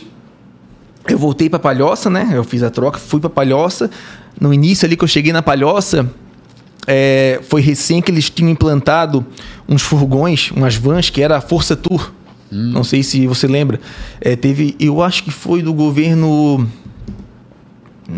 eu 1.07 1.17
voltei 1.17 1.49
para 1.49 1.59
Palhoça, 1.59 2.09
né? 2.09 2.29
Eu 2.33 2.43
fiz 2.43 2.63
a 2.63 2.69
troca, 2.69 2.99
fui 2.99 3.19
para 3.19 3.29
Palhoça. 3.29 3.89
No 4.39 4.53
início 4.53 4.85
ali 4.85 4.95
que 4.97 5.03
eu 5.03 5.07
cheguei 5.07 5.31
na 5.31 5.41
Palhoça, 5.41 6.09
é, 6.87 7.39
foi 7.43 7.61
recém 7.61 8.01
que 8.01 8.11
eles 8.11 8.29
tinham 8.29 8.49
implantado 8.49 9.25
uns 9.67 9.81
furgões, 9.81 10.51
umas 10.51 10.75
vans, 10.75 11.09
que 11.09 11.21
era 11.21 11.37
a 11.37 11.41
Força 11.41 11.75
Tour. 11.75 12.11
Hum. 12.51 12.71
Não 12.73 12.83
sei 12.83 13.03
se 13.03 13.25
você 13.27 13.47
lembra. 13.47 13.79
É, 14.19 14.35
teve, 14.35 14.75
eu 14.79 15.01
acho 15.01 15.23
que 15.23 15.31
foi 15.31 15.61
do 15.61 15.73
governo. 15.73 16.67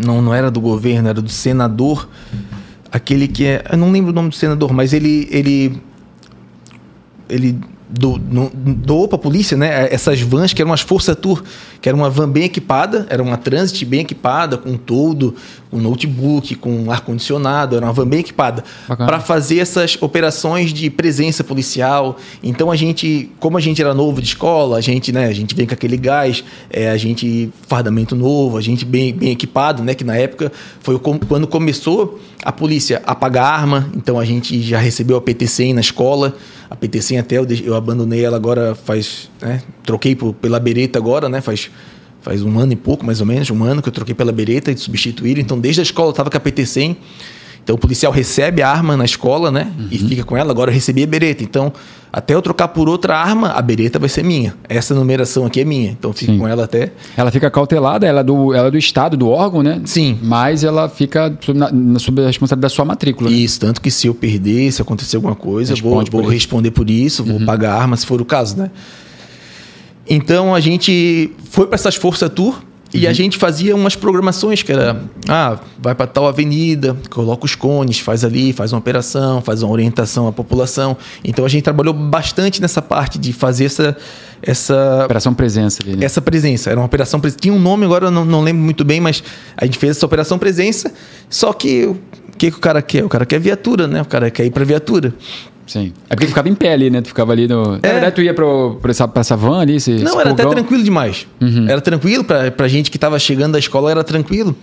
Não, 0.04 0.20
não 0.20 0.34
era 0.34 0.50
do 0.50 0.60
governo, 0.60 1.08
era 1.08 1.20
do 1.20 1.30
senador. 1.30 2.08
Aquele 2.90 3.28
que 3.28 3.46
é. 3.46 3.64
Eu 3.70 3.78
não 3.78 3.90
lembro 3.90 4.10
o 4.10 4.14
nome 4.14 4.28
do 4.28 4.34
senador, 4.34 4.72
mas 4.72 4.92
ele. 4.92 5.28
Ele, 5.30 5.82
ele 7.28 7.58
do, 7.88 8.18
no, 8.18 8.50
doou 8.54 9.06
para 9.06 9.16
a 9.16 9.20
polícia, 9.20 9.56
né? 9.56 9.88
Essas 9.92 10.20
vans 10.20 10.52
que 10.52 10.60
eram 10.60 10.70
umas 10.70 10.80
Força 10.80 11.14
Tour, 11.14 11.42
que 11.84 11.88
era 11.90 11.94
uma 11.94 12.08
van 12.08 12.30
bem 12.30 12.44
equipada, 12.44 13.06
era 13.10 13.22
uma 13.22 13.36
Transit 13.36 13.84
bem 13.84 14.00
equipada, 14.00 14.56
com 14.56 14.74
todo, 14.74 15.34
com 15.70 15.76
notebook, 15.76 16.54
com 16.54 16.90
ar-condicionado, 16.90 17.76
era 17.76 17.84
uma 17.84 17.92
van 17.92 18.08
bem 18.08 18.20
equipada, 18.20 18.64
para 18.86 19.20
fazer 19.20 19.58
essas 19.58 19.98
operações 20.00 20.72
de 20.72 20.88
presença 20.88 21.44
policial. 21.44 22.16
Então 22.42 22.70
a 22.70 22.76
gente, 22.76 23.30
como 23.38 23.58
a 23.58 23.60
gente 23.60 23.82
era 23.82 23.92
novo 23.92 24.22
de 24.22 24.28
escola, 24.28 24.78
a 24.78 24.80
gente, 24.80 25.12
né, 25.12 25.26
a 25.26 25.32
gente 25.34 25.54
vem 25.54 25.66
com 25.66 25.74
aquele 25.74 25.98
gás, 25.98 26.42
é, 26.70 26.88
a 26.88 26.96
gente 26.96 27.50
fardamento 27.68 28.16
novo, 28.16 28.56
a 28.56 28.62
gente 28.62 28.82
bem, 28.86 29.12
bem 29.12 29.32
equipado, 29.32 29.82
né? 29.82 29.94
Que 29.94 30.04
na 30.04 30.16
época 30.16 30.50
foi 30.80 30.98
quando 30.98 31.46
começou 31.46 32.18
a 32.44 32.52
polícia 32.52 33.02
a 33.06 33.14
pagar 33.14 33.46
arma, 33.46 33.90
então 33.94 34.18
a 34.18 34.24
gente 34.24 34.62
já 34.62 34.78
recebeu 34.78 35.16
a 35.16 35.20
PT-100 35.20 35.74
na 35.74 35.80
escola. 35.80 36.34
A 36.68 36.76
PT-100 36.76 37.20
até 37.20 37.38
eu, 37.38 37.46
eu, 37.64 37.74
abandonei 37.74 38.24
ela 38.24 38.36
agora 38.36 38.74
faz. 38.74 39.30
Né, 39.44 39.60
troquei 39.84 40.16
por, 40.16 40.32
pela 40.32 40.58
Bereta 40.58 40.98
agora, 40.98 41.28
né? 41.28 41.40
Faz, 41.40 41.70
faz 42.22 42.42
um 42.42 42.58
ano 42.58 42.72
e 42.72 42.76
pouco, 42.76 43.04
mais 43.04 43.20
ou 43.20 43.26
menos, 43.26 43.50
um 43.50 43.62
ano 43.62 43.82
que 43.82 43.88
eu 43.88 43.92
troquei 43.92 44.14
pela 44.14 44.32
Bereta 44.32 44.72
e 44.72 44.76
substituíram. 44.76 45.40
Então 45.40 45.60
desde 45.60 45.80
a 45.80 45.84
escola 45.84 46.08
eu 46.08 46.12
estava 46.12 46.30
com 46.30 46.36
a 46.36 46.40
PT-100. 46.40 46.96
Então 47.62 47.76
o 47.76 47.78
policial 47.78 48.12
recebe 48.12 48.60
a 48.60 48.68
arma 48.68 48.96
na 48.96 49.06
escola, 49.06 49.50
né? 49.50 49.72
Uhum. 49.78 49.88
E 49.90 49.98
fica 49.98 50.22
com 50.22 50.36
ela. 50.36 50.50
Agora 50.50 50.70
eu 50.70 50.74
recebi 50.74 51.02
a 51.02 51.06
bereta. 51.06 51.42
Então, 51.42 51.72
até 52.12 52.34
eu 52.34 52.42
trocar 52.42 52.68
por 52.68 52.88
outra 52.90 53.16
arma, 53.16 53.48
a 53.48 53.62
bereta 53.62 53.98
vai 53.98 54.08
ser 54.08 54.22
minha. 54.22 54.54
Essa 54.68 54.94
numeração 54.94 55.46
aqui 55.46 55.62
é 55.62 55.64
minha. 55.64 55.90
Então 55.90 56.12
fica 56.12 56.36
com 56.36 56.46
ela 56.46 56.64
até. 56.64 56.92
Ela 57.16 57.30
fica 57.30 57.50
cautelada, 57.50 58.06
ela 58.06 58.20
é 58.20 58.22
do, 58.22 58.54
ela 58.54 58.68
é 58.68 58.70
do 58.70 58.76
estado, 58.76 59.16
do 59.16 59.30
órgão, 59.30 59.62
né? 59.62 59.80
Sim. 59.86 60.18
Mas 60.22 60.62
ela 60.62 60.90
fica 60.90 61.36
sob, 61.40 61.58
na, 61.58 61.98
sob 61.98 62.22
a 62.22 62.26
responsabilidade 62.26 62.72
da 62.72 62.76
sua 62.76 62.84
matrícula. 62.84 63.30
Né? 63.30 63.36
Isso, 63.36 63.58
tanto 63.58 63.80
que 63.80 63.90
se 63.90 64.06
eu 64.06 64.14
perder, 64.14 64.70
se 64.70 64.82
acontecer 64.82 65.16
alguma 65.16 65.34
coisa, 65.34 65.74
vou, 65.74 66.04
vou 66.10 66.26
responder 66.28 66.70
por 66.70 66.90
isso, 66.90 67.24
vou 67.24 67.38
uhum. 67.38 67.46
pagar 67.46 67.72
a 67.72 67.80
arma 67.80 67.96
se 67.96 68.04
for 68.04 68.20
o 68.20 68.24
caso, 68.24 68.58
né? 68.58 68.70
Então 70.08 70.54
a 70.54 70.60
gente 70.60 71.32
foi 71.50 71.66
para 71.66 71.76
essas 71.76 71.94
forças 71.94 72.30
tour 72.30 72.60
e 72.94 73.06
a 73.06 73.08
uhum. 73.08 73.14
gente 73.14 73.38
fazia 73.38 73.74
umas 73.74 73.96
programações 73.96 74.62
que 74.62 74.70
era, 74.70 75.02
ah, 75.28 75.58
vai 75.80 75.96
para 75.96 76.06
tal 76.06 76.28
avenida, 76.28 76.96
coloca 77.10 77.44
os 77.44 77.56
cones, 77.56 77.98
faz 77.98 78.24
ali, 78.24 78.52
faz 78.52 78.72
uma 78.72 78.78
operação, 78.78 79.42
faz 79.42 79.64
uma 79.64 79.72
orientação 79.72 80.28
à 80.28 80.32
população. 80.32 80.96
Então 81.24 81.44
a 81.44 81.48
gente 81.48 81.64
trabalhou 81.64 81.92
bastante 81.92 82.62
nessa 82.62 82.80
parte 82.80 83.18
de 83.18 83.32
fazer 83.32 83.64
essa 83.64 83.96
essa 84.40 85.04
operação 85.06 85.34
presença 85.34 85.82
ali, 85.82 85.96
né? 85.96 86.04
Essa 86.04 86.20
presença, 86.20 86.70
era 86.70 86.78
uma 86.78 86.86
operação 86.86 87.18
presença. 87.18 87.40
Tinha 87.40 87.54
um 87.54 87.58
nome 87.58 87.84
agora 87.84 88.06
eu 88.06 88.10
não, 88.10 88.24
não 88.24 88.42
lembro 88.42 88.62
muito 88.62 88.84
bem, 88.84 89.00
mas 89.00 89.24
a 89.56 89.64
gente 89.64 89.78
fez 89.78 89.96
essa 89.96 90.06
operação 90.06 90.38
presença, 90.38 90.92
só 91.28 91.52
que 91.52 91.86
o 91.86 91.98
que, 92.36 92.50
que 92.50 92.56
o 92.56 92.60
cara 92.60 92.80
quer? 92.80 93.04
O 93.04 93.08
cara 93.08 93.26
quer 93.26 93.40
viatura, 93.40 93.88
né? 93.88 94.02
O 94.02 94.04
cara 94.04 94.30
quer 94.30 94.44
ir 94.44 94.50
para 94.50 94.64
viatura. 94.64 95.14
Sim. 95.66 95.92
É 96.08 96.14
porque 96.14 96.26
tu 96.26 96.30
ficava 96.30 96.48
em 96.48 96.54
pé 96.54 96.72
ali, 96.72 96.90
né? 96.90 97.00
Tu 97.00 97.08
ficava 97.08 97.32
ali 97.32 97.48
no. 97.48 97.76
É. 97.76 97.86
Na 97.86 97.92
verdade, 97.92 98.14
tu 98.14 98.22
ia 98.22 98.34
pro, 98.34 98.76
pro 98.80 98.90
essa, 98.90 99.08
pra 99.08 99.20
essa 99.20 99.36
van 99.36 99.60
ali? 99.60 99.76
Esse, 99.76 99.92
Não, 99.92 100.12
esse 100.12 100.20
era 100.20 100.30
até 100.30 100.46
tranquilo 100.46 100.82
demais. 100.82 101.26
Uhum. 101.40 101.66
Era 101.68 101.80
tranquilo, 101.80 102.24
pra, 102.24 102.50
pra 102.50 102.68
gente 102.68 102.90
que 102.90 102.98
tava 102.98 103.18
chegando 103.18 103.52
da 103.52 103.58
escola, 103.58 103.90
era 103.90 104.04
tranquilo. 104.04 104.54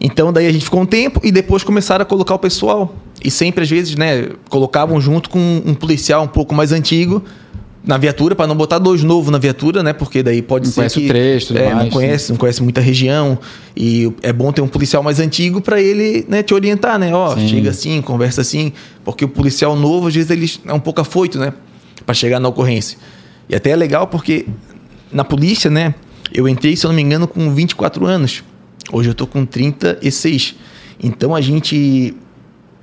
Então, 0.00 0.32
daí 0.32 0.46
a 0.46 0.52
gente 0.52 0.64
ficou 0.64 0.80
um 0.80 0.86
tempo 0.86 1.20
e 1.24 1.32
depois 1.32 1.64
começaram 1.64 2.02
a 2.02 2.06
colocar 2.06 2.34
o 2.34 2.38
pessoal. 2.38 2.94
E 3.24 3.30
sempre, 3.30 3.64
às 3.64 3.70
vezes, 3.70 3.96
né, 3.96 4.28
colocavam 4.48 5.00
junto 5.00 5.28
com 5.28 5.62
um 5.64 5.74
policial 5.74 6.22
um 6.22 6.28
pouco 6.28 6.54
mais 6.54 6.72
antigo 6.72 7.24
na 7.84 7.96
viatura, 7.96 8.34
para 8.34 8.46
não 8.46 8.56
botar 8.56 8.78
dois 8.78 9.02
novos 9.02 9.30
na 9.30 9.38
viatura, 9.38 9.82
né? 9.82 9.92
Porque 9.92 10.22
daí 10.22 10.42
pode 10.42 10.66
não 10.66 10.72
ser 10.72 10.80
conhece 10.80 11.00
que... 11.00 11.06
o 11.06 11.08
trecho, 11.08 11.56
é, 11.56 11.72
mais, 11.72 11.84
não 11.84 11.90
conhece, 11.90 12.24
né? 12.24 12.34
não 12.34 12.38
conhece 12.38 12.62
muita 12.62 12.80
região. 12.80 13.38
E 13.76 14.12
é 14.22 14.32
bom 14.32 14.52
ter 14.52 14.60
um 14.60 14.68
policial 14.68 15.02
mais 15.02 15.20
antigo 15.20 15.60
para 15.60 15.80
ele 15.80 16.24
né, 16.28 16.42
te 16.42 16.52
orientar, 16.52 16.98
né? 16.98 17.14
Ó, 17.14 17.34
Sim. 17.34 17.48
chega 17.48 17.70
assim, 17.70 18.02
conversa 18.02 18.40
assim. 18.40 18.72
Porque 19.04 19.24
o 19.24 19.28
policial 19.28 19.76
novo, 19.76 20.08
às 20.08 20.14
vezes, 20.14 20.30
ele 20.30 20.50
é 20.66 20.72
um 20.72 20.80
pouco 20.80 21.00
afoito, 21.00 21.38
né? 21.38 21.52
Para 22.04 22.14
chegar 22.14 22.40
na 22.40 22.48
ocorrência. 22.48 22.98
E 23.48 23.54
até 23.54 23.70
é 23.70 23.76
legal 23.76 24.06
porque 24.06 24.46
na 25.12 25.24
polícia, 25.24 25.70
né? 25.70 25.94
Eu 26.32 26.46
entrei, 26.46 26.76
se 26.76 26.84
eu 26.84 26.88
não 26.88 26.96
me 26.96 27.02
engano, 27.02 27.26
com 27.26 27.54
24 27.54 28.04
anos. 28.04 28.44
Hoje 28.92 29.08
eu 29.08 29.14
tô 29.14 29.26
com 29.26 29.46
36. 29.46 30.56
Então 31.02 31.34
a 31.34 31.40
gente 31.40 32.14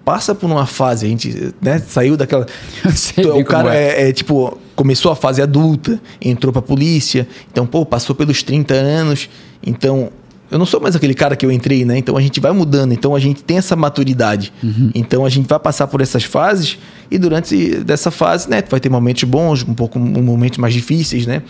passa 0.04 0.36
por 0.36 0.46
uma 0.46 0.66
fase, 0.66 1.06
a 1.06 1.10
gente 1.10 1.54
né, 1.62 1.80
saiu 1.80 2.16
daquela. 2.16 2.46
o 3.36 3.44
cara 3.44 3.76
é. 3.76 4.04
É, 4.04 4.10
é. 4.10 4.14
tipo, 4.14 4.58
começou 4.76 5.12
a 5.12 5.16
fase 5.16 5.42
adulta, 5.42 6.02
entrou 6.22 6.52
pra 6.52 6.62
polícia, 6.62 7.28
então, 7.52 7.66
pô, 7.66 7.86
passou 7.86 8.16
pelos 8.16 8.44
30 8.44 8.74
anos, 8.74 9.30
então. 9.66 10.12
Eu 10.52 10.60
não 10.60 10.66
sou 10.66 10.80
mais 10.80 10.96
aquele 10.96 11.16
cara 11.16 11.36
que 11.36 11.44
eu 11.44 11.52
entrei, 11.52 11.84
né? 11.84 11.98
Então 11.98 12.16
a 12.16 12.22
gente 12.22 12.40
vai 12.40 12.52
mudando, 12.52 12.94
então 12.94 13.16
a 13.16 13.20
gente 13.20 13.44
tem 13.44 13.58
essa 13.58 13.76
maturidade. 13.76 14.54
Uhum. 14.64 14.92
Então 14.94 15.26
a 15.26 15.30
gente 15.30 15.48
vai 15.48 15.58
passar 15.58 15.88
por 15.88 16.02
essas 16.02 16.24
fases 16.24 16.78
e 17.10 17.18
durante 17.18 17.78
dessa 17.78 18.12
fase, 18.12 18.48
né, 18.48 18.64
vai 18.70 18.80
ter 18.80 18.88
momentos 18.88 19.24
bons, 19.24 19.64
um 19.68 19.74
pouco 19.74 19.98
um 19.98 20.22
momentos 20.22 20.60
mais 20.60 20.72
difíceis, 20.72 21.26
né? 21.26 21.42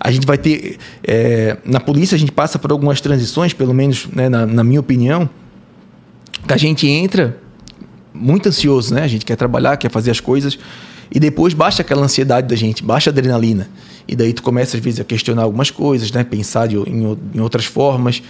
A 0.00 0.10
gente 0.10 0.26
vai 0.26 0.38
ter. 0.38 0.78
É, 1.06 1.58
na 1.66 1.78
polícia 1.78 2.14
a 2.14 2.18
gente 2.18 2.32
passa 2.32 2.58
por 2.58 2.72
algumas 2.72 2.98
transições, 3.02 3.52
pelo 3.52 3.74
menos 3.74 4.08
né, 4.10 4.30
na, 4.30 4.46
na 4.46 4.64
minha 4.64 4.80
opinião, 4.80 5.28
que 6.48 6.54
a 6.54 6.56
gente 6.56 6.88
entra 6.88 7.36
muito 8.14 8.48
ansioso, 8.48 8.94
né? 8.94 9.02
A 9.02 9.08
gente 9.08 9.26
quer 9.26 9.36
trabalhar, 9.36 9.76
quer 9.76 9.90
fazer 9.90 10.10
as 10.10 10.18
coisas. 10.18 10.58
E 11.12 11.18
depois 11.18 11.54
baixa 11.54 11.82
aquela 11.82 12.04
ansiedade 12.04 12.46
da 12.46 12.56
gente, 12.56 12.84
baixa 12.84 13.10
a 13.10 13.12
adrenalina. 13.12 13.68
E 14.06 14.14
daí 14.14 14.32
tu 14.32 14.42
começa, 14.42 14.76
às 14.76 14.82
vezes, 14.82 15.00
a 15.00 15.04
questionar 15.04 15.42
algumas 15.42 15.70
coisas, 15.70 16.10
né? 16.12 16.24
Pensar 16.24 16.70
em, 16.72 17.16
em 17.34 17.40
outras 17.40 17.64
formas. 17.64 18.22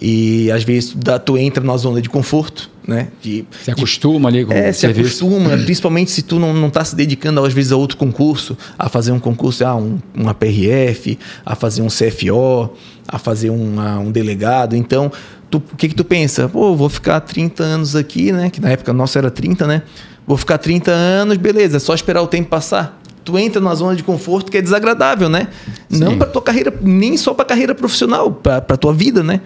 E 0.00 0.50
às 0.50 0.64
vezes 0.64 0.92
da, 0.92 1.18
tu 1.18 1.38
entra 1.38 1.62
numa 1.62 1.76
zona 1.78 2.02
de 2.02 2.08
conforto, 2.08 2.68
né? 2.86 3.08
De, 3.22 3.44
se 3.62 3.70
acostuma 3.70 4.30
de, 4.30 4.38
ali 4.38 4.46
com 4.46 4.52
é, 4.52 4.72
se 4.72 4.80
serviço. 4.80 5.24
acostuma, 5.24 5.56
principalmente 5.64 6.10
se 6.10 6.22
tu 6.22 6.38
não 6.38 6.66
está 6.66 6.84
se 6.84 6.96
dedicando, 6.96 7.44
às 7.44 7.52
vezes, 7.52 7.70
a 7.70 7.76
outro 7.76 7.96
concurso, 7.96 8.56
a 8.78 8.88
fazer 8.88 9.12
um 9.12 9.20
concurso, 9.20 9.64
ah, 9.64 9.76
um, 9.76 9.98
uma 10.14 10.34
PRF, 10.34 11.18
a 11.46 11.54
fazer 11.54 11.82
um 11.82 11.88
CFO, 11.88 12.70
a 13.06 13.18
fazer 13.18 13.50
uma, 13.50 13.98
um 13.98 14.10
delegado. 14.10 14.74
Então, 14.74 15.12
tu, 15.54 15.62
o 15.72 15.76
que 15.76 15.88
que 15.88 15.94
tu 15.94 16.04
pensa? 16.04 16.48
Pô, 16.48 16.74
vou 16.74 16.88
ficar 16.88 17.20
30 17.20 17.62
anos 17.62 17.94
aqui, 17.94 18.32
né? 18.32 18.50
Que 18.50 18.60
na 18.60 18.70
época 18.70 18.92
nossa 18.92 19.18
era 19.18 19.30
30, 19.30 19.66
né? 19.66 19.82
Vou 20.26 20.36
ficar 20.36 20.58
30 20.58 20.90
anos, 20.90 21.36
beleza, 21.36 21.76
é 21.76 21.80
só 21.80 21.94
esperar 21.94 22.22
o 22.22 22.26
tempo 22.26 22.48
passar. 22.48 23.00
Tu 23.24 23.38
entra 23.38 23.60
numa 23.60 23.74
zona 23.74 23.94
de 23.94 24.02
conforto 24.02 24.50
que 24.50 24.58
é 24.58 24.62
desagradável, 24.62 25.28
né? 25.28 25.48
Sim. 25.88 26.00
Não 26.00 26.18
para 26.18 26.26
tua 26.26 26.42
carreira, 26.42 26.72
nem 26.82 27.16
só 27.16 27.32
para 27.32 27.44
carreira 27.44 27.74
profissional, 27.74 28.30
para 28.30 28.76
tua 28.76 28.92
vida, 28.92 29.22
né? 29.22 29.40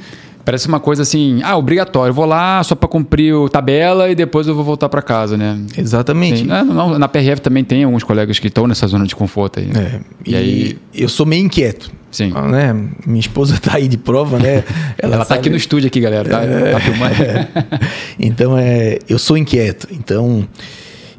Parece 0.45 0.67
uma 0.67 0.81
coisa 0.81 1.03
assim, 1.03 1.41
ah, 1.45 1.57
obrigatório. 1.57 2.11
Eu 2.11 2.15
vou 2.15 2.25
lá 2.25 2.63
só 2.65 2.75
para 2.75 2.89
cumprir 2.89 3.35
a 3.35 3.49
tabela 3.51 4.09
e 4.09 4.15
depois 4.15 4.49
eu 4.49 4.55
vou 4.55 4.65
voltar 4.65 4.89
para 4.89 5.03
casa, 5.03 5.37
né? 5.37 5.61
Exatamente. 5.77 6.39
Sim, 6.39 6.47
na 6.99 7.07
PRF 7.07 7.43
também 7.43 7.63
tem 7.63 7.85
alguns 7.85 8.03
colegas 8.03 8.39
que 8.39 8.49
estão 8.49 8.67
nessa 8.67 8.87
zona 8.87 9.07
de 9.07 9.15
conforto 9.15 9.61
aí. 9.61 9.71
É, 9.75 10.01
e, 10.25 10.31
e, 10.31 10.37
aí 10.37 10.79
eu 10.95 11.09
sou 11.09 11.27
meio 11.27 11.45
inquieto. 11.45 11.98
Sim. 12.11 12.33
Ah, 12.35 12.49
né? 12.49 12.73
Minha 13.07 13.21
esposa 13.21 13.55
está 13.55 13.77
aí 13.77 13.87
de 13.87 13.99
prova, 13.99 14.39
né? 14.39 14.65
Ela, 14.99 15.17
Ela 15.17 15.25
tá 15.25 15.35
aqui 15.35 15.51
no 15.51 15.57
estúdio 15.57 15.89
aqui, 15.89 16.01
galera. 16.01 16.29
Tá, 16.29 16.43
é... 16.43 16.73
tá 16.73 16.81
filmando. 16.81 17.15
então 18.19 18.57
é, 18.57 18.99
eu 19.09 19.19
sou 19.19 19.37
inquieto. 19.37 19.89
Então 19.91 20.49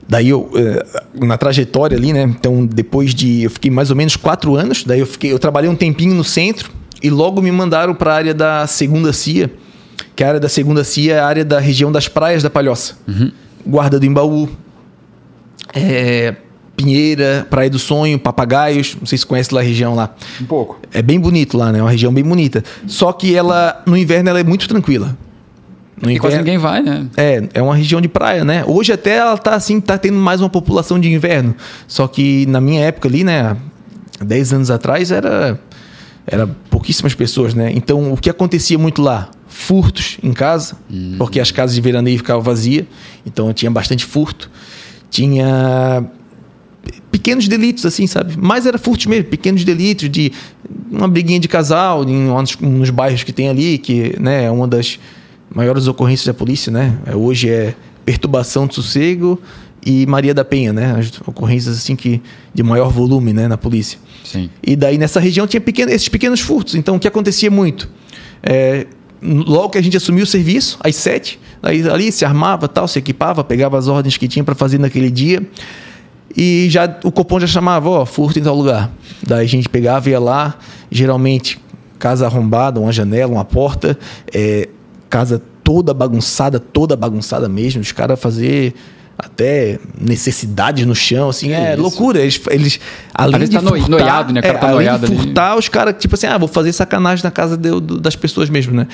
Daí 0.09 0.29
eu, 0.29 0.49
eh, 0.55 0.85
na 1.23 1.37
trajetória 1.37 1.95
ali, 1.95 2.11
né? 2.11 2.23
Então, 2.23 2.65
depois 2.65 3.13
de. 3.13 3.43
Eu 3.43 3.51
fiquei 3.51 3.69
mais 3.69 3.91
ou 3.91 3.95
menos 3.95 4.15
quatro 4.15 4.55
anos. 4.55 4.83
Daí 4.83 4.99
eu 4.99 5.05
fiquei. 5.05 5.31
Eu 5.31 5.37
trabalhei 5.37 5.69
um 5.69 5.75
tempinho 5.75 6.15
no 6.15 6.23
centro 6.23 6.71
e 7.01 7.11
logo 7.11 7.39
me 7.43 7.51
mandaram 7.51 7.93
para 7.93 8.11
a 8.11 8.15
área 8.15 8.33
da 8.33 8.65
segunda 8.65 9.13
CIA, 9.13 9.51
que 10.15 10.23
a 10.23 10.27
área 10.29 10.39
da 10.39 10.49
segunda 10.49 10.83
CIA 10.83 11.15
é 11.15 11.19
a 11.19 11.27
área 11.27 11.45
da 11.45 11.59
região 11.59 11.91
das 11.91 12.07
praias 12.07 12.41
da 12.41 12.49
Palhoça. 12.49 12.97
Uhum. 13.07 13.31
Guarda 13.67 13.99
do 13.99 14.05
Embaú, 14.07 14.49
é, 15.75 16.35
Pinheira, 16.79 17.45
Praia 17.49 17.69
do 17.69 17.77
Sonho, 17.77 18.17
Papagaios. 18.17 18.95
Não 18.99 19.05
sei 19.05 19.17
se 19.17 19.25
conhece 19.25 19.53
lá 19.53 19.59
a 19.59 19.63
região 19.63 19.95
lá. 19.95 20.15
Um 20.41 20.45
pouco. 20.45 20.79
É 20.93 21.01
bem 21.01 21.19
bonito 21.19 21.57
lá, 21.57 21.71
né? 21.71 21.79
É 21.79 21.81
uma 21.81 21.91
região 21.91 22.13
bem 22.13 22.23
bonita. 22.23 22.63
Só 22.87 23.11
que 23.11 23.35
ela, 23.35 23.83
no 23.85 23.97
inverno, 23.97 24.29
ela 24.29 24.39
é 24.39 24.43
muito 24.43 24.67
tranquila. 24.67 25.17
No 26.01 26.09
e 26.09 26.17
quase 26.17 26.37
ninguém 26.37 26.57
vai, 26.57 26.81
né? 26.81 27.07
É, 27.17 27.49
é 27.55 27.61
uma 27.61 27.75
região 27.75 27.99
de 27.99 28.07
praia, 28.07 28.45
né? 28.45 28.63
Hoje 28.65 28.93
até 28.93 29.17
ela 29.17 29.37
tá 29.37 29.53
assim, 29.55 29.81
tá 29.81 29.97
tendo 29.97 30.17
mais 30.17 30.39
uma 30.39 30.49
população 30.49 30.97
de 30.97 31.11
inverno. 31.11 31.53
Só 31.87 32.07
que 32.07 32.45
na 32.45 32.61
minha 32.61 32.81
época 32.81 33.09
ali, 33.09 33.25
né, 33.25 33.57
10 34.23 34.53
anos 34.53 34.71
atrás 34.71 35.11
era 35.11 35.59
era 36.25 36.47
pouquíssimas 36.69 37.13
pessoas, 37.13 37.53
né? 37.53 37.71
Então 37.75 38.13
o 38.13 38.17
que 38.17 38.29
acontecia 38.29 38.77
muito 38.77 39.01
lá? 39.01 39.29
Furtos 39.49 40.17
em 40.23 40.31
casa, 40.31 40.77
uhum. 40.89 41.15
porque 41.17 41.39
as 41.39 41.51
casas 41.51 41.75
de 41.75 41.81
veraneio 41.81 42.17
ficavam 42.17 42.41
vazias, 42.41 42.85
então 43.25 43.51
tinha 43.51 43.69
bastante 43.69 44.05
furto. 44.05 44.49
Tinha 45.09 46.05
pequenos 47.11 47.47
delitos, 47.47 47.85
assim, 47.85 48.07
sabe? 48.07 48.35
Mas 48.37 48.65
era 48.65 48.77
furto 48.77 49.09
mesmo, 49.09 49.25
pequenos 49.25 49.63
delitos 49.63 50.09
de 50.09 50.31
uma 50.91 51.07
briguinha 51.07 51.39
de 51.39 51.47
casal 51.47 52.03
em, 52.03 52.29
nos 52.61 52.89
bairros 52.89 53.23
que 53.23 53.33
tem 53.33 53.49
ali, 53.49 53.77
que 53.77 54.15
né, 54.19 54.45
é 54.45 54.51
uma 54.51 54.67
das 54.67 54.99
maiores 55.53 55.87
ocorrências 55.87 56.27
da 56.27 56.33
polícia, 56.33 56.71
né? 56.71 56.97
É, 57.05 57.15
hoje 57.15 57.49
é 57.49 57.75
perturbação 58.05 58.67
de 58.67 58.75
sossego 58.75 59.41
e 59.85 60.05
Maria 60.05 60.33
da 60.33 60.45
Penha, 60.45 60.73
né? 60.73 60.95
As 60.97 61.11
ocorrências 61.27 61.77
assim 61.77 61.95
que 61.95 62.21
de 62.53 62.63
maior 62.63 62.91
volume, 62.91 63.33
né, 63.33 63.47
na 63.47 63.57
polícia. 63.57 63.97
Sim. 64.23 64.49
E 64.61 64.75
daí 64.75 64.97
nessa 64.97 65.19
região 65.19 65.47
tinha 65.47 65.61
pequeno, 65.61 65.91
esses 65.91 66.09
pequenos 66.09 66.39
furtos. 66.39 66.75
Então 66.75 66.95
o 66.95 66.99
que 66.99 67.07
acontecia 67.07 67.49
muito? 67.49 67.89
É, 68.43 68.85
logo 69.21 69.69
que 69.69 69.77
a 69.77 69.81
gente 69.81 69.97
assumiu 69.97 70.23
o 70.23 70.27
serviço, 70.27 70.77
às 70.83 70.95
sete, 70.95 71.39
aí 71.61 71.87
ali 71.89 72.11
se 72.11 72.23
armava, 72.23 72.67
tal, 72.67 72.87
se 72.87 72.99
equipava, 72.99 73.43
pegava 73.43 73.77
as 73.77 73.87
ordens 73.87 74.17
que 74.17 74.27
tinha 74.27 74.43
para 74.43 74.55
fazer 74.55 74.77
naquele 74.77 75.09
dia. 75.09 75.41
E 76.35 76.67
já 76.69 76.97
o 77.03 77.11
Copom 77.11 77.39
já 77.39 77.47
chamava, 77.47 77.89
ó, 77.89 78.05
furto 78.05 78.39
em 78.39 78.43
tal 78.43 78.55
lugar. 78.55 78.91
Daí 79.25 79.45
a 79.45 79.49
gente 79.49 79.67
pegava 79.67 80.09
ia 80.09 80.19
lá, 80.19 80.57
geralmente 80.91 81.59
casa 81.97 82.25
arrombada, 82.25 82.79
uma 82.79 82.91
janela, 82.91 83.31
uma 83.31 83.45
porta, 83.45 83.97
é, 84.33 84.69
casa 85.09 85.41
toda 85.63 85.93
bagunçada, 85.93 86.59
toda 86.59 86.95
bagunçada 86.95 87.49
mesmo, 87.49 87.81
os 87.81 87.91
caras 87.91 88.19
fazer 88.19 88.73
até 89.19 89.77
necessidades 89.99 90.85
no 90.85 90.95
chão, 90.95 91.27
assim, 91.27 91.51
é, 91.51 91.73
é 91.73 91.75
loucura. 91.75 92.21
Eles, 92.21 92.39
eles 92.49 92.79
além 93.13 93.49
de 93.49 93.57
tá 93.57 93.61
furtar, 93.61 93.89
noiado, 93.89 94.33
né? 94.33 94.39
O 94.39 94.43
cara 94.43 94.57
é, 94.57 94.61
tá 94.61 94.69
além 94.69 94.97
de 94.97 95.07
furtar, 95.07 95.51
ali. 95.51 95.59
os 95.59 95.67
caras, 95.67 95.95
tipo 95.99 96.15
assim, 96.15 96.27
ah, 96.27 96.37
vou 96.37 96.47
fazer 96.47 96.71
sacanagem 96.71 97.21
na 97.21 97.29
casa 97.29 97.57
de, 97.57 97.69
das 97.99 98.15
pessoas 98.15 98.49
mesmo, 98.49 98.73
né? 98.73 98.87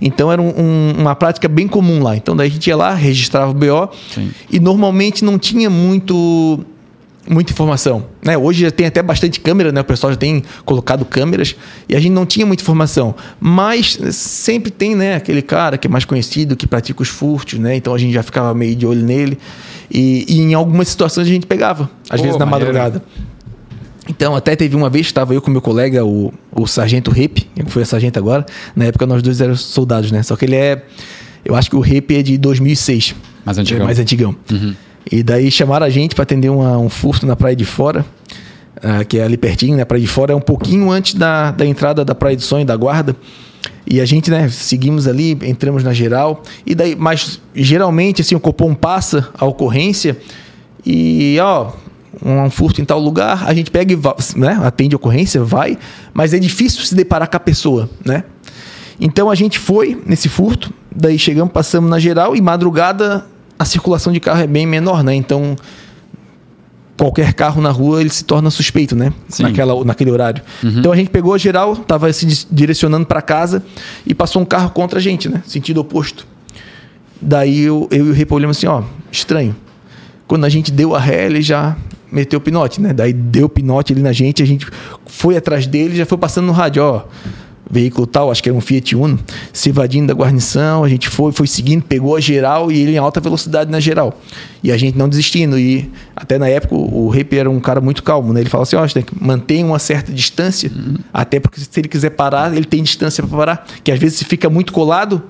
Então 0.00 0.30
era 0.30 0.40
um, 0.40 0.54
um, 0.56 0.92
uma 1.00 1.16
prática 1.16 1.48
bem 1.48 1.66
comum 1.66 2.00
lá. 2.00 2.16
Então 2.16 2.36
daí 2.36 2.46
a 2.46 2.50
gente 2.50 2.64
ia 2.68 2.76
lá, 2.76 2.94
registrava 2.94 3.50
o 3.50 3.54
BO 3.54 3.90
Sim. 4.14 4.30
e 4.48 4.60
normalmente 4.60 5.24
não 5.24 5.36
tinha 5.36 5.68
muito 5.68 6.64
muita 7.32 7.52
informação. 7.52 8.06
Né? 8.24 8.36
Hoje 8.36 8.62
já 8.62 8.70
tem 8.70 8.86
até 8.86 9.02
bastante 9.02 9.40
câmera, 9.40 9.72
né? 9.72 9.80
o 9.80 9.84
pessoal 9.84 10.12
já 10.12 10.16
tem 10.16 10.42
colocado 10.64 11.04
câmeras 11.04 11.56
e 11.88 11.96
a 11.96 12.00
gente 12.00 12.12
não 12.12 12.26
tinha 12.26 12.46
muita 12.46 12.62
informação. 12.62 13.14
Mas 13.40 13.98
sempre 14.12 14.70
tem 14.70 14.94
né? 14.94 15.16
aquele 15.16 15.42
cara 15.42 15.78
que 15.78 15.86
é 15.86 15.90
mais 15.90 16.04
conhecido, 16.04 16.56
que 16.56 16.66
pratica 16.66 17.02
os 17.02 17.08
furtos, 17.08 17.58
né? 17.58 17.74
então 17.76 17.94
a 17.94 17.98
gente 17.98 18.12
já 18.12 18.22
ficava 18.22 18.54
meio 18.54 18.76
de 18.76 18.86
olho 18.86 19.02
nele. 19.02 19.38
E, 19.90 20.24
e 20.28 20.40
em 20.40 20.54
algumas 20.54 20.88
situações 20.88 21.26
a 21.26 21.30
gente 21.30 21.46
pegava, 21.46 21.90
às 22.08 22.20
Pô, 22.20 22.24
vezes 22.24 22.38
na 22.38 22.46
maneiro. 22.46 22.72
madrugada. 22.72 23.02
Então, 24.08 24.34
até 24.34 24.56
teve 24.56 24.74
uma 24.74 24.90
vez, 24.90 25.06
estava 25.06 25.32
eu 25.32 25.40
com 25.40 25.50
meu 25.50 25.62
colega, 25.62 26.04
o, 26.04 26.32
o 26.50 26.66
Sargento 26.66 27.10
Rep, 27.10 27.48
que 27.54 27.64
foi 27.70 27.82
a 27.82 27.86
sargento 27.86 28.18
agora. 28.18 28.44
Na 28.74 28.86
época 28.86 29.06
nós 29.06 29.22
dois 29.22 29.40
éramos 29.40 29.60
soldados, 29.60 30.10
né? 30.10 30.22
Só 30.22 30.34
que 30.34 30.44
ele 30.44 30.56
é. 30.56 30.84
Eu 31.44 31.54
acho 31.54 31.70
que 31.70 31.76
o 31.76 31.80
Rep 31.80 32.10
é 32.10 32.22
de 32.22 32.36
2006. 32.36 33.14
Mais 33.44 33.58
antigão. 33.58 33.82
É 33.82 33.84
mais 33.84 33.98
antigão. 33.98 34.36
Uhum. 34.50 34.74
E 35.10 35.22
daí 35.22 35.50
chamaram 35.50 35.86
a 35.86 35.90
gente 35.90 36.14
para 36.14 36.22
atender 36.22 36.48
uma, 36.48 36.78
um 36.78 36.88
furto 36.88 37.26
na 37.26 37.36
Praia 37.36 37.56
de 37.56 37.64
Fora, 37.64 38.04
uh, 38.76 39.04
que 39.06 39.18
é 39.18 39.24
ali 39.24 39.36
pertinho, 39.36 39.76
né? 39.76 39.84
Praia 39.84 40.00
de 40.00 40.06
Fora 40.06 40.32
é 40.32 40.36
um 40.36 40.40
pouquinho 40.40 40.90
antes 40.90 41.14
da, 41.14 41.50
da 41.50 41.66
entrada 41.66 42.04
da 42.04 42.14
Praia 42.14 42.36
do 42.36 42.42
Sonho, 42.42 42.64
da 42.64 42.76
Guarda. 42.76 43.16
E 43.86 44.00
a 44.00 44.04
gente, 44.04 44.30
né, 44.30 44.48
seguimos 44.48 45.08
ali, 45.08 45.36
entramos 45.42 45.82
na 45.82 45.92
geral. 45.92 46.42
E 46.64 46.74
daí, 46.74 46.94
mas 46.94 47.40
geralmente, 47.54 48.22
assim, 48.22 48.34
o 48.34 48.40
Copom 48.40 48.74
passa 48.74 49.28
a 49.36 49.44
ocorrência 49.44 50.16
e, 50.84 51.36
ó, 51.40 51.72
um 52.24 52.50
furto 52.50 52.80
em 52.80 52.84
tal 52.84 53.00
lugar, 53.00 53.44
a 53.46 53.54
gente 53.54 53.70
pega 53.70 53.92
e 53.92 54.38
né, 54.38 54.60
atende 54.62 54.94
a 54.94 54.96
ocorrência, 54.96 55.42
vai, 55.42 55.78
mas 56.12 56.34
é 56.34 56.38
difícil 56.38 56.82
se 56.84 56.94
deparar 56.94 57.28
com 57.28 57.36
a 57.36 57.40
pessoa, 57.40 57.88
né? 58.04 58.24
Então 59.00 59.30
a 59.30 59.34
gente 59.34 59.58
foi 59.58 60.00
nesse 60.06 60.28
furto, 60.28 60.72
daí 60.94 61.18
chegamos, 61.18 61.52
passamos 61.52 61.90
na 61.90 61.98
geral 61.98 62.36
e 62.36 62.40
madrugada 62.40 63.26
a 63.58 63.64
circulação 63.64 64.12
de 64.12 64.20
carro 64.20 64.40
é 64.40 64.46
bem 64.46 64.66
menor, 64.66 65.02
né? 65.04 65.14
Então, 65.14 65.56
qualquer 66.96 67.32
carro 67.32 67.60
na 67.60 67.70
rua 67.70 68.00
ele 68.00 68.10
se 68.10 68.24
torna 68.24 68.50
suspeito, 68.50 68.94
né? 68.94 69.12
Naquela, 69.40 69.84
naquele 69.84 70.10
horário. 70.10 70.42
Uhum. 70.62 70.78
Então 70.78 70.92
a 70.92 70.96
gente 70.96 71.10
pegou 71.10 71.34
a 71.34 71.38
geral, 71.38 71.72
estava 71.72 72.12
se 72.12 72.46
direcionando 72.50 73.06
para 73.06 73.22
casa 73.22 73.62
e 74.06 74.14
passou 74.14 74.42
um 74.42 74.44
carro 74.44 74.70
contra 74.70 74.98
a 74.98 75.02
gente, 75.02 75.28
né? 75.28 75.42
Sentido 75.46 75.80
oposto. 75.80 76.26
Daí 77.20 77.62
eu, 77.62 77.88
eu 77.90 78.06
e 78.06 78.10
o 78.10 78.12
Repo 78.12 78.34
olhamos 78.34 78.56
assim, 78.56 78.66
ó, 78.66 78.82
estranho. 79.10 79.54
Quando 80.26 80.44
a 80.44 80.48
gente 80.48 80.70
deu 80.70 80.94
a 80.94 81.00
ré, 81.00 81.26
ele 81.26 81.42
já 81.42 81.76
meteu 82.10 82.38
o 82.38 82.42
pinote, 82.42 82.80
né? 82.80 82.92
Daí 82.92 83.12
deu 83.12 83.46
o 83.46 83.48
pinote 83.48 83.92
ali 83.92 84.02
na 84.02 84.12
gente, 84.12 84.42
a 84.42 84.46
gente 84.46 84.66
foi 85.06 85.36
atrás 85.36 85.66
dele, 85.66 85.96
já 85.96 86.06
foi 86.06 86.18
passando 86.18 86.46
no 86.46 86.52
rádio, 86.52 86.82
ó 86.82 87.04
veículo 87.72 88.06
tal, 88.06 88.30
acho 88.30 88.42
que 88.42 88.50
era 88.50 88.56
um 88.56 88.60
Fiat 88.60 88.94
Uno, 88.94 89.18
se 89.50 89.70
evadindo 89.70 90.08
da 90.08 90.14
guarnição, 90.14 90.84
a 90.84 90.88
gente 90.88 91.08
foi, 91.08 91.32
foi 91.32 91.46
seguindo, 91.46 91.82
pegou 91.82 92.14
a 92.14 92.20
geral 92.20 92.70
e 92.70 92.78
ele 92.78 92.92
em 92.92 92.98
alta 92.98 93.18
velocidade 93.18 93.70
na 93.70 93.80
geral. 93.80 94.20
E 94.62 94.70
a 94.70 94.76
gente 94.76 94.96
não 94.96 95.08
desistindo. 95.08 95.58
E 95.58 95.90
até 96.14 96.38
na 96.38 96.46
época 96.48 96.74
o 96.74 97.08
Rep 97.08 97.32
era 97.32 97.48
um 97.48 97.58
cara 97.58 97.80
muito 97.80 98.02
calmo, 98.02 98.34
né? 98.34 98.40
Ele 98.40 98.50
falava 98.50 98.64
assim: 98.64 98.76
ó, 98.76 98.84
oh, 98.84 98.88
tem 98.88 99.02
que 99.02 99.12
manter 99.18 99.64
uma 99.64 99.78
certa 99.78 100.12
distância, 100.12 100.70
uhum. 100.70 100.96
até 101.12 101.40
porque 101.40 101.60
se 101.60 101.80
ele 101.80 101.88
quiser 101.88 102.10
parar, 102.10 102.54
ele 102.54 102.66
tem 102.66 102.82
distância 102.82 103.26
para 103.26 103.36
parar. 103.36 103.66
Que 103.82 103.90
às 103.90 103.98
vezes 103.98 104.18
se 104.18 104.26
fica 104.26 104.50
muito 104.50 104.70
colado, 104.70 105.22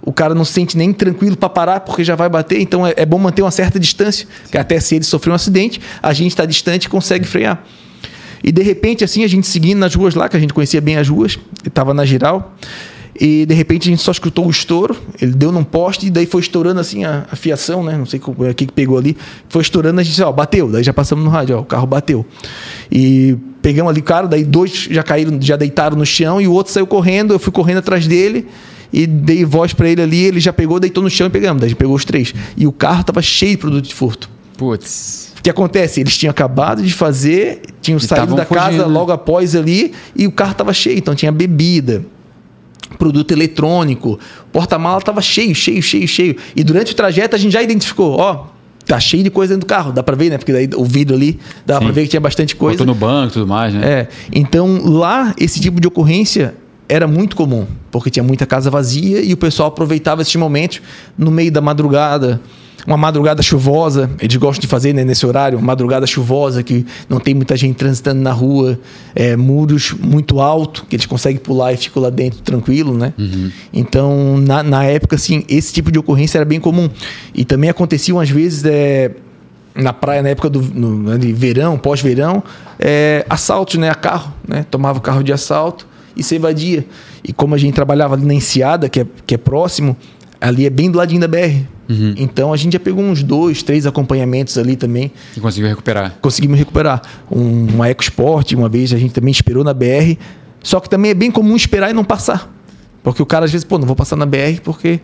o 0.00 0.12
cara 0.12 0.34
não 0.34 0.44
se 0.44 0.52
sente 0.52 0.78
nem 0.78 0.92
tranquilo 0.92 1.36
para 1.36 1.48
parar 1.48 1.80
porque 1.80 2.04
já 2.04 2.14
vai 2.14 2.28
bater. 2.28 2.60
Então 2.60 2.86
é, 2.86 2.94
é, 2.96 3.04
bom 3.04 3.18
manter 3.18 3.42
uma 3.42 3.50
certa 3.50 3.80
distância, 3.80 4.28
que 4.50 4.56
até 4.56 4.78
se 4.78 4.94
ele 4.94 5.04
sofrer 5.04 5.32
um 5.32 5.34
acidente, 5.34 5.80
a 6.00 6.12
gente 6.12 6.30
está 6.30 6.46
distante 6.46 6.84
e 6.84 6.88
consegue 6.88 7.26
frear. 7.26 7.62
E 8.42 8.52
de 8.52 8.62
repente, 8.62 9.04
assim, 9.04 9.24
a 9.24 9.28
gente 9.28 9.46
seguindo 9.46 9.78
nas 9.78 9.94
ruas 9.94 10.14
lá, 10.14 10.28
que 10.28 10.36
a 10.36 10.40
gente 10.40 10.54
conhecia 10.54 10.80
bem 10.80 10.96
as 10.96 11.08
ruas, 11.08 11.38
estava 11.64 11.92
na 11.92 12.04
geral. 12.04 12.54
E 13.20 13.44
de 13.46 13.54
repente 13.54 13.88
a 13.88 13.90
gente 13.90 14.02
só 14.02 14.12
escutou 14.12 14.46
o 14.46 14.50
estouro, 14.50 14.96
ele 15.20 15.32
deu 15.32 15.50
num 15.50 15.64
poste 15.64 16.06
e 16.06 16.10
daí 16.10 16.24
foi 16.24 16.40
estourando 16.40 16.78
assim 16.78 17.04
a, 17.04 17.26
a 17.30 17.34
fiação, 17.34 17.82
né? 17.82 17.96
Não 17.96 18.06
sei 18.06 18.20
o 18.24 18.54
que, 18.54 18.66
que 18.66 18.72
pegou 18.72 18.96
ali. 18.96 19.16
Foi 19.48 19.60
estourando, 19.60 20.00
a 20.00 20.04
gente 20.04 20.22
ó, 20.22 20.30
bateu. 20.30 20.70
Daí 20.70 20.84
já 20.84 20.92
passamos 20.92 21.24
no 21.24 21.30
rádio, 21.30 21.56
ó, 21.56 21.60
o 21.60 21.64
carro 21.64 21.86
bateu. 21.86 22.24
E 22.92 23.36
pegamos 23.60 23.90
ali 23.90 24.00
o 24.00 24.04
cara, 24.04 24.28
daí 24.28 24.44
dois 24.44 24.86
já 24.88 25.02
caíram, 25.02 25.36
já 25.42 25.56
deitaram 25.56 25.96
no 25.96 26.06
chão 26.06 26.40
e 26.40 26.46
o 26.46 26.52
outro 26.52 26.72
saiu 26.72 26.86
correndo, 26.86 27.34
eu 27.34 27.40
fui 27.40 27.52
correndo 27.52 27.78
atrás 27.78 28.06
dele 28.06 28.46
e 28.92 29.06
dei 29.06 29.44
voz 29.44 29.72
para 29.72 29.88
ele 29.88 30.00
ali, 30.00 30.24
ele 30.24 30.38
já 30.38 30.52
pegou, 30.52 30.78
deitou 30.78 31.02
no 31.02 31.10
chão 31.10 31.26
e 31.26 31.30
pegamos. 31.30 31.60
Daí 31.60 31.66
a 31.66 31.68
gente 31.70 31.78
pegou 31.78 31.96
os 31.96 32.04
três. 32.04 32.32
E 32.56 32.68
o 32.68 32.72
carro 32.72 33.02
tava 33.02 33.20
cheio 33.20 33.52
de 33.52 33.58
produto 33.58 33.84
de 33.84 33.94
furto. 33.94 34.30
Putz. 34.56 35.27
O 35.38 35.42
que 35.42 35.50
acontece? 35.50 36.00
Eles 36.00 36.16
tinham 36.16 36.30
acabado 36.30 36.82
de 36.82 36.92
fazer, 36.92 37.62
tinham 37.80 37.98
E 37.98 38.00
saído 38.00 38.34
da 38.34 38.44
casa 38.44 38.66
fugindo, 38.66 38.88
né? 38.88 38.92
logo 38.92 39.12
após 39.12 39.54
ali 39.54 39.92
e 40.16 40.26
o 40.26 40.32
carro 40.32 40.54
tava 40.54 40.72
cheio. 40.72 40.98
Então 40.98 41.14
tinha 41.14 41.30
bebida, 41.30 42.04
produto 42.98 43.32
eletrônico, 43.32 44.18
porta-mala 44.52 45.00
tava 45.00 45.20
cheio, 45.20 45.54
cheio, 45.54 45.82
cheio, 45.82 46.08
cheio. 46.08 46.36
E 46.56 46.64
durante 46.64 46.92
o 46.92 46.94
trajeto 46.96 47.36
a 47.36 47.38
gente 47.38 47.52
já 47.52 47.62
identificou, 47.62 48.16
ó, 48.18 48.46
tá 48.84 48.98
cheio 48.98 49.22
de 49.22 49.30
coisa 49.30 49.54
dentro 49.54 49.66
do 49.66 49.68
carro, 49.68 49.92
dá 49.92 50.02
para 50.02 50.16
ver, 50.16 50.30
né? 50.30 50.38
Porque 50.38 50.52
daí 50.52 50.68
o 50.74 50.84
vidro 50.84 51.14
ali 51.14 51.38
dá 51.64 51.78
para 51.78 51.92
ver 51.92 52.02
que 52.02 52.08
tinha 52.08 52.20
bastante 52.20 52.56
coisa. 52.56 52.78
Botou 52.78 52.94
no 52.94 52.98
banco 52.98 53.30
e 53.30 53.32
tudo 53.34 53.46
mais, 53.46 53.72
né? 53.74 53.86
É. 53.86 54.08
Então 54.32 54.80
lá 54.84 55.34
esse 55.38 55.60
tipo 55.60 55.80
de 55.80 55.86
ocorrência 55.86 56.54
era 56.88 57.06
muito 57.06 57.36
comum, 57.36 57.66
porque 57.90 58.10
tinha 58.10 58.22
muita 58.22 58.46
casa 58.46 58.70
vazia 58.70 59.20
e 59.20 59.32
o 59.32 59.36
pessoal 59.36 59.68
aproveitava 59.68 60.22
esses 60.22 60.34
momentos 60.36 60.80
no 61.18 61.30
meio 61.30 61.52
da 61.52 61.60
madrugada, 61.60 62.40
uma 62.88 62.96
madrugada 62.96 63.42
chuvosa, 63.42 64.08
eles 64.18 64.34
gostam 64.36 64.62
de 64.62 64.66
fazer 64.66 64.94
né, 64.94 65.04
nesse 65.04 65.26
horário, 65.26 65.60
madrugada 65.60 66.06
chuvosa 66.06 66.62
que 66.62 66.86
não 67.06 67.20
tem 67.20 67.34
muita 67.34 67.54
gente 67.54 67.76
transitando 67.76 68.22
na 68.22 68.32
rua, 68.32 68.80
é, 69.14 69.36
muros 69.36 69.92
muito 69.92 70.40
alto 70.40 70.86
que 70.88 70.96
eles 70.96 71.04
conseguem 71.04 71.38
pular 71.38 71.74
e 71.74 71.76
ficam 71.76 72.02
lá 72.02 72.08
dentro 72.08 72.40
tranquilo, 72.40 72.96
né? 72.96 73.12
Então 73.74 74.38
na, 74.38 74.62
na 74.62 74.84
época 74.84 75.16
assim 75.16 75.44
esse 75.50 75.70
tipo 75.70 75.92
de 75.92 75.98
ocorrência 75.98 76.38
era 76.38 76.46
bem 76.46 76.58
comum 76.58 76.88
e 77.34 77.44
também 77.44 77.68
aconteciam 77.68 78.18
às 78.18 78.30
vezes 78.30 78.64
é, 78.64 79.10
na 79.74 79.92
praia 79.92 80.22
na 80.22 80.30
época 80.30 80.48
do 80.48 80.62
no, 80.62 81.18
de 81.18 81.30
verão, 81.30 81.76
pós-verão, 81.76 82.42
é, 82.78 83.22
assaltos, 83.28 83.76
né, 83.76 83.90
a 83.90 83.94
carro, 83.94 84.32
né? 84.48 84.64
Tomava 84.70 84.98
o 84.98 85.02
carro 85.02 85.22
de 85.22 85.30
assalto 85.30 85.86
e 86.16 86.22
se 86.22 86.36
evadia. 86.36 86.86
E 87.22 87.34
como 87.34 87.54
a 87.54 87.58
gente 87.58 87.74
trabalhava 87.74 88.14
ali 88.14 88.24
na 88.24 88.32
Enseada, 88.32 88.88
que 88.88 89.00
é, 89.00 89.06
que 89.26 89.34
é 89.34 89.38
próximo, 89.38 89.94
ali 90.40 90.66
é 90.66 90.70
bem 90.70 90.90
do 90.90 90.98
ladinho 90.98 91.20
da 91.20 91.28
BR. 91.28 91.64
Então 92.18 92.52
a 92.52 92.56
gente 92.56 92.74
já 92.74 92.80
pegou 92.80 93.02
uns 93.02 93.22
dois, 93.22 93.62
três 93.62 93.86
acompanhamentos 93.86 94.58
ali 94.58 94.76
também. 94.76 95.10
E 95.36 95.40
conseguiu 95.40 95.68
recuperar. 95.68 96.16
Conseguimos 96.20 96.58
recuperar. 96.58 97.02
Um, 97.30 97.66
uma 97.74 97.88
EcoSport, 97.88 98.52
uma 98.52 98.68
vez 98.68 98.92
a 98.92 98.98
gente 98.98 99.14
também 99.14 99.32
esperou 99.32 99.64
na 99.64 99.72
BR. 99.72 100.16
Só 100.62 100.80
que 100.80 100.90
também 100.90 101.10
é 101.10 101.14
bem 101.14 101.30
comum 101.30 101.56
esperar 101.56 101.90
e 101.90 101.94
não 101.94 102.04
passar. 102.04 102.52
Porque 103.02 103.22
o 103.22 103.26
cara 103.26 103.46
às 103.46 103.52
vezes, 103.52 103.64
pô, 103.64 103.78
não 103.78 103.86
vou 103.86 103.96
passar 103.96 104.16
na 104.16 104.26
BR 104.26 104.60
porque 104.62 105.00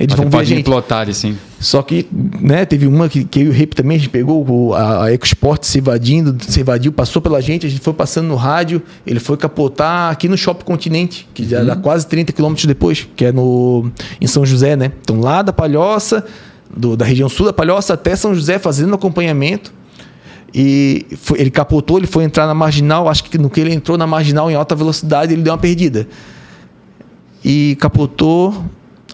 eles 0.00 0.14
Você 0.16 0.22
vão 0.22 0.30
ver 0.30 0.44
gente. 0.46 0.60
implotar 0.60 1.00
ali, 1.02 1.12
sim. 1.14 1.36
Só 1.60 1.82
que, 1.82 2.08
né, 2.40 2.64
teve 2.64 2.86
uma 2.86 3.06
que, 3.08 3.22
que 3.22 3.40
eu 3.40 3.44
e 3.44 3.48
o 3.50 3.52
Rep 3.52 3.74
também, 3.74 3.96
a 3.96 4.00
gente 4.00 4.08
pegou 4.08 4.74
a, 4.74 5.04
a 5.04 5.12
EcoSport 5.12 5.62
se 5.62 5.76
evadindo, 5.78 6.34
se 6.42 6.58
evadiu, 6.60 6.90
passou 6.90 7.20
pela 7.20 7.40
gente, 7.42 7.66
a 7.66 7.68
gente 7.68 7.82
foi 7.82 7.92
passando 7.92 8.26
no 8.28 8.34
rádio, 8.34 8.82
ele 9.06 9.20
foi 9.20 9.36
capotar 9.36 10.10
aqui 10.10 10.26
no 10.26 10.38
Shopping 10.38 10.64
Continente, 10.64 11.28
que 11.34 11.46
já 11.46 11.62
dá 11.62 11.76
quase 11.76 12.06
30 12.06 12.32
quilômetros 12.32 12.64
depois, 12.66 13.06
que 13.14 13.26
é 13.26 13.30
no, 13.32 13.90
em 14.20 14.26
São 14.26 14.44
José, 14.46 14.74
né? 14.74 14.90
Então 15.02 15.20
lá 15.20 15.42
da 15.42 15.52
Palhoça, 15.52 16.24
do- 16.74 16.96
da 16.96 17.04
região 17.04 17.28
sul 17.28 17.44
da 17.46 17.52
Palhoça 17.52 17.92
até 17.94 18.16
São 18.16 18.34
José, 18.34 18.58
fazendo 18.58 18.94
acompanhamento. 18.94 19.72
E 20.54 21.06
foi- 21.20 21.40
ele 21.40 21.50
capotou, 21.50 21.98
ele 21.98 22.06
foi 22.06 22.24
entrar 22.24 22.46
na 22.46 22.54
marginal, 22.54 23.06
acho 23.08 23.22
que 23.24 23.36
no 23.38 23.50
que 23.50 23.60
ele 23.60 23.72
entrou 23.74 23.98
na 23.98 24.06
marginal 24.06 24.50
em 24.50 24.54
alta 24.54 24.74
velocidade, 24.74 25.32
ele 25.34 25.42
deu 25.42 25.52
uma 25.52 25.58
perdida. 25.58 26.08
E 27.44 27.76
capotou, 27.80 28.64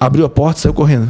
abriu 0.00 0.24
a 0.24 0.28
porta 0.28 0.58
e 0.58 0.62
saiu 0.62 0.74
correndo. 0.74 1.08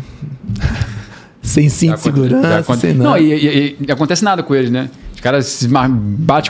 sem 1.42 1.68
cinto 1.68 1.94
de 1.96 2.00
segurança, 2.00 2.58
aconte- 2.58 2.80
sem 2.80 2.94
Não, 2.94 3.04
nada. 3.10 3.20
e, 3.20 3.32
e- 3.32 3.76
e 3.88 3.92
acontece 3.92 4.24
nada 4.24 4.42
com 4.42 4.54
eles, 4.54 4.70
né? 4.70 4.90
Os 5.14 5.20
caras 5.20 5.46
se 5.46 5.68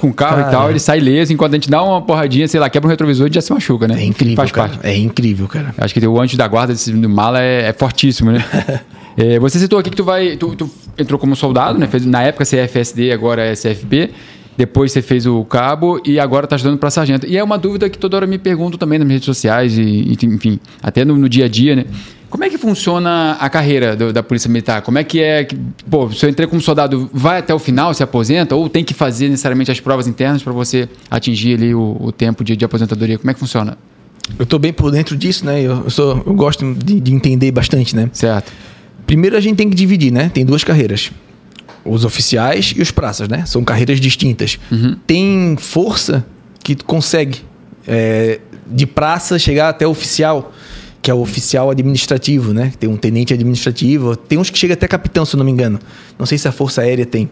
com 0.01 0.09
o 0.09 0.13
carro 0.15 0.37
Cara. 0.37 0.49
e 0.49 0.51
tal, 0.51 0.71
ele 0.71 0.79
sai 0.81 0.99
leso, 1.01 1.33
enquanto 1.33 1.53
a 1.53 1.57
gente 1.57 1.71
dá 1.71 1.83
uma 1.83 2.03
porradinha, 2.03 2.49
sei 2.49 2.59
lá, 2.59 2.69
quebra 2.69 2.89
um 2.89 2.91
retrovisor 2.91 3.29
e 3.29 3.33
já 3.33 3.41
se 3.41 3.53
machuca, 3.53 3.87
né? 3.87 4.01
É 4.01 4.05
incrível, 4.05 4.37
Faz 4.37 4.51
cara. 4.51 4.69
parte. 4.71 4.87
É 4.87 4.97
incrível, 4.97 5.47
cara. 5.47 5.75
Acho 5.79 5.95
que 5.95 6.05
o 6.07 6.21
antes 6.21 6.37
da 6.37 6.49
guarda 6.49 6.73
desse 6.73 6.93
do 6.93 7.09
mala 7.09 7.41
é, 7.41 7.69
é 7.69 7.73
fortíssimo, 7.73 8.33
né? 8.33 8.45
É, 9.19 9.39
você 9.39 9.59
citou 9.59 9.79
aqui 9.79 9.89
que 9.89 9.97
tu 9.97 10.05
vai. 10.05 10.37
Tu, 10.37 10.55
tu 10.57 10.71
entrou 10.99 11.19
como 11.19 11.35
soldado, 11.35 11.79
né? 11.79 11.87
Fez, 11.87 12.05
na 12.05 12.23
época 12.23 12.45
CFSD, 12.45 13.13
agora 13.13 13.47
é 13.47 13.55
CFP. 13.55 14.11
Depois 14.57 14.91
você 14.93 15.03
fez 15.03 15.27
o 15.27 15.45
cabo 15.45 16.01
e 16.05 16.19
agora 16.19 16.47
tá 16.47 16.57
estudando 16.57 16.79
para 16.79 16.91
sargento. 16.91 17.27
E 17.27 17.37
é 17.37 17.45
uma 17.45 17.59
dúvida 17.59 17.91
que 17.91 17.99
toda 17.99 18.17
hora 18.17 18.27
me 18.27 18.39
perguntam 18.39 18.79
também 18.79 18.99
nas 18.99 19.07
minhas 19.07 19.19
redes 19.21 19.27
sociais 19.27 19.77
e, 19.77 20.17
enfim, 20.23 20.59
até 20.83 21.05
no, 21.05 21.17
no 21.17 21.29
dia 21.29 21.45
a 21.45 21.49
dia, 21.49 21.77
né? 21.77 21.85
Como 22.31 22.43
é 22.43 22.49
que 22.51 22.59
funciona 22.59 23.33
a 23.39 23.49
carreira 23.49 23.95
do- 23.95 24.13
da 24.13 24.23
Polícia 24.23 24.49
Militar? 24.49 24.83
Como 24.83 24.99
é 24.99 25.05
que 25.05 25.21
é? 25.23 25.45
que- 25.45 25.57
Pô, 25.89 26.11
se 26.11 26.25
eu 26.25 26.31
entrei 26.31 26.47
como 26.49 26.61
soldado, 26.61 27.09
vai 27.13 27.39
até 27.39 27.55
o 27.55 27.59
final, 27.59 27.93
se 27.95 28.03
aposenta? 28.03 28.57
Ou 28.57 28.69
tem 28.69 28.83
que 28.83 28.93
fazer 28.95 29.29
necessariamente 29.29 29.71
as 29.71 29.79
provas 29.79 30.07
internas 30.09 30.43
para 30.43 30.53
você 30.53 30.89
atingir 31.11 31.55
ali 31.55 31.75
o, 31.75 31.97
o 32.01 32.11
tempo 32.11 32.43
de, 32.43 32.57
de 32.57 32.65
aposentadoria? 32.65 33.19
Como 33.19 33.31
é 33.31 33.35
que 33.35 33.41
funciona? 33.41 33.77
Eu 34.39 34.45
tô 34.45 34.59
bem 34.59 34.73
por 34.73 34.91
dentro 34.91 35.17
disso, 35.17 35.45
né? 35.47 35.61
Eu, 35.63 35.85
eu 35.85 35.91
sou, 35.91 36.23
eu 36.27 36.35
gosto 36.35 36.75
de, 36.75 36.99
de 36.99 37.13
entender 37.15 37.53
bastante, 37.53 37.95
né? 37.95 38.11
Certo. 38.13 38.51
Primeiro 39.07 39.37
a 39.37 39.41
gente 39.41 39.57
tem 39.57 39.69
que 39.71 39.77
dividir, 39.77 40.11
né? 40.13 40.29
Tem 40.35 40.45
duas 40.45 40.65
carreiras. 40.65 41.13
Os 41.87 42.05
oficiais 42.05 42.75
e 42.77 42.83
os 42.83 42.91
praças, 42.91 43.29
né? 43.29 43.45
São 43.47 43.63
carreiras 43.65 44.01
distintas. 44.01 44.59
Tem 45.07 45.57
força 45.59 46.27
que 46.63 46.75
tu 46.75 46.85
consegue 46.85 47.43
é, 47.87 48.41
de 48.67 48.87
praça 48.87 49.39
chegar 49.39 49.69
até 49.69 49.87
oficial, 49.87 50.53
que 51.01 51.11
é 51.11 51.15
o 51.15 51.21
oficial 51.21 51.71
administrativo, 51.71 52.53
né? 52.53 52.73
Tem 52.79 52.91
um 52.91 52.97
tenente 52.97 53.33
administrativo. 53.33 54.17
Tem 54.17 54.39
uns 54.39 54.51
que 54.51 54.59
chega 54.59 54.75
até 54.75 54.89
capitão, 54.89 55.25
se 55.25 55.37
eu 55.37 55.39
não 55.39 55.45
me 55.45 55.53
engano. 55.53 55.79
Não 56.19 56.27
sei 56.27 56.37
se 56.37 56.49
a 56.49 56.53
Força 56.53 56.83
Aérea 56.83 57.07
tem. 57.07 57.31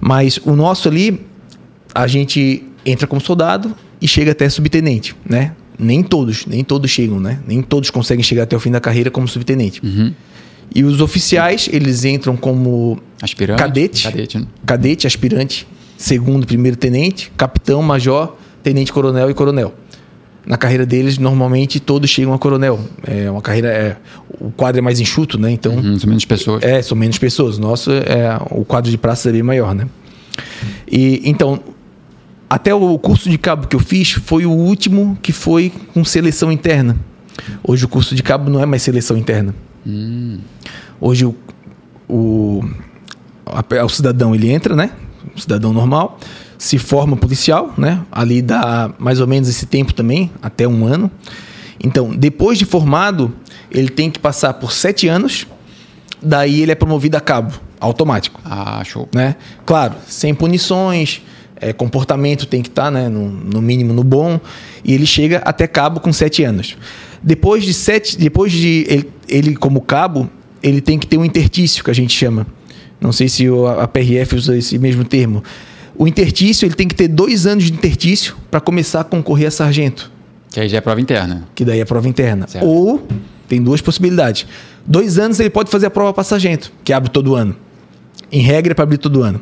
Mas 0.00 0.38
o 0.44 0.54
nosso 0.54 0.88
ali, 0.88 1.20
a 1.94 2.06
gente 2.06 2.62
entra 2.86 3.06
como 3.06 3.20
soldado 3.20 3.74
e 4.00 4.06
chega 4.06 4.32
até 4.32 4.48
subtenente, 4.48 5.16
né? 5.28 5.52
Nem 5.76 6.02
todos, 6.02 6.46
nem 6.46 6.62
todos 6.62 6.90
chegam, 6.90 7.18
né? 7.18 7.40
Nem 7.46 7.60
todos 7.62 7.90
conseguem 7.90 8.22
chegar 8.22 8.44
até 8.44 8.54
o 8.54 8.60
fim 8.60 8.70
da 8.70 8.80
carreira 8.80 9.10
como 9.10 9.26
subtenente. 9.26 9.80
E 10.74 10.82
os 10.84 11.00
oficiais, 11.00 11.68
eles 11.72 12.04
entram 12.04 12.36
como 12.36 12.98
Aspirante? 13.22 13.58
Cadete. 13.58 14.02
Cadete, 14.02 14.38
né? 14.38 14.46
cadete, 14.66 15.06
aspirante, 15.06 15.66
segundo, 15.96 16.46
primeiro 16.46 16.76
tenente, 16.76 17.30
capitão, 17.36 17.80
major, 17.82 18.36
tenente 18.62 18.92
coronel 18.92 19.30
e 19.30 19.34
coronel. 19.34 19.72
Na 20.44 20.58
carreira 20.58 20.84
deles, 20.84 21.16
normalmente 21.16 21.80
todos 21.80 22.10
chegam 22.10 22.34
a 22.34 22.38
coronel. 22.38 22.78
É 23.06 23.30
uma 23.30 23.40
carreira. 23.40 23.68
É, 23.68 23.96
o 24.38 24.50
quadro 24.50 24.78
é 24.78 24.82
mais 24.82 25.00
enxuto, 25.00 25.38
né? 25.38 25.50
Então, 25.50 25.72
Uhum, 25.74 25.98
são 25.98 26.08
menos 26.08 26.24
pessoas. 26.26 26.62
é, 26.62 26.82
são 26.82 26.96
menos 26.98 27.16
pessoas. 27.18 27.56
Nosso 27.56 27.90
é 27.92 28.36
o 28.50 28.62
quadro 28.64 28.90
de 28.90 28.98
praça 28.98 29.30
é 29.30 29.32
bem 29.32 29.42
maior, 29.42 29.74
né? 29.74 29.88
E 30.90 31.22
então, 31.24 31.60
até 32.50 32.74
o 32.74 32.98
curso 32.98 33.30
de 33.30 33.38
cabo 33.38 33.66
que 33.68 33.76
eu 33.76 33.80
fiz 33.80 34.10
foi 34.10 34.44
o 34.44 34.50
último 34.50 35.16
que 35.22 35.32
foi 35.32 35.72
com 35.94 36.04
seleção 36.04 36.52
interna. 36.52 36.96
Hoje 37.62 37.84
o 37.86 37.88
curso 37.88 38.14
de 38.14 38.22
cabo 38.22 38.50
não 38.50 38.60
é 38.60 38.66
mais 38.66 38.82
seleção 38.82 39.16
interna. 39.16 39.54
Hoje 41.00 41.26
o, 41.26 41.34
o, 42.08 42.64
a- 43.46 43.84
o 43.84 43.88
cidadão 43.88 44.34
ele 44.34 44.50
entra, 44.50 44.74
né? 44.74 44.90
O 45.34 45.40
cidadão 45.40 45.72
normal, 45.72 46.18
se 46.58 46.78
forma 46.78 47.16
policial, 47.16 47.72
né? 47.76 48.00
Ali 48.10 48.40
dá 48.40 48.92
mais 48.98 49.20
ou 49.20 49.26
menos 49.26 49.48
esse 49.48 49.66
tempo 49.66 49.92
também, 49.92 50.30
até 50.42 50.66
um 50.66 50.86
ano. 50.86 51.10
Então, 51.82 52.14
depois 52.14 52.58
de 52.58 52.64
formado, 52.64 53.34
ele 53.70 53.88
tem 53.88 54.10
que 54.10 54.18
passar 54.18 54.54
por 54.54 54.72
sete 54.72 55.08
anos, 55.08 55.46
daí 56.22 56.62
ele 56.62 56.72
é 56.72 56.74
promovido 56.74 57.16
a 57.16 57.20
cabo, 57.20 57.52
automático 57.80 58.40
Ah, 58.44 58.82
show. 58.84 59.08
né? 59.14 59.36
Claro, 59.66 59.94
sem 60.06 60.32
punições, 60.34 61.20
é, 61.56 61.72
comportamento 61.72 62.46
tem 62.46 62.62
que 62.62 62.68
estar, 62.68 62.90
né, 62.90 63.08
no, 63.08 63.28
no 63.28 63.60
mínimo 63.60 63.92
no 63.92 64.02
bom, 64.04 64.40
e 64.84 64.94
ele 64.94 65.04
chega 65.06 65.38
até 65.44 65.66
cabo 65.66 66.00
com 66.00 66.12
sete 66.12 66.42
anos. 66.44 66.76
Depois 67.22 67.64
de 67.64 67.74
sete, 67.74 68.16
depois 68.18 68.52
de 68.52 68.86
ele, 68.88 69.10
ele 69.28 69.54
como 69.56 69.80
cabo, 69.80 70.28
ele 70.62 70.80
tem 70.80 70.98
que 70.98 71.06
ter 71.06 71.18
um 71.18 71.24
intertício 71.24 71.82
que 71.84 71.90
a 71.90 71.94
gente 71.94 72.12
chama. 72.16 72.46
Não 73.00 73.12
sei 73.12 73.28
se 73.28 73.44
a 73.78 73.86
PRF 73.86 74.34
usa 74.36 74.56
esse 74.56 74.78
mesmo 74.78 75.04
termo. 75.04 75.42
O 75.96 76.08
intertício 76.08 76.66
ele 76.66 76.74
tem 76.74 76.88
que 76.88 76.94
ter 76.94 77.08
dois 77.08 77.46
anos 77.46 77.64
de 77.64 77.72
intertício 77.72 78.36
para 78.50 78.60
começar 78.60 79.00
a 79.00 79.04
concorrer 79.04 79.46
a 79.46 79.50
sargento 79.50 80.10
Que 80.50 80.60
aí 80.60 80.68
já 80.68 80.78
é 80.78 80.80
prova 80.80 81.00
interna. 81.00 81.46
que 81.54 81.64
daí 81.64 81.80
é 81.80 81.84
prova 81.84 82.08
interna. 82.08 82.46
Certo. 82.48 82.66
Ou 82.66 83.06
tem 83.46 83.62
duas 83.62 83.80
possibilidades. 83.80 84.46
Dois 84.86 85.18
anos 85.18 85.38
ele 85.38 85.50
pode 85.50 85.70
fazer 85.70 85.86
a 85.86 85.90
prova 85.90 86.12
para 86.12 86.24
sargento, 86.24 86.72
que 86.82 86.92
abre 86.92 87.10
todo 87.10 87.34
ano. 87.34 87.54
Em 88.32 88.40
regra 88.40 88.72
é 88.72 88.74
para 88.74 88.82
abrir 88.84 88.98
todo 88.98 89.22
ano. 89.22 89.40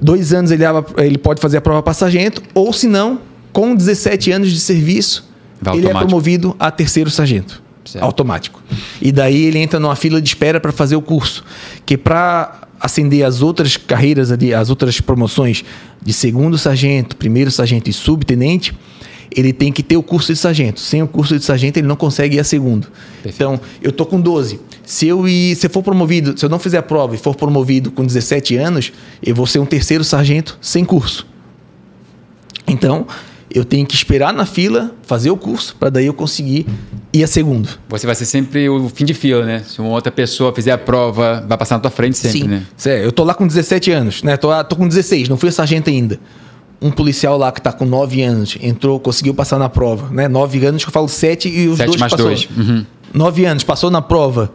Dois 0.00 0.32
anos 0.32 0.50
ele, 0.50 0.64
abre- 0.64 0.92
ele 1.04 1.18
pode 1.18 1.40
fazer 1.40 1.56
a 1.56 1.60
prova 1.60 1.82
para 1.82 1.94
sargento, 1.94 2.42
ou 2.54 2.72
se 2.72 2.86
não, 2.86 3.20
com 3.52 3.74
17 3.74 4.30
anos 4.30 4.50
de 4.52 4.60
serviço, 4.60 5.26
Vai 5.60 5.74
ele 5.74 5.84
é 5.84 5.86
automático. 5.86 6.08
promovido 6.08 6.56
a 6.58 6.70
terceiro 6.70 7.10
sargento. 7.10 7.62
Certo. 7.92 8.04
Automático. 8.04 8.62
E 9.00 9.10
daí 9.10 9.46
ele 9.46 9.58
entra 9.58 9.80
numa 9.80 9.96
fila 9.96 10.20
de 10.20 10.28
espera 10.28 10.60
para 10.60 10.72
fazer 10.72 10.94
o 10.94 11.00
curso. 11.00 11.42
Que 11.86 11.96
para 11.96 12.68
ascender 12.78 13.24
as 13.24 13.40
outras 13.40 13.78
carreiras 13.78 14.30
ali, 14.30 14.52
as 14.52 14.68
outras 14.68 15.00
promoções 15.00 15.64
de 16.02 16.12
segundo 16.12 16.58
sargento, 16.58 17.16
primeiro 17.16 17.50
sargento 17.50 17.88
e 17.88 17.92
subtenente, 17.92 18.76
ele 19.34 19.54
tem 19.54 19.72
que 19.72 19.82
ter 19.82 19.96
o 19.96 20.02
curso 20.02 20.34
de 20.34 20.38
sargento. 20.38 20.80
Sem 20.80 21.02
o 21.02 21.08
curso 21.08 21.38
de 21.38 21.44
sargento, 21.44 21.78
ele 21.78 21.88
não 21.88 21.96
consegue 21.96 22.36
ir 22.36 22.40
a 22.40 22.44
segundo. 22.44 22.88
Então, 23.24 23.58
eu 23.80 23.90
tô 23.90 24.04
com 24.04 24.20
12. 24.20 24.60
Se 24.84 25.06
eu 25.06 25.26
ir, 25.26 25.56
se 25.56 25.66
eu 25.66 25.70
for 25.70 25.82
promovido, 25.82 26.38
se 26.38 26.44
eu 26.44 26.50
não 26.50 26.58
fizer 26.58 26.78
a 26.78 26.82
prova 26.82 27.14
e 27.14 27.18
for 27.18 27.34
promovido 27.34 27.90
com 27.90 28.04
17 28.04 28.54
anos, 28.56 28.92
eu 29.22 29.34
vou 29.34 29.46
ser 29.46 29.60
um 29.60 29.66
terceiro 29.66 30.04
sargento 30.04 30.58
sem 30.60 30.84
curso. 30.84 31.26
Então, 32.66 33.06
eu 33.50 33.64
tenho 33.64 33.86
que 33.86 33.94
esperar 33.94 34.32
na 34.32 34.44
fila, 34.44 34.94
fazer 35.02 35.30
o 35.30 35.36
curso, 35.36 35.74
para 35.76 35.88
daí 35.88 36.06
eu 36.06 36.14
conseguir 36.14 36.66
ir 37.12 37.24
a 37.24 37.26
segundo. 37.26 37.68
Você 37.88 38.06
vai 38.06 38.14
ser 38.14 38.26
sempre 38.26 38.68
o 38.68 38.88
fim 38.88 39.04
de 39.04 39.14
fila, 39.14 39.44
né? 39.44 39.62
Se 39.66 39.80
uma 39.80 39.90
outra 39.90 40.12
pessoa 40.12 40.52
fizer 40.54 40.72
a 40.72 40.78
prova, 40.78 41.44
vai 41.46 41.56
passar 41.56 41.76
na 41.76 41.80
tua 41.80 41.90
frente 41.90 42.18
sempre, 42.18 42.40
Sim. 42.40 42.48
né? 42.48 42.62
É, 42.84 43.04
eu 43.04 43.10
tô 43.10 43.24
lá 43.24 43.34
com 43.34 43.46
17 43.46 43.90
anos, 43.90 44.22
né? 44.22 44.36
Tô, 44.36 44.48
tô 44.64 44.76
com 44.76 44.86
16, 44.86 45.28
não 45.28 45.36
fui 45.36 45.50
sargento 45.50 45.88
ainda. 45.88 46.20
Um 46.80 46.90
policial 46.90 47.36
lá 47.36 47.50
que 47.50 47.60
tá 47.60 47.72
com 47.72 47.84
9 47.84 48.22
anos 48.22 48.56
entrou, 48.60 49.00
conseguiu 49.00 49.34
passar 49.34 49.58
na 49.58 49.68
prova, 49.68 50.10
né? 50.10 50.28
9 50.28 50.64
anos 50.66 50.84
que 50.84 50.88
eu 50.88 50.92
falo 50.92 51.08
7 51.08 51.48
e 51.48 51.68
os 51.68 51.78
7 51.78 51.86
dois 51.86 52.00
mais 52.00 52.12
passou. 52.12 52.26
2. 52.26 52.48
Uhum. 52.56 52.86
9 53.14 53.44
anos, 53.46 53.64
passou 53.64 53.90
na 53.90 54.02
prova 54.02 54.52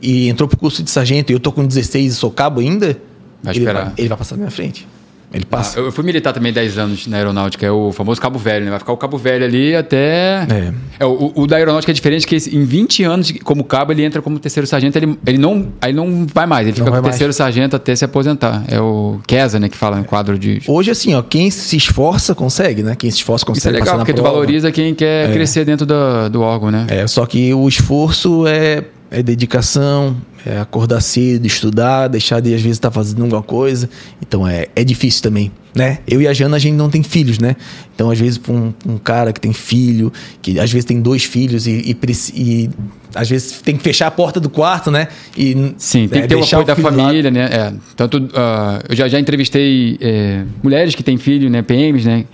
e 0.00 0.28
entrou 0.28 0.48
pro 0.48 0.58
curso 0.58 0.82
de 0.82 0.90
sargento 0.90 1.30
e 1.30 1.34
eu 1.34 1.40
tô 1.40 1.52
com 1.52 1.64
16 1.64 2.12
e 2.12 2.16
sou 2.16 2.30
cabo 2.30 2.60
ainda, 2.60 2.98
vai 3.42 3.52
ele, 3.54 3.60
esperar. 3.60 3.84
Vai, 3.84 3.94
ele 3.98 4.08
vai 4.08 4.18
passar 4.18 4.34
na 4.36 4.40
minha 4.40 4.50
frente. 4.50 4.88
Ele 5.34 5.44
passa. 5.44 5.80
Ah, 5.80 5.82
eu 5.82 5.92
fui 5.92 6.04
militar 6.04 6.32
também 6.32 6.52
10 6.52 6.78
anos 6.78 7.06
na 7.06 7.16
aeronáutica, 7.16 7.66
é 7.66 7.70
o 7.70 7.90
famoso 7.90 8.20
Cabo 8.20 8.38
Velho, 8.38 8.64
né? 8.64 8.70
Vai 8.70 8.78
ficar 8.78 8.92
o 8.92 8.96
Cabo 8.96 9.18
Velho 9.18 9.44
ali 9.44 9.74
até. 9.74 10.46
É. 10.48 10.72
é 11.00 11.04
o, 11.04 11.32
o, 11.34 11.46
da 11.46 11.56
aeronáutica 11.56 11.90
é 11.90 11.94
diferente, 11.94 12.26
que 12.26 12.36
em 12.36 12.64
20 12.64 13.02
anos, 13.02 13.32
como 13.42 13.64
cabo, 13.64 13.92
ele 13.92 14.04
entra 14.04 14.22
como 14.22 14.38
terceiro 14.38 14.66
sargento, 14.66 14.96
ele, 14.96 15.18
ele 15.26 15.38
não, 15.38 15.72
aí 15.80 15.92
não 15.92 16.26
vai 16.32 16.46
mais, 16.46 16.68
ele 16.68 16.78
não 16.78 16.84
fica 16.86 16.96
como 16.96 17.08
terceiro 17.08 17.32
sargento 17.32 17.74
até 17.74 17.96
se 17.96 18.04
aposentar. 18.04 18.62
É 18.68 18.80
o 18.80 19.20
Kesa, 19.26 19.58
né, 19.58 19.68
que 19.68 19.76
fala 19.76 19.96
no 19.96 20.04
quadro 20.04 20.38
de. 20.38 20.62
Hoje, 20.68 20.92
assim, 20.92 21.14
ó, 21.14 21.22
quem 21.22 21.50
se 21.50 21.76
esforça 21.76 22.34
consegue, 22.34 22.82
né? 22.82 22.94
Quem 22.94 23.10
se 23.10 23.18
esforça 23.18 23.44
consegue. 23.44 23.76
Isso 23.76 23.76
é 23.76 23.80
legal, 23.80 23.96
porque 23.98 24.12
tu 24.12 24.22
valoriza 24.22 24.70
quem 24.70 24.94
quer 24.94 25.30
é. 25.30 25.32
crescer 25.32 25.64
dentro 25.64 25.84
do, 25.84 26.28
do 26.30 26.42
órgão, 26.42 26.70
né? 26.70 26.86
É, 26.88 27.06
só 27.06 27.26
que 27.26 27.52
o 27.52 27.68
esforço 27.68 28.46
é 28.46 28.84
é 29.14 29.22
dedicação, 29.22 30.16
é 30.46 30.58
acordar 30.58 31.00
cedo, 31.00 31.46
estudar, 31.46 32.08
deixar 32.08 32.40
de 32.40 32.54
às 32.54 32.60
vezes 32.60 32.76
estar 32.76 32.90
tá 32.90 32.94
fazendo 32.94 33.22
alguma 33.22 33.42
coisa. 33.42 33.88
Então 34.20 34.46
é, 34.46 34.68
é 34.76 34.84
difícil 34.84 35.22
também, 35.22 35.50
né? 35.74 35.98
Eu 36.06 36.20
e 36.20 36.28
a 36.28 36.32
Jana 36.32 36.56
a 36.56 36.58
gente 36.58 36.74
não 36.74 36.90
tem 36.90 37.02
filhos, 37.02 37.38
né? 37.38 37.56
Então 37.94 38.10
às 38.10 38.18
vezes 38.18 38.36
para 38.36 38.52
um, 38.52 38.72
um, 38.86 38.98
cara 38.98 39.32
que 39.32 39.40
tem 39.40 39.52
filho, 39.52 40.12
que 40.42 40.58
às 40.60 40.70
vezes 40.70 40.84
tem 40.84 41.00
dois 41.00 41.24
filhos 41.24 41.66
e, 41.66 41.70
e, 41.70 41.96
e, 42.34 42.70
às 43.14 43.28
vezes 43.28 43.62
tem 43.62 43.76
que 43.76 43.82
fechar 43.82 44.08
a 44.08 44.10
porta 44.10 44.38
do 44.38 44.50
quarto, 44.50 44.90
né? 44.90 45.08
E, 45.36 45.74
Sim, 45.78 46.08
tem 46.08 46.18
é, 46.18 46.22
que 46.22 46.28
ter 46.28 46.36
o 46.36 46.44
apoio 46.44 46.64
da 46.64 46.76
família, 46.76 47.24
lá. 47.24 47.30
né? 47.30 47.44
É, 47.44 47.72
tanto 47.96 48.18
uh, 48.18 48.84
eu 48.88 48.96
já, 48.96 49.08
já 49.08 49.18
entrevistei 49.18 49.96
é, 50.00 50.44
mulheres 50.62 50.94
que 50.94 51.02
têm 51.02 51.16
filho, 51.16 51.48
né? 51.48 51.62
PMs, 51.62 52.06
né? 52.06 52.24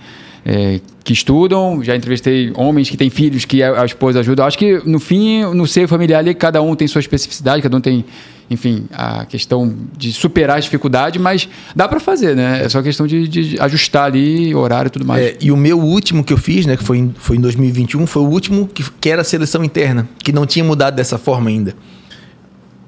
É, 0.45 0.79
que 1.03 1.13
estudam, 1.13 1.83
já 1.83 1.95
entrevistei 1.95 2.51
homens 2.55 2.89
que 2.89 2.97
têm 2.97 3.09
filhos 3.09 3.45
que 3.45 3.61
a, 3.61 3.81
a 3.81 3.85
esposa 3.85 4.19
ajuda. 4.19 4.45
Acho 4.45 4.57
que, 4.57 4.81
no 4.85 4.99
fim, 4.99 5.43
no 5.53 5.67
seio 5.67 5.87
familiar 5.87 6.19
ali, 6.19 6.33
cada 6.33 6.61
um 6.61 6.75
tem 6.75 6.87
sua 6.87 6.99
especificidade, 6.99 7.61
cada 7.61 7.75
um 7.77 7.81
tem, 7.81 8.05
enfim, 8.49 8.85
a 8.91 9.25
questão 9.25 9.73
de 9.97 10.11
superar 10.11 10.57
as 10.57 10.65
dificuldades, 10.65 11.21
mas 11.21 11.47
dá 11.75 11.87
para 11.87 11.99
fazer, 11.99 12.35
né? 12.35 12.63
É 12.63 12.69
só 12.69 12.81
questão 12.81 13.05
de, 13.05 13.27
de, 13.27 13.61
ajustar 13.61 14.05
ali 14.05 14.53
horário 14.53 14.87
e 14.87 14.91
tudo 14.91 15.05
mais. 15.05 15.23
É, 15.23 15.37
e 15.39 15.51
o 15.51 15.57
meu 15.57 15.79
último 15.79 16.23
que 16.23 16.33
eu 16.33 16.37
fiz, 16.37 16.65
né, 16.65 16.75
que 16.75 16.83
foi 16.83 16.97
em, 16.97 17.13
foi 17.17 17.37
em 17.37 17.41
2021, 17.41 18.05
foi 18.07 18.23
o 18.23 18.27
último 18.27 18.67
que, 18.67 18.83
que 18.99 19.09
era 19.09 19.21
a 19.21 19.25
seleção 19.25 19.63
interna, 19.63 20.09
que 20.23 20.31
não 20.31 20.45
tinha 20.45 20.65
mudado 20.65 20.95
dessa 20.95 21.17
forma 21.17 21.49
ainda. 21.49 21.75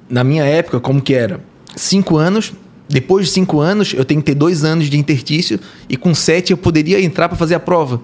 Na 0.08 0.22
minha 0.22 0.44
época, 0.44 0.80
como 0.80 1.00
que 1.00 1.14
era? 1.14 1.40
Cinco 1.74 2.16
anos, 2.16 2.52
depois 2.88 3.26
de 3.26 3.32
cinco 3.32 3.60
anos, 3.60 3.94
eu 3.94 4.04
tenho 4.04 4.20
que 4.20 4.26
ter 4.26 4.34
dois 4.34 4.64
anos 4.64 4.90
de 4.90 4.98
interstício 4.98 5.58
e 5.88 5.96
com 5.96 6.14
sete 6.14 6.52
eu 6.52 6.56
poderia 6.56 7.00
entrar 7.00 7.28
para 7.28 7.36
fazer 7.36 7.54
a 7.54 7.60
prova. 7.60 8.00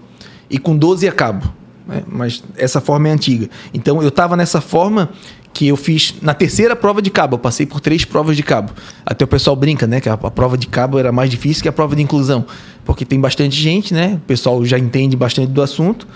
E 0.48 0.58
com 0.58 0.76
12 0.76 1.06
acabo. 1.06 1.52
Né? 1.86 2.02
Mas 2.06 2.42
essa 2.56 2.80
forma 2.80 3.08
é 3.08 3.12
antiga. 3.12 3.48
Então 3.74 4.02
eu 4.02 4.08
estava 4.08 4.36
nessa 4.36 4.60
forma 4.60 5.10
que 5.52 5.66
eu 5.68 5.76
fiz 5.76 6.14
na 6.22 6.32
terceira 6.32 6.74
prova 6.74 7.02
de 7.02 7.10
cabo. 7.10 7.34
Eu 7.34 7.38
passei 7.38 7.66
por 7.66 7.80
três 7.80 8.04
provas 8.04 8.36
de 8.36 8.42
cabo. 8.42 8.72
Até 9.04 9.24
o 9.24 9.28
pessoal 9.28 9.54
brinca, 9.54 9.86
né? 9.86 10.00
Que 10.00 10.08
a, 10.08 10.14
a, 10.14 10.30
prova 10.30 10.56
de 10.56 10.66
cabo 10.66 10.98
era 10.98 11.12
mais 11.12 11.28
difícil 11.28 11.62
que 11.62 11.68
a 11.68 11.72
prova 11.72 11.94
de 11.94 12.02
inclusão. 12.02 12.46
Porque 12.84 13.04
tem 13.04 13.20
bastante 13.20 13.60
gente, 13.60 13.92
né? 13.92 14.14
O 14.14 14.26
pessoal 14.26 14.64
já 14.64 14.78
entende 14.78 15.16
bastante 15.16 15.50
do 15.50 15.60
assunto. 15.60 16.06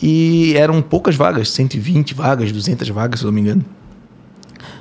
E 0.00 0.54
eram 0.56 0.82
poucas 0.82 1.14
vagas, 1.14 1.50
120 1.50 2.14
vagas, 2.14 2.50
200 2.50 2.88
vagas, 2.88 3.20
se 3.20 3.26
eu 3.26 3.28
não 3.28 3.34
me 3.34 3.40
engano. 3.40 3.64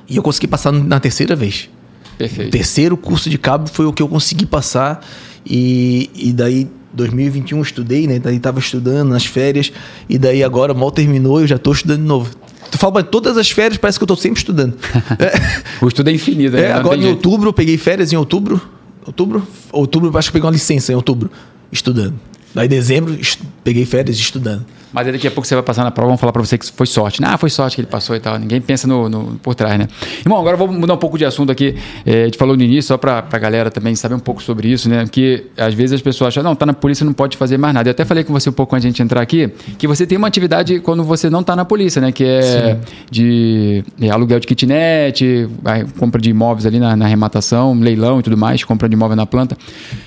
E 0.10 0.18
eu 0.18 0.24
consegui 0.24 0.48
passar 0.48 0.72
na 0.72 1.00
terceira 1.00 1.36
vez. 1.36 1.70
Perfeito. 2.18 2.48
O 2.48 2.52
terceiro 2.52 2.98
curso 2.98 3.30
de 3.30 3.38
cabo 3.38 3.70
foi 3.70 3.86
o 3.86 3.94
que 3.94 4.02
eu 4.02 4.08
consegui 4.08 4.46
passar. 4.46 5.06
E, 5.46 6.10
e 6.16 6.32
daí, 6.32 6.68
2021 6.94 7.62
estudei, 7.62 8.08
né? 8.08 8.20
Daí 8.20 8.38
estava 8.38 8.60
estudando 8.60 9.10
nas 9.10 9.26
férias. 9.26 9.72
E 10.08 10.18
daí 10.18 10.44
agora 10.44 10.74
mal 10.74 10.92
terminou 10.92 11.42
eu 11.42 11.48
já 11.48 11.56
estou 11.56 11.74
estudando 11.74 12.02
de 12.02 12.08
novo. 12.08 12.36
Tu 12.72 12.78
fala, 12.78 13.04
todas 13.04 13.38
as 13.38 13.52
férias 13.52 13.78
parece 13.78 14.00
que 14.00 14.04
eu 14.04 14.06
estou 14.06 14.18
sempre 14.18 14.40
estudando. 14.40 14.76
é. 15.20 15.64
O 15.84 15.88
estudo 15.88 16.10
é 16.10 16.14
infinito, 16.14 16.56
né? 16.56 16.64
É, 16.64 16.72
agora 16.74 16.98
em 16.98 17.08
outubro, 17.08 17.50
eu 17.50 17.54
peguei 17.54 17.78
férias 17.78 18.12
em 18.12 18.16
outubro. 18.16 18.62
Outubro? 19.06 19.46
Outubro, 19.72 20.18
acho 20.18 20.30
que 20.30 20.34
peguei 20.34 20.48
uma 20.48 20.54
licença 20.54 20.92
em 20.92 20.96
outubro, 20.96 21.30
estudando. 21.72 22.16
Daí 22.54 22.68
dezembro, 22.68 23.18
peguei 23.64 23.86
férias 23.86 24.18
estudando. 24.18 24.66
Mas 24.94 25.08
daqui 25.08 25.28
a 25.28 25.32
pouco 25.32 25.48
você 25.48 25.56
vai 25.56 25.64
passar 25.64 25.84
na 25.84 25.90
prova, 25.90 26.10
vão 26.10 26.18
falar 26.18 26.32
para 26.32 26.44
você 26.44 26.58
que 26.58 26.72
foi 26.72 26.86
sorte. 26.86 27.20
Ah, 27.24 27.38
foi 27.38 27.50
sorte 27.50 27.76
que 27.76 27.82
ele 27.82 27.88
passou 27.88 28.16
e 28.16 28.20
tal. 28.20 28.38
Ninguém 28.38 28.62
pensa 28.62 28.88
no, 28.88 29.10
no 29.10 29.40
por 29.42 29.56
trás, 29.56 29.78
né? 29.80 29.88
Irmão, 30.20 30.40
agora 30.40 30.56
vou 30.56 30.72
mudar 30.72 30.94
um 30.94 30.98
pouco 30.98 31.18
de 31.18 31.26
assunto 31.26 31.52
aqui. 31.52 31.76
É, 32.06 32.22
a 32.22 32.26
gente 32.26 32.38
falou 32.38 32.56
no 32.56 32.62
início, 32.62 32.90
só 32.90 32.98
para 32.98 33.26
a 33.30 33.38
galera 33.40 33.72
também 33.72 33.96
saber 33.96 34.14
um 34.14 34.20
pouco 34.20 34.44
sobre 34.44 34.68
isso, 34.68 34.88
né? 34.88 35.06
Que 35.12 35.48
às 35.58 35.74
vezes 35.74 35.94
as 35.94 36.02
pessoas 36.02 36.30
acham, 36.30 36.44
não, 36.44 36.56
tá 36.56 36.66
na 36.66 36.74
polícia, 36.74 37.04
não 37.04 37.14
pode 37.14 37.36
fazer 37.38 37.58
mais 37.58 37.74
nada. 37.74 37.90
Eu 37.90 37.92
até 37.92 38.06
falei 38.06 38.24
com 38.24 38.32
você 38.32 38.50
um 38.50 38.54
pouco 38.54 38.76
antes 38.76 38.84
de 38.84 38.88
a 38.88 38.92
gente 38.92 39.02
entrar 39.02 39.22
aqui, 39.22 39.52
que 39.80 39.88
você 39.88 40.06
tem 40.06 40.18
uma 40.18 40.28
atividade 40.28 40.80
quando 40.80 41.04
você 41.04 41.28
não 41.28 41.42
tá 41.42 41.56
na 41.56 41.66
polícia, 41.66 42.00
né? 42.00 42.12
Que 42.12 42.24
é 42.24 42.42
Sim. 42.42 42.80
de 43.10 43.84
é, 44.00 44.10
aluguel 44.12 44.40
de 44.40 44.46
kitnet, 44.46 45.50
compra 45.98 46.22
de 46.22 46.30
imóveis 46.30 46.68
ali 46.68 46.80
na, 46.80 46.96
na 46.96 47.06
arrematação, 47.06 47.74
leilão 47.74 48.20
e 48.20 48.24
tudo 48.24 48.38
mais, 48.38 48.64
compra 48.64 48.88
de 48.88 48.94
imóvel 48.94 49.16
na 49.16 49.26
planta. 49.26 49.58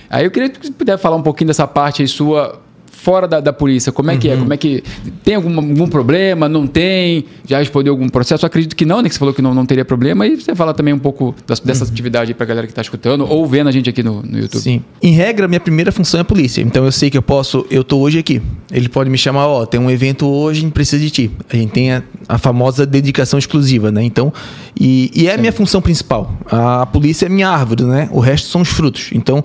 Aí 0.08 0.24
eu 0.24 0.30
queria 0.30 0.48
que 0.48 0.64
você 0.64 0.72
pudesse 0.72 1.02
falar 1.02 1.16
um 1.16 1.22
pouquinho 1.22 1.48
dessa 1.48 1.66
parte 1.66 2.02
aí 2.02 2.08
sua 2.08 2.65
fora 3.06 3.28
da, 3.28 3.38
da 3.38 3.52
polícia, 3.52 3.92
como 3.92 4.10
é 4.10 4.14
uhum. 4.14 4.18
que 4.18 4.28
é? 4.28 4.34
Uhum. 4.34 4.40
Como 4.40 4.52
é 4.52 4.56
que. 4.56 4.82
Tem 5.22 5.36
algum, 5.36 5.54
algum 5.54 5.86
problema? 5.86 6.48
Não 6.48 6.66
tem? 6.66 7.24
Já 7.46 7.60
respondeu 7.60 7.92
algum 7.92 8.08
processo? 8.08 8.44
Eu 8.44 8.48
acredito 8.48 8.74
que 8.74 8.84
não, 8.84 9.00
né? 9.00 9.08
Que 9.08 9.14
você 9.14 9.18
falou 9.20 9.32
que 9.32 9.40
não, 9.40 9.54
não 9.54 9.64
teria 9.64 9.84
problema. 9.84 10.26
E 10.26 10.34
você 10.34 10.56
fala 10.56 10.74
também 10.74 10.92
um 10.92 10.98
pouco 10.98 11.32
das, 11.46 11.60
dessa 11.60 11.84
uhum. 11.84 11.90
atividade 11.92 12.34
para 12.34 12.42
a 12.42 12.46
galera 12.48 12.66
que 12.66 12.72
está 12.72 12.82
escutando 12.82 13.24
ou 13.24 13.46
vendo 13.46 13.68
a 13.68 13.70
gente 13.70 13.88
aqui 13.88 14.02
no, 14.02 14.22
no 14.22 14.38
YouTube. 14.40 14.60
Sim. 14.60 14.82
Em 15.00 15.12
regra, 15.12 15.46
minha 15.46 15.60
primeira 15.60 15.92
função 15.92 16.18
é 16.18 16.22
a 16.22 16.24
polícia. 16.24 16.60
Então 16.60 16.84
eu 16.84 16.90
sei 16.90 17.08
que 17.08 17.16
eu 17.16 17.22
posso. 17.22 17.64
Eu 17.70 17.84
tô 17.84 17.98
hoje 18.00 18.18
aqui. 18.18 18.42
Ele 18.72 18.88
pode 18.88 19.08
me 19.08 19.16
chamar, 19.16 19.46
ó, 19.46 19.64
tem 19.64 19.78
um 19.78 19.88
evento 19.88 20.26
hoje, 20.26 20.66
precisa 20.70 21.00
de 21.00 21.08
ti. 21.08 21.30
A 21.48 21.56
gente 21.56 21.70
tem 21.70 21.92
a, 21.92 22.02
a 22.28 22.38
famosa 22.38 22.84
dedicação 22.84 23.38
exclusiva, 23.38 23.92
né? 23.92 24.02
Então. 24.02 24.32
E, 24.78 25.12
e 25.14 25.28
é 25.28 25.34
a 25.34 25.38
minha 25.38 25.52
função 25.52 25.80
principal. 25.80 26.36
A 26.50 26.86
polícia 26.86 27.26
é 27.26 27.28
minha 27.28 27.48
árvore, 27.48 27.84
né? 27.84 28.08
O 28.10 28.18
resto 28.18 28.48
são 28.48 28.62
os 28.62 28.68
frutos. 28.68 29.10
Então 29.12 29.44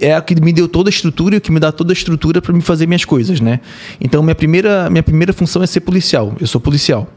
é 0.00 0.14
a 0.14 0.20
que 0.20 0.40
me 0.40 0.52
deu 0.52 0.68
toda 0.68 0.88
a 0.88 0.92
estrutura 0.92 1.34
e 1.34 1.38
o 1.38 1.40
que 1.40 1.52
me 1.52 1.60
dá 1.60 1.72
toda 1.72 1.92
a 1.92 1.94
estrutura 1.94 2.40
para 2.40 2.52
me 2.52 2.60
fazer 2.60 2.86
minhas 2.86 3.04
coisas, 3.04 3.40
né? 3.40 3.60
Então 4.00 4.22
minha 4.22 4.34
primeira 4.34 4.88
minha 4.90 5.02
primeira 5.02 5.32
função 5.32 5.62
é 5.62 5.66
ser 5.66 5.80
policial. 5.80 6.34
Eu 6.40 6.46
sou 6.46 6.60
policial. 6.60 7.08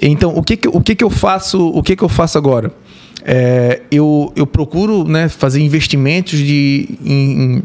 Então 0.00 0.34
o 0.36 0.42
que 0.42 0.56
que, 0.56 0.68
o 0.68 0.80
que, 0.80 0.94
que 0.94 1.04
eu 1.04 1.10
faço 1.10 1.68
o 1.68 1.82
que 1.82 1.96
que 1.96 2.02
eu 2.02 2.08
faço 2.08 2.38
agora? 2.38 2.72
É, 3.24 3.82
eu, 3.90 4.32
eu 4.36 4.46
procuro 4.46 5.04
né, 5.04 5.28
fazer 5.28 5.60
investimentos 5.60 6.38
de 6.38 6.88
em, 7.04 7.62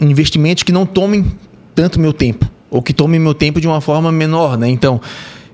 investimentos 0.00 0.62
que 0.62 0.72
não 0.72 0.84
tomem 0.84 1.24
tanto 1.74 2.00
meu 2.00 2.12
tempo 2.12 2.50
ou 2.70 2.82
que 2.82 2.92
tomem 2.92 3.20
meu 3.20 3.34
tempo 3.34 3.60
de 3.60 3.66
uma 3.66 3.80
forma 3.80 4.10
menor, 4.10 4.58
né? 4.58 4.68
Então 4.68 5.00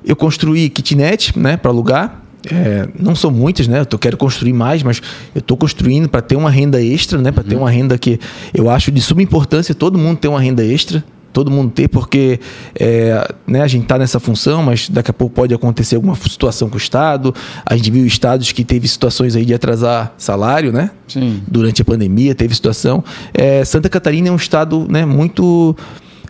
eu 0.05 0.17
construí 0.17 0.69
kitnet, 0.69 1.39
né, 1.39 1.57
para 1.57 1.71
alugar 1.71 2.24
é, 2.51 2.88
não 2.99 3.14
são 3.14 3.30
muitas, 3.30 3.68
né? 3.68 3.84
Eu 3.90 3.99
quero 3.99 4.16
construir 4.16 4.53
mais, 4.53 4.82
mas 4.82 5.01
eu 5.34 5.38
estou 5.38 5.57
construindo 5.57 6.09
para 6.09 6.20
ter 6.20 6.36
uma 6.36 6.51
renda 6.51 6.82
extra, 6.82 7.20
né? 7.20 7.32
Para 7.32 7.42
uhum. 7.42 7.49
ter 7.49 7.57
uma 7.57 7.70
renda 7.70 7.97
que 7.99 8.18
eu 8.53 8.68
acho 8.70 8.90
de 8.90 9.01
suma 9.01 9.22
importância 9.22 9.74
todo 9.74 9.99
mundo 9.99 10.18
ter 10.18 10.28
uma 10.28 10.40
renda 10.40 10.64
extra, 10.64 11.05
todo 11.32 11.51
mundo 11.51 11.72
ter, 11.72 11.88
porque 11.88 12.38
é, 12.78 13.28
né, 13.47 13.61
a 13.61 13.66
gente 13.66 13.82
está 13.82 13.99
nessa 13.99 14.20
função, 14.20 14.62
mas 14.62 14.88
daqui 14.88 15.11
a 15.11 15.14
pouco 15.14 15.34
pode 15.34 15.53
acontecer 15.53 15.97
alguma 15.97 16.14
situação 16.14 16.68
com 16.68 16.76
o 16.76 16.78
Estado. 16.78 17.34
A 17.66 17.76
gente 17.76 17.90
viu 17.90 18.07
estados 18.07 18.53
que 18.53 18.64
teve 18.64 18.86
situações 18.86 19.34
aí 19.34 19.45
de 19.45 19.53
atrasar 19.53 20.14
salário, 20.16 20.72
né? 20.72 20.90
Sim. 21.09 21.42
Durante 21.47 21.82
a 21.82 21.84
pandemia 21.84 22.34
teve 22.34 22.55
situação. 22.55 23.03
É, 23.34 23.64
Santa 23.64 23.88
Catarina 23.88 24.28
é 24.28 24.32
um 24.32 24.36
estado 24.36 24.86
né, 24.88 25.05
muito 25.05 25.76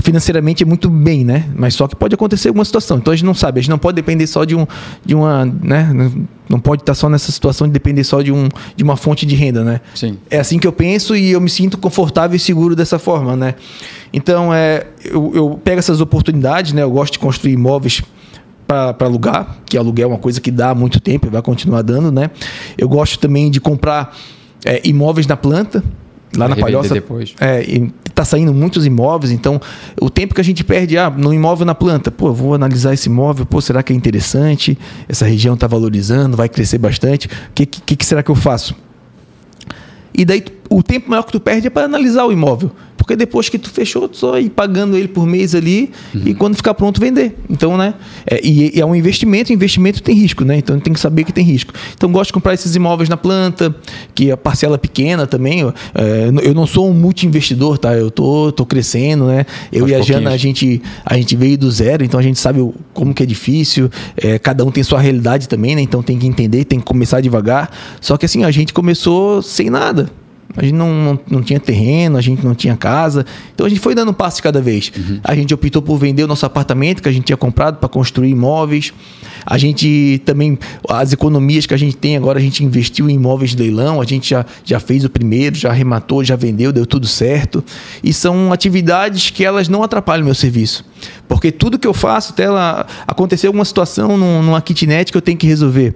financeiramente 0.05 0.63
é 0.63 0.67
muito 0.67 0.91
bem, 0.91 1.25
né? 1.25 1.47
Mas 1.57 1.75
só 1.75 1.89
que 1.89 1.97
pode 1.97 2.15
acontecer 2.15 2.49
alguma 2.49 2.65
situação. 2.65 2.99
Então 2.99 3.11
a 3.11 3.17
gente 3.17 3.25
não 3.25 3.33
sabe, 3.33 3.59
a 3.59 3.63
gente 3.63 3.71
não 3.71 3.79
pode 3.79 3.97
depender 3.97 4.27
só 4.27 4.45
de 4.45 4.55
um 4.55 4.67
de 5.03 5.15
uma, 5.15 5.47
né? 5.47 5.91
Não 6.47 6.61
pode 6.61 6.83
estar 6.83 6.95
só 6.95 7.09
nessa 7.09 7.33
situação 7.33 7.67
de 7.67 7.73
depender 7.73 8.05
só 8.05 8.21
de 8.21 8.31
um 8.31 8.51
de 8.77 8.85
uma 8.85 8.99
fonte 8.99 9.25
de 9.25 9.35
renda, 9.35 9.65
né? 9.65 9.81
Sim. 9.95 10.19
É 10.31 10.39
assim 10.39 10.59
que 10.59 10.67
eu 10.67 10.73
penso 10.73 11.17
e 11.17 11.31
eu 11.31 11.41
me 11.41 11.49
sinto 11.49 11.79
confortável 11.79 12.37
e 12.37 12.39
seguro 12.39 12.77
dessa 12.77 12.99
forma, 12.99 13.35
né? 13.35 13.55
Então 14.13 14.53
é 14.53 14.87
eu, 15.03 15.33
eu 15.35 15.61
pego 15.65 15.79
essas 15.79 16.03
oportunidades, 16.03 16.75
né? 16.75 16.83
Eu 16.83 16.91
gosto 16.91 17.15
de 17.15 17.19
construir 17.19 17.55
imóveis 17.55 18.03
para 18.67 18.95
alugar, 19.01 19.57
que 19.65 19.79
aluguel 19.79 20.11
é 20.11 20.13
uma 20.13 20.19
coisa 20.19 20.39
que 20.39 20.51
dá 20.51 20.71
há 20.71 20.75
muito 20.75 21.01
tempo 21.01 21.27
e 21.27 21.31
vai 21.31 21.41
continuar 21.41 21.81
dando, 21.81 22.13
né? 22.13 22.31
Eu 22.77 22.91
gosto 22.91 23.19
também 23.19 23.51
de 23.51 23.59
comprar 23.59 24.15
é, 24.67 24.83
imóveis 24.85 25.27
na 25.27 25.37
planta, 25.37 25.83
lá 26.37 26.47
na 26.47 26.57
Palhoça. 26.57 26.93
Depois. 26.93 27.35
É, 27.41 27.65
está 28.15 28.25
saindo 28.25 28.55
muitos 28.55 28.87
imóveis, 28.87 29.33
então 29.33 29.61
o 30.01 30.09
tempo 30.09 30.35
que 30.35 30.41
a 30.41 30.45
gente 30.45 30.63
perde 30.63 30.97
ah, 30.97 31.11
no 31.11 31.35
imóvel 31.35 31.67
na 31.67 31.75
planta, 31.75 32.11
pô, 32.11 32.33
vou 32.33 32.55
analisar 32.55 32.95
esse 32.95 33.09
imóvel, 33.09 33.45
pô, 33.45 33.61
será 33.61 33.83
que 33.83 33.93
é 33.93 33.97
interessante? 33.97 34.79
Essa 35.09 35.27
região 35.27 35.55
está 35.55 35.67
valorizando, 35.67 36.37
vai 36.37 36.49
crescer 36.49 36.79
bastante. 36.79 37.27
O 37.27 37.31
que, 37.55 37.67
que, 37.67 37.97
que 37.97 38.07
será 38.07 38.23
que 38.23 38.31
eu 38.31 38.37
faço? 38.37 38.75
E 40.17 40.25
daí 40.25 40.45
o 40.75 40.83
tempo 40.83 41.09
maior 41.09 41.23
que 41.23 41.31
tu 41.31 41.39
perde 41.39 41.69
é 41.69 41.71
para 41.71 41.85
analisar 41.85 42.25
o 42.25 42.33
imóvel. 42.33 42.73
Porque 42.97 43.15
depois 43.15 43.49
que 43.49 43.59
tu 43.59 43.71
fechou, 43.71 44.09
tu 44.09 44.17
só 44.17 44.39
ir 44.39 44.51
pagando 44.51 44.97
ele 44.97 45.09
por 45.09 45.27
mês 45.27 45.55
ali 45.55 45.91
uhum. 46.15 46.23
e 46.25 46.35
quando 46.35 46.57
ficar 46.57 46.75
pronto 46.75 46.99
vender. 47.01 47.37
Então, 47.51 47.77
né? 47.77 47.95
É, 48.27 48.41
e, 48.43 48.77
e, 48.77 48.81
é 48.81 48.87
um 48.87 48.95
investimento, 48.95 49.53
investimento 49.53 50.03
tem 50.03 50.17
risco, 50.17 50.43
né? 50.45 50.57
Então 50.57 50.81
tem 50.81 50.93
que 50.93 50.99
saber 50.99 51.23
que 51.23 51.33
tem 51.33 51.45
risco. 51.45 51.73
Então 51.95 52.11
gosto 52.11 52.29
de 52.29 52.33
comprar 52.33 52.55
esses 52.55 52.75
imóveis 52.75 53.09
na 53.09 53.17
planta, 53.17 53.75
que 54.15 54.33
a 54.33 54.37
parcela 54.37 54.75
é 54.75 54.79
pequena 54.79 55.27
também. 55.27 55.63
É, 55.95 56.31
eu 56.43 56.55
não 56.55 56.67
sou 56.67 56.91
um 56.91 56.95
multi-investidor, 56.95 57.79
tá? 57.79 57.95
Eu 57.95 58.11
tô, 58.11 58.51
tô 58.51 58.67
crescendo, 58.67 59.27
né? 59.27 59.47
Eu 59.71 59.87
e 59.87 59.95
a 59.95 60.01
Jana, 60.01 60.31
a 60.31 60.37
gente, 60.37 60.83
a 61.05 61.15
gente 61.17 61.37
veio 61.37 61.59
do 61.59 61.71
zero, 61.71 62.03
então 62.05 62.19
a 62.19 62.23
gente 62.23 62.41
sabe 62.41 62.67
como 62.93 63.15
que 63.15 63.23
é 63.23 63.27
difícil. 63.27 63.91
É, 64.17 64.39
cada 64.39 64.65
um 64.65 64.73
tem 64.73 64.83
sua 64.83 65.01
realidade 65.01 65.49
também, 65.49 65.77
né? 65.77 65.83
Então 65.83 66.03
tem 66.03 66.19
que 66.19 66.27
entender, 66.27 66.65
tem 66.65 66.81
que 66.81 66.87
começar 66.87 67.21
devagar. 67.21 67.71
Só 68.01 68.17
que 68.17 68.25
assim, 68.25 68.45
a 68.45 68.51
gente 68.51 68.73
começou 68.73 69.43
sem 69.43 69.69
nada. 69.69 70.24
A 70.57 70.63
gente 70.63 70.75
não, 70.75 70.95
não, 70.95 71.21
não, 71.29 71.43
tinha 71.43 71.59
terreno, 71.59 72.17
a 72.17 72.21
gente 72.21 72.45
não 72.45 72.55
tinha 72.55 72.77
casa. 72.77 73.27
Então 73.55 73.67
a 73.67 73.69
gente 73.69 73.81
foi 73.81 73.95
dando 73.95 74.11
um 74.11 74.15
passo 74.15 74.37
de 74.37 74.43
cada 74.43 74.61
vez. 74.61 74.93
Uhum. 74.97 75.21
A 75.25 75.35
gente 75.35 75.53
optou 75.53 75.83
por 75.83 75.99
vender 75.99 76.23
o 76.23 76.27
nosso 76.27 76.47
apartamento 76.47 77.03
que 77.03 77.09
a 77.09 77.13
gente 77.13 77.25
tinha 77.25 77.37
comprado 77.37 77.79
para 77.79 77.89
construir 77.89 78.31
imóveis. 78.31 78.93
A 79.45 79.59
gente 79.59 80.23
também, 80.25 80.59
as 80.89 81.13
economias 81.13 81.67
que 81.67 81.75
a 81.75 81.77
gente 81.77 81.97
tem 81.97 82.17
agora, 82.17 82.39
a 82.39 82.43
gente 82.43 82.63
investiu 82.65 83.11
em 83.11 83.15
imóveis 83.15 83.51
de 83.51 83.63
leilão. 83.63 84.01
A 84.01 84.05
gente 84.05 84.31
já, 84.31 84.47
já 84.65 84.79
fez 84.79 85.05
o 85.05 85.11
primeiro, 85.11 85.57
já 85.57 85.71
arrematou, 85.71 86.23
já 86.23 86.37
vendeu, 86.37 86.73
deu 86.73 86.87
tudo 86.87 87.09
certo. 87.09 87.65
E 88.03 88.13
são 88.13 88.53
atividades 88.53 89.31
que 89.31 89.45
elas 89.45 89.69
não 89.69 89.83
atrapalham 89.83 90.23
o 90.23 90.27
meu 90.27 90.35
serviço. 90.35 90.85
Porque 91.27 91.51
tudo 91.51 91.79
que 91.79 91.87
eu 91.87 91.95
faço, 91.95 92.33
até 92.33 92.45
ela, 92.45 92.87
acontecer 93.07 93.49
alguma 93.49 93.65
situação 93.65 94.17
numa 94.17 94.63
kitnet 94.63 95.11
que 95.11 95.19
eu 95.19 95.23
tenho 95.23 95.37
que 95.37 95.47
resolver, 95.47 95.95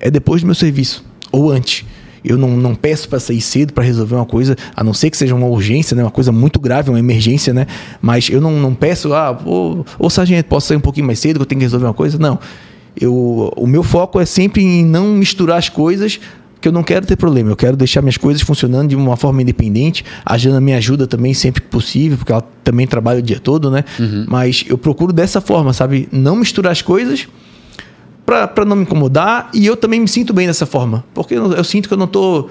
é 0.00 0.10
depois 0.10 0.40
do 0.40 0.46
meu 0.46 0.54
serviço 0.54 1.04
ou 1.30 1.50
antes. 1.50 1.84
Eu 2.24 2.36
não, 2.36 2.56
não 2.56 2.74
peço 2.74 3.08
para 3.08 3.18
sair 3.18 3.40
cedo 3.40 3.72
para 3.72 3.84
resolver 3.84 4.14
uma 4.14 4.26
coisa, 4.26 4.56
a 4.74 4.84
não 4.84 4.94
ser 4.94 5.10
que 5.10 5.16
seja 5.16 5.34
uma 5.34 5.46
urgência, 5.46 5.96
né? 5.96 6.02
uma 6.02 6.10
coisa 6.10 6.32
muito 6.32 6.60
grave, 6.60 6.90
uma 6.90 6.98
emergência, 6.98 7.52
né? 7.52 7.66
Mas 8.00 8.28
eu 8.28 8.40
não, 8.40 8.52
não 8.52 8.74
peço, 8.74 9.12
ah, 9.12 9.38
ô, 9.44 9.84
ô 9.98 10.10
sargento, 10.10 10.48
posso 10.48 10.68
sair 10.68 10.76
um 10.76 10.80
pouquinho 10.80 11.06
mais 11.06 11.18
cedo 11.18 11.36
que 11.36 11.42
eu 11.42 11.46
tenho 11.46 11.58
que 11.60 11.64
resolver 11.64 11.86
uma 11.86 11.94
coisa? 11.94 12.18
Não. 12.18 12.38
Eu, 12.98 13.52
o 13.56 13.66
meu 13.66 13.82
foco 13.82 14.20
é 14.20 14.26
sempre 14.26 14.62
em 14.62 14.84
não 14.84 15.14
misturar 15.14 15.58
as 15.58 15.68
coisas 15.68 16.20
que 16.60 16.68
eu 16.68 16.72
não 16.72 16.82
quero 16.82 17.06
ter 17.06 17.16
problema, 17.16 17.50
eu 17.50 17.56
quero 17.56 17.76
deixar 17.76 18.02
minhas 18.02 18.18
coisas 18.18 18.42
funcionando 18.42 18.90
de 18.90 18.96
uma 18.96 19.16
forma 19.16 19.40
independente. 19.40 20.04
A 20.24 20.36
Jana 20.36 20.60
me 20.60 20.74
ajuda 20.74 21.06
também 21.06 21.32
sempre 21.32 21.62
que 21.62 21.68
possível, 21.68 22.18
porque 22.18 22.32
ela 22.32 22.44
também 22.62 22.86
trabalha 22.86 23.20
o 23.20 23.22
dia 23.22 23.40
todo, 23.40 23.70
né? 23.70 23.82
Uhum. 23.98 24.26
Mas 24.28 24.64
eu 24.68 24.76
procuro 24.76 25.12
dessa 25.12 25.40
forma, 25.40 25.72
sabe? 25.72 26.06
Não 26.12 26.36
misturar 26.36 26.72
as 26.72 26.82
coisas 26.82 27.26
para 28.24 28.64
não 28.64 28.76
me 28.76 28.82
incomodar 28.82 29.50
e 29.52 29.66
eu 29.66 29.76
também 29.76 30.00
me 30.00 30.08
sinto 30.08 30.32
bem 30.32 30.46
dessa 30.46 30.66
forma, 30.66 31.04
porque 31.14 31.34
eu, 31.34 31.52
eu 31.52 31.64
sinto 31.64 31.88
que 31.88 31.94
eu 31.94 31.98
não 31.98 32.06
estou 32.06 32.50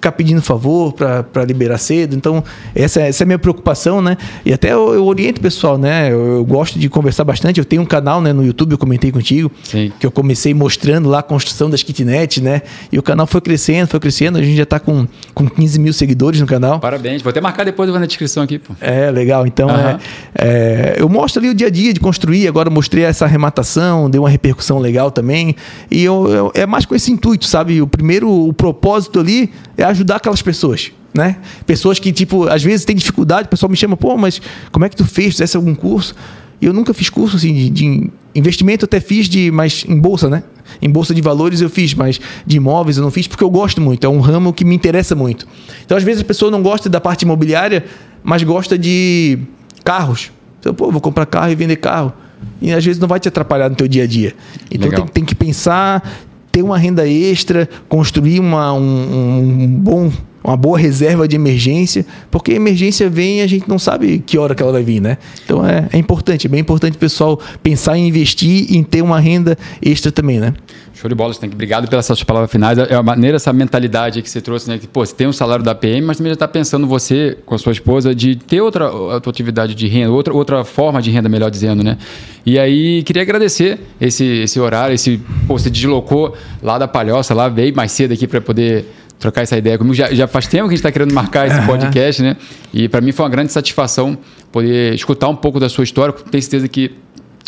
ficar 0.00 0.12
pedindo 0.12 0.40
favor 0.40 0.94
para 0.94 1.44
liberar 1.44 1.76
cedo. 1.76 2.16
Então, 2.16 2.42
essa, 2.74 3.02
essa 3.02 3.22
é 3.22 3.24
a 3.24 3.26
minha 3.26 3.38
preocupação, 3.38 4.00
né? 4.00 4.16
E 4.44 4.52
até 4.52 4.72
eu, 4.72 4.94
eu 4.94 5.04
oriento 5.04 5.38
o 5.38 5.42
pessoal, 5.42 5.76
né? 5.76 6.10
Eu, 6.10 6.38
eu, 6.38 6.44
gosto 6.44 6.78
de 6.78 6.88
conversar 6.88 7.22
bastante. 7.22 7.58
Eu 7.58 7.64
tenho 7.66 7.82
um 7.82 7.86
canal 7.86 8.22
né, 8.22 8.32
no 8.32 8.42
YouTube, 8.42 8.72
eu 8.72 8.78
comentei 8.78 9.12
contigo, 9.12 9.52
Sim. 9.62 9.92
que 10.00 10.06
eu 10.06 10.10
comecei 10.10 10.54
mostrando 10.54 11.08
lá 11.08 11.18
a 11.18 11.22
construção 11.22 11.68
das 11.68 11.82
kitnets, 11.82 12.42
né? 12.42 12.62
E 12.90 12.98
o 12.98 13.02
canal 13.02 13.26
foi 13.26 13.42
crescendo, 13.42 13.88
foi 13.88 14.00
crescendo. 14.00 14.38
A 14.38 14.42
gente 14.42 14.56
já 14.56 14.62
está 14.62 14.80
com, 14.80 15.06
com 15.34 15.46
15 15.46 15.78
mil 15.78 15.92
seguidores 15.92 16.40
no 16.40 16.46
canal. 16.46 16.80
Parabéns. 16.80 17.20
Vou 17.20 17.30
até 17.30 17.40
marcar 17.40 17.64
depois, 17.64 17.90
na 17.90 18.06
descrição 18.06 18.42
aqui. 18.42 18.58
Pô. 18.58 18.72
É, 18.80 19.10
legal. 19.10 19.46
Então, 19.46 19.68
uhum. 19.68 19.76
é, 19.76 19.98
é, 20.34 20.94
eu 20.98 21.08
mostro 21.10 21.40
ali 21.40 21.50
o 21.50 21.54
dia 21.54 21.66
a 21.66 21.70
dia 21.70 21.92
de 21.92 22.00
construir. 22.00 22.48
Agora 22.48 22.70
mostrei 22.70 23.04
essa 23.04 23.26
arrematação, 23.26 24.08
deu 24.08 24.22
uma 24.22 24.30
repercussão 24.30 24.78
legal 24.78 25.10
também. 25.10 25.54
E 25.90 26.02
eu, 26.02 26.28
eu, 26.28 26.52
é 26.54 26.64
mais 26.64 26.86
com 26.86 26.94
esse 26.94 27.12
intuito, 27.12 27.46
sabe? 27.46 27.82
O 27.82 27.86
primeiro, 27.86 28.30
o 28.30 28.52
propósito 28.54 29.20
ali 29.20 29.52
é 29.76 29.89
ajudar 29.90 30.16
aquelas 30.16 30.42
pessoas, 30.42 30.92
né? 31.14 31.36
Pessoas 31.66 31.98
que, 31.98 32.12
tipo, 32.12 32.48
às 32.48 32.62
vezes 32.62 32.84
tem 32.84 32.96
dificuldade, 32.96 33.46
o 33.46 33.48
pessoal 33.50 33.70
me 33.70 33.76
chama, 33.76 33.96
pô, 33.96 34.16
mas 34.16 34.40
como 34.70 34.84
é 34.84 34.88
que 34.88 34.96
tu 34.96 35.04
fez? 35.04 35.34
Fizesse 35.34 35.56
algum 35.56 35.74
curso? 35.74 36.14
E 36.60 36.66
eu 36.66 36.72
nunca 36.72 36.92
fiz 36.92 37.08
curso 37.08 37.36
assim 37.36 37.54
de, 37.54 37.70
de 37.70 38.10
investimento, 38.34 38.84
até 38.84 39.00
fiz 39.00 39.28
de, 39.28 39.50
mas 39.50 39.84
em 39.88 39.98
bolsa, 39.98 40.28
né? 40.28 40.42
Em 40.80 40.90
bolsa 40.90 41.14
de 41.14 41.20
valores 41.20 41.60
eu 41.60 41.70
fiz, 41.70 41.94
mas 41.94 42.20
de 42.46 42.56
imóveis 42.56 42.96
eu 42.96 43.02
não 43.02 43.10
fiz 43.10 43.26
porque 43.26 43.42
eu 43.42 43.50
gosto 43.50 43.80
muito, 43.80 44.06
é 44.06 44.08
um 44.08 44.20
ramo 44.20 44.52
que 44.52 44.64
me 44.64 44.74
interessa 44.74 45.14
muito. 45.14 45.46
Então, 45.84 45.96
às 45.96 46.04
vezes 46.04 46.22
a 46.22 46.24
pessoa 46.24 46.50
não 46.50 46.62
gosta 46.62 46.88
da 46.88 47.00
parte 47.00 47.22
imobiliária, 47.22 47.84
mas 48.22 48.42
gosta 48.42 48.78
de 48.78 49.38
carros. 49.82 50.30
Então, 50.60 50.74
pô, 50.74 50.90
vou 50.90 51.00
comprar 51.00 51.26
carro 51.26 51.50
e 51.50 51.54
vender 51.54 51.76
carro. 51.76 52.12
E 52.60 52.72
às 52.72 52.84
vezes 52.84 53.00
não 53.00 53.08
vai 53.08 53.18
te 53.18 53.28
atrapalhar 53.28 53.68
no 53.68 53.76
teu 53.76 53.88
dia 53.88 54.04
a 54.04 54.06
dia. 54.06 54.34
Então 54.70 54.90
tem, 54.90 55.06
tem, 55.06 55.24
que 55.24 55.34
pensar, 55.34 56.08
ter 56.50 56.62
uma 56.62 56.78
renda 56.78 57.08
extra, 57.08 57.68
construir 57.88 58.40
uma, 58.40 58.72
um, 58.72 59.38
um 59.38 59.68
bom 59.68 60.10
uma 60.42 60.56
boa 60.56 60.78
reserva 60.78 61.28
de 61.28 61.36
emergência, 61.36 62.04
porque 62.30 62.52
a 62.52 62.56
emergência 62.56 63.08
vem 63.08 63.38
e 63.38 63.42
a 63.42 63.46
gente 63.46 63.68
não 63.68 63.78
sabe 63.78 64.18
que 64.18 64.38
hora 64.38 64.54
que 64.54 64.62
ela 64.62 64.72
vai 64.72 64.82
vir, 64.82 65.00
né? 65.00 65.18
Então 65.44 65.66
é, 65.66 65.88
é 65.92 65.98
importante, 65.98 66.46
é 66.46 66.50
bem 66.50 66.60
importante 66.60 66.94
o 66.94 66.98
pessoal 66.98 67.40
pensar 67.62 67.96
em 67.96 68.08
investir 68.08 68.70
e 68.70 68.76
em 68.76 68.82
ter 68.82 69.02
uma 69.02 69.20
renda 69.20 69.56
extra 69.82 70.10
também, 70.10 70.40
né? 70.40 70.54
Show 71.00 71.08
de 71.08 71.14
bola, 71.14 71.32
Stank. 71.32 71.54
Obrigado 71.54 71.88
pelas 71.88 72.04
suas 72.04 72.22
palavras 72.22 72.50
finais. 72.50 72.76
É 72.76 72.94
a 72.94 73.02
maneira, 73.02 73.36
essa 73.36 73.50
mentalidade 73.54 74.20
que 74.20 74.28
você 74.28 74.38
trouxe, 74.38 74.68
né? 74.68 74.76
Que, 74.76 74.86
pô, 74.86 75.04
você 75.04 75.14
tem 75.14 75.26
um 75.26 75.32
salário 75.32 75.64
da 75.64 75.74
PM, 75.74 76.06
mas 76.06 76.18
também 76.18 76.28
já 76.28 76.34
está 76.34 76.46
pensando 76.46 76.86
você, 76.86 77.38
com 77.46 77.54
a 77.54 77.58
sua 77.58 77.72
esposa, 77.72 78.14
de 78.14 78.36
ter 78.36 78.60
outra, 78.60 78.90
outra 78.92 79.30
atividade 79.30 79.74
de 79.74 79.88
renda, 79.88 80.10
outra, 80.10 80.34
outra 80.34 80.62
forma 80.62 81.00
de 81.00 81.10
renda, 81.10 81.26
melhor 81.26 81.50
dizendo, 81.50 81.82
né? 81.82 81.96
E 82.44 82.58
aí, 82.58 83.02
queria 83.02 83.22
agradecer 83.22 83.80
esse, 83.98 84.26
esse 84.42 84.60
horário, 84.60 84.94
esse, 84.94 85.18
pô, 85.46 85.58
você 85.58 85.70
deslocou 85.70 86.36
lá 86.62 86.76
da 86.76 86.86
Palhoça, 86.86 87.32
lá 87.32 87.48
veio 87.48 87.74
mais 87.74 87.92
cedo 87.92 88.12
aqui 88.12 88.26
para 88.26 88.42
poder 88.42 88.84
trocar 89.20 89.42
essa 89.42 89.56
ideia 89.56 89.78
comigo. 89.78 89.94
Já, 89.94 90.12
já 90.12 90.26
faz 90.26 90.48
tempo 90.48 90.64
que 90.64 90.68
a 90.68 90.76
gente 90.76 90.78
está 90.78 90.90
querendo 90.90 91.12
marcar 91.12 91.46
esse 91.46 91.60
podcast, 91.66 92.22
né? 92.22 92.36
E 92.72 92.88
para 92.88 93.00
mim 93.00 93.12
foi 93.12 93.24
uma 93.24 93.30
grande 93.30 93.52
satisfação 93.52 94.18
poder 94.50 94.94
escutar 94.94 95.28
um 95.28 95.36
pouco 95.36 95.60
da 95.60 95.68
sua 95.68 95.84
história. 95.84 96.12
Tenho 96.12 96.42
certeza 96.42 96.66
que 96.66 96.90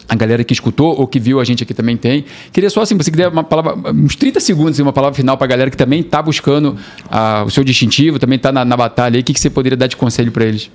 a 0.09 0.15
galera 0.15 0.45
que 0.45 0.53
escutou 0.53 0.95
ou 0.99 1.07
que 1.07 1.19
viu 1.19 1.41
a 1.41 1.45
gente 1.45 1.63
aqui 1.63 1.73
também 1.73 1.97
tem. 1.97 2.27
Queria 2.53 2.69
só, 2.69 2.83
assim, 2.83 2.95
você 2.97 3.11
quiser 3.11 3.29
uma 3.29 3.43
palavra, 3.43 3.91
uns 3.91 4.15
30 4.15 4.39
segundos, 4.41 4.79
uma 4.79 4.93
palavra 4.93 5.17
final 5.17 5.37
para 5.39 5.47
a 5.47 5.49
galera 5.49 5.71
que 5.71 5.77
também 5.77 6.01
está 6.01 6.21
buscando 6.21 6.77
uh, 7.07 7.47
o 7.47 7.51
seu 7.51 7.65
distintivo, 7.65 8.19
também 8.19 8.37
está 8.37 8.53
na, 8.53 8.65
na, 8.65 8.77
batalha. 8.77 9.19
O 9.19 9.23
que, 9.25 9.33
que 9.33 9.41
você 9.41 9.49
poderia 9.49 9.77
dar 9.77 9.87
de 9.87 9.97
conselho 9.97 10.31
para 10.31 10.45
eles? 10.45 10.71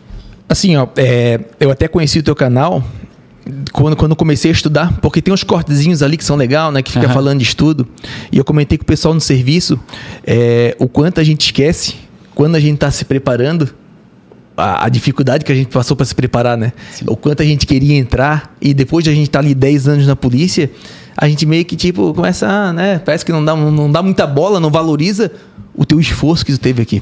Assim, 0.50 0.76
ó, 0.76 0.88
é, 0.96 1.40
eu 1.60 1.70
até 1.70 1.88
conheci 1.88 2.20
o 2.20 2.24
teu 2.24 2.36
canal 2.36 2.84
quando, 3.72 3.96
quando 3.96 4.16
comecei 4.16 4.52
a 4.52 4.54
estudar, 4.54 4.98
porque 5.02 5.22
tem 5.22 5.34
uns 5.34 5.44
cortezinhos 5.44 6.02
ali 6.02 6.18
que 6.18 6.24
são 6.24 6.36
legal, 6.36 6.72
né? 6.72 6.82
Que 6.82 6.92
fica 6.92 7.08
uhum. 7.08 7.14
falando 7.14 7.40
de 7.40 7.46
estudo. 7.46 7.88
E 8.32 8.38
eu 8.38 8.44
comentei 8.44 8.78
com 8.78 8.84
o 8.84 8.88
pessoal 8.88 9.14
no 9.14 9.22
serviço 9.22 9.80
é, 10.26 10.76
o 10.80 10.88
quanto 10.88 11.20
a 11.20 11.24
gente 11.24 11.42
esquece 11.42 11.96
quando 12.34 12.56
a 12.56 12.60
gente 12.60 12.76
está 12.76 12.92
se 12.92 13.04
preparando 13.04 13.70
a, 14.56 14.86
a, 14.86 14.90
dificuldade 14.90 15.46
que 15.46 15.52
a 15.52 15.56
gente 15.56 15.68
passou 15.68 15.96
para 15.96 16.06
se 16.06 16.16
preparar, 16.16 16.58
né? 16.58 16.74
Sim. 16.92 17.06
O 17.08 17.16
quanto 17.16 17.42
a 17.42 17.46
gente 17.46 17.66
queria 17.66 17.96
entrar 17.96 18.56
e 18.62 18.74
depois 18.74 19.04
de 19.04 19.10
a 19.10 19.14
gente 19.14 19.28
estar 19.28 19.40
tá 19.40 19.46
ali 19.46 19.54
10 19.54 19.88
anos 19.88 20.08
na 20.08 20.16
polícia, 20.16 20.70
a 21.16 21.28
gente 21.28 21.46
meio 21.46 21.66
que 21.66 21.76
tipo 21.76 22.14
começa, 22.14 22.48
a, 22.48 22.74
né? 22.74 23.00
Parece 23.00 23.26
que 23.26 23.32
não 23.32 23.44
dá, 23.44 23.56
não 23.56 23.92
dá 23.92 24.02
muita 24.02 24.26
bola, 24.26 24.60
não 24.60 24.70
valoriza 24.70 25.32
o 25.76 25.86
teu 25.86 26.00
esforço 26.00 26.46
que 26.46 26.52
tu 26.52 26.60
teve 26.60 26.82
aqui. 26.82 27.02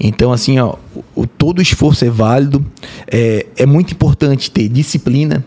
Então, 0.00 0.32
assim, 0.32 0.58
ó, 0.60 0.76
o, 1.14 1.26
todo 1.26 1.60
esforço 1.60 2.04
é 2.04 2.10
válido. 2.10 2.64
É, 3.10 3.46
é 3.56 3.66
muito 3.66 3.92
importante 3.92 4.50
ter 4.50 4.68
disciplina, 4.68 5.44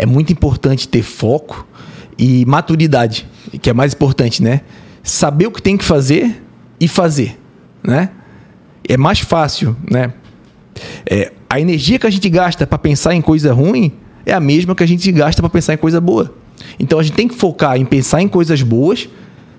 é 0.00 0.06
muito 0.06 0.32
importante 0.32 0.88
ter 0.88 1.02
foco 1.02 1.66
e 2.16 2.46
maturidade, 2.46 3.28
que 3.60 3.68
é 3.68 3.72
mais 3.74 3.92
importante, 3.92 4.42
né? 4.42 4.62
Saber 5.02 5.46
o 5.46 5.50
que 5.50 5.60
tem 5.60 5.76
que 5.76 5.84
fazer 5.84 6.42
e 6.80 6.88
fazer, 6.88 7.38
né? 7.84 8.08
É 8.88 8.96
mais 8.96 9.20
fácil, 9.20 9.76
né? 9.90 10.14
É, 11.04 11.32
a 11.50 11.60
energia 11.60 11.98
que 11.98 12.06
a 12.06 12.10
gente 12.10 12.26
gasta 12.30 12.66
para 12.66 12.78
pensar 12.78 13.14
em 13.14 13.20
coisa 13.20 13.52
ruim 13.52 13.92
é 14.24 14.32
a 14.32 14.40
mesma 14.40 14.74
que 14.74 14.82
a 14.82 14.88
gente 14.88 15.12
gasta 15.12 15.42
para 15.42 15.50
pensar 15.50 15.74
em 15.74 15.76
coisa 15.76 16.00
boa. 16.00 16.34
Então 16.78 16.98
a 16.98 17.02
gente 17.02 17.14
tem 17.14 17.28
que 17.28 17.34
focar 17.34 17.76
em 17.76 17.84
pensar 17.84 18.22
em 18.22 18.28
coisas 18.28 18.62
boas, 18.62 19.06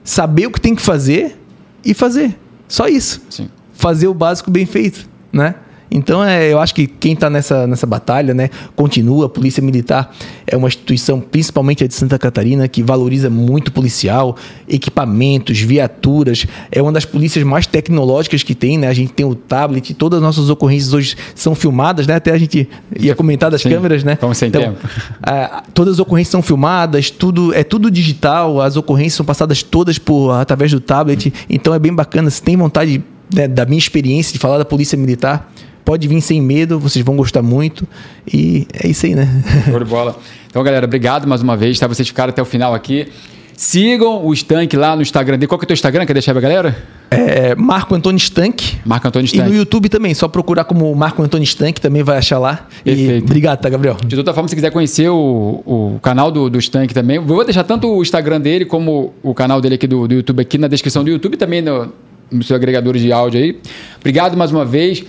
saber 0.04 0.48
o 0.48 0.52
que 0.52 0.60
tem 0.60 0.74
que 0.74 0.82
fazer 0.82 1.40
e 1.86 1.94
fazer. 1.94 2.36
Só 2.68 2.88
isso. 2.88 3.22
Sim. 3.30 3.48
Fazer 3.74 4.08
o 4.08 4.14
básico 4.16 4.50
bem 4.50 4.66
feito, 4.66 5.08
né? 5.32 5.54
Então, 5.92 6.24
é, 6.24 6.52
eu 6.52 6.58
acho 6.60 6.74
que 6.74 6.88
quem 6.88 7.14
está 7.14 7.30
nessa, 7.30 7.68
nessa 7.68 7.86
batalha, 7.86 8.34
né, 8.34 8.50
continua. 8.78 9.26
A 9.26 9.30
Polícia 9.30 9.62
Militar 9.62 10.16
é 10.48 10.56
uma 10.56 10.70
instituição, 10.70 11.20
principalmente 11.20 11.84
a 11.84 11.88
de 11.88 11.94
Santa 11.94 12.18
Catarina, 12.18 12.66
que 12.68 12.82
valoriza 12.82 13.30
muito 13.30 13.74
policial, 13.74 14.38
equipamentos, 14.70 15.60
viaturas. 15.60 16.48
É 16.72 16.82
uma 16.82 16.94
das 16.94 17.04
polícias 17.04 17.44
mais 17.44 17.68
tecnológicas 17.68 18.42
que 18.42 18.56
tem, 18.56 18.78
né? 18.78 18.88
A 18.88 18.94
gente 18.94 19.12
tem 19.12 19.26
o 19.26 19.36
tablet, 19.36 19.94
todas 19.94 20.18
as 20.18 20.24
nossas 20.24 20.50
ocorrências 20.50 20.94
hoje 20.94 21.18
são 21.36 21.54
filmadas, 21.54 22.08
né? 22.08 22.16
Até 22.16 22.32
a 22.32 22.38
gente 22.38 22.70
ia 22.98 23.14
comentar 23.14 23.52
das 23.52 23.62
Sim, 23.62 23.70
câmeras, 23.70 24.04
né? 24.04 24.16
Como 24.16 24.34
sem 24.34 24.48
então, 24.48 24.62
tempo. 24.62 24.88
A, 25.22 25.64
todas 25.74 25.96
as 25.96 26.00
ocorrências 26.00 26.32
são 26.32 26.42
filmadas, 26.42 27.10
tudo 27.10 27.54
é 27.54 27.64
tudo 27.64 27.92
digital, 27.92 28.62
as 28.62 28.78
ocorrências 28.78 29.16
são 29.16 29.26
passadas 29.26 29.62
todas 29.62 29.98
por 29.98 30.32
através 30.32 30.72
do 30.72 30.80
tablet. 30.80 31.34
Então 31.50 31.74
é 31.74 31.80
bem 31.80 31.94
bacana. 31.94 32.30
Se 32.30 32.42
tem 32.42 32.56
vontade 32.56 33.04
né, 33.34 33.48
da 33.48 33.66
minha 33.66 33.78
experiência 33.78 34.34
de 34.34 34.40
falar 34.40 34.58
da 34.58 34.66
Polícia 34.66 34.98
Militar, 34.98 35.52
Pode 35.84 36.08
vir 36.08 36.22
sem 36.22 36.42
medo, 36.42 36.80
vocês 36.80 37.04
vão 37.04 37.16
gostar 37.16 37.42
muito. 37.42 37.88
E 38.32 38.68
é 38.74 38.88
isso 38.88 39.06
aí, 39.06 39.16
né? 39.16 39.28
Show 39.66 39.80
de 39.80 39.86
bola. 39.86 40.18
Então, 40.48 40.64
galera, 40.64 40.86
obrigado 40.86 41.28
mais 41.28 41.42
uma 41.42 41.56
vez. 41.56 41.80
Tá? 41.80 41.88
Vocês 41.88 42.08
ficaram 42.08 42.30
até 42.30 42.42
o 42.42 42.46
final 42.46 42.74
aqui. 42.74 43.08
Sigam 43.56 44.26
o 44.26 44.34
Stank 44.34 44.76
lá 44.76 44.96
no 44.96 45.04
Instagram 45.04 45.38
dele. 45.38 45.48
Qual 45.48 45.60
que 45.60 45.64
é 45.64 45.66
o 45.66 45.68
teu 45.68 45.74
Instagram? 45.76 46.06
Quer 46.06 46.14
deixar 46.14 46.32
pra 46.34 46.42
galera? 46.42 46.76
É 47.12 47.54
Marco 47.54 47.94
Antônio 47.94 48.18
Stank. 48.18 48.78
Marco 48.84 49.08
Antônio 49.08 49.28
Stank. 49.28 49.48
E 49.48 49.52
no 49.52 49.56
YouTube 49.56 49.88
também, 49.88 50.16
só 50.16 50.28
procurar 50.28 50.64
como 50.64 50.94
Marco 50.96 51.22
Antônio 51.22 51.44
Stank, 51.44 51.80
também 51.80 52.02
vai 52.02 52.18
achar 52.18 52.40
lá. 52.40 52.68
Perfeito. 52.84 53.12
E 53.12 53.18
obrigado, 53.20 53.60
tá, 53.60 53.70
Gabriel? 53.70 53.98
De 54.04 54.16
toda 54.16 54.34
forma, 54.34 54.50
se 54.50 54.56
quiser 54.56 54.72
conhecer 54.72 55.10
o, 55.10 55.62
o 55.64 56.00
canal 56.02 56.32
do, 56.32 56.50
do 56.50 56.58
Stank 56.58 56.92
também, 56.92 57.20
vou 57.20 57.44
deixar 57.44 57.64
tanto 57.64 57.88
o 57.88 58.02
Instagram 58.02 58.42
dele 58.42 58.66
como 58.66 59.14
o 59.22 59.34
canal 59.36 59.62
dele 59.62 59.76
aqui 59.76 59.86
do, 59.86 60.08
do 60.08 60.14
YouTube 60.16 60.42
aqui 60.42 60.58
na 60.58 60.68
descrição 60.68 61.04
do 61.04 61.12
YouTube 61.12 61.38
também 61.38 61.62
no, 61.62 61.94
no 62.32 62.42
seu 62.44 62.56
agregador 62.56 62.98
de 62.98 63.12
áudio 63.12 63.42
aí. 63.42 63.60
Obrigado 64.00 64.36
mais 64.36 64.52
uma 64.52 64.66
vez. 64.66 65.04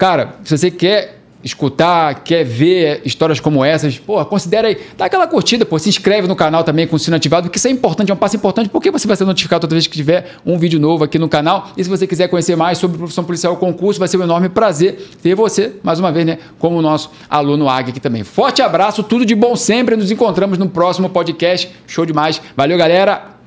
Cara, 0.00 0.36
se 0.44 0.56
você 0.56 0.70
quer 0.70 1.18
escutar, 1.44 2.24
quer 2.24 2.42
ver 2.42 3.02
histórias 3.04 3.38
como 3.38 3.62
essas, 3.62 3.98
pô, 3.98 4.24
considera 4.24 4.68
aí, 4.68 4.78
dá 4.96 5.04
aquela 5.04 5.26
curtida, 5.26 5.66
pô, 5.66 5.78
se 5.78 5.90
inscreve 5.90 6.26
no 6.26 6.34
canal 6.34 6.64
também 6.64 6.86
com 6.86 6.96
o 6.96 6.98
sino 6.98 7.16
ativado, 7.16 7.48
porque 7.48 7.58
isso 7.58 7.68
é 7.68 7.70
importante, 7.70 8.10
é 8.10 8.14
um 8.14 8.16
passo 8.16 8.34
importante, 8.34 8.70
porque 8.70 8.90
você 8.90 9.06
vai 9.06 9.14
ser 9.14 9.26
notificado 9.26 9.60
toda 9.60 9.74
vez 9.74 9.86
que 9.86 9.94
tiver 9.94 10.36
um 10.46 10.56
vídeo 10.56 10.80
novo 10.80 11.04
aqui 11.04 11.18
no 11.18 11.28
canal. 11.28 11.68
E 11.76 11.84
se 11.84 11.90
você 11.90 12.06
quiser 12.06 12.28
conhecer 12.28 12.56
mais 12.56 12.78
sobre 12.78 12.96
profissão 12.96 13.24
policial 13.24 13.54
concurso, 13.58 13.98
vai 13.98 14.08
ser 14.08 14.16
um 14.16 14.22
enorme 14.22 14.48
prazer 14.48 15.10
ter 15.22 15.34
você, 15.34 15.74
mais 15.82 16.00
uma 16.00 16.10
vez, 16.10 16.24
né, 16.24 16.38
como 16.58 16.80
nosso 16.80 17.10
aluno 17.28 17.68
AG 17.68 17.90
aqui 17.90 18.00
também. 18.00 18.24
Forte 18.24 18.62
abraço, 18.62 19.02
tudo 19.02 19.26
de 19.26 19.34
bom 19.34 19.54
sempre, 19.54 19.96
nos 19.96 20.10
encontramos 20.10 20.56
no 20.56 20.66
próximo 20.66 21.10
podcast. 21.10 21.70
Show 21.86 22.06
demais. 22.06 22.40
Valeu, 22.56 22.78
galera. 22.78 23.39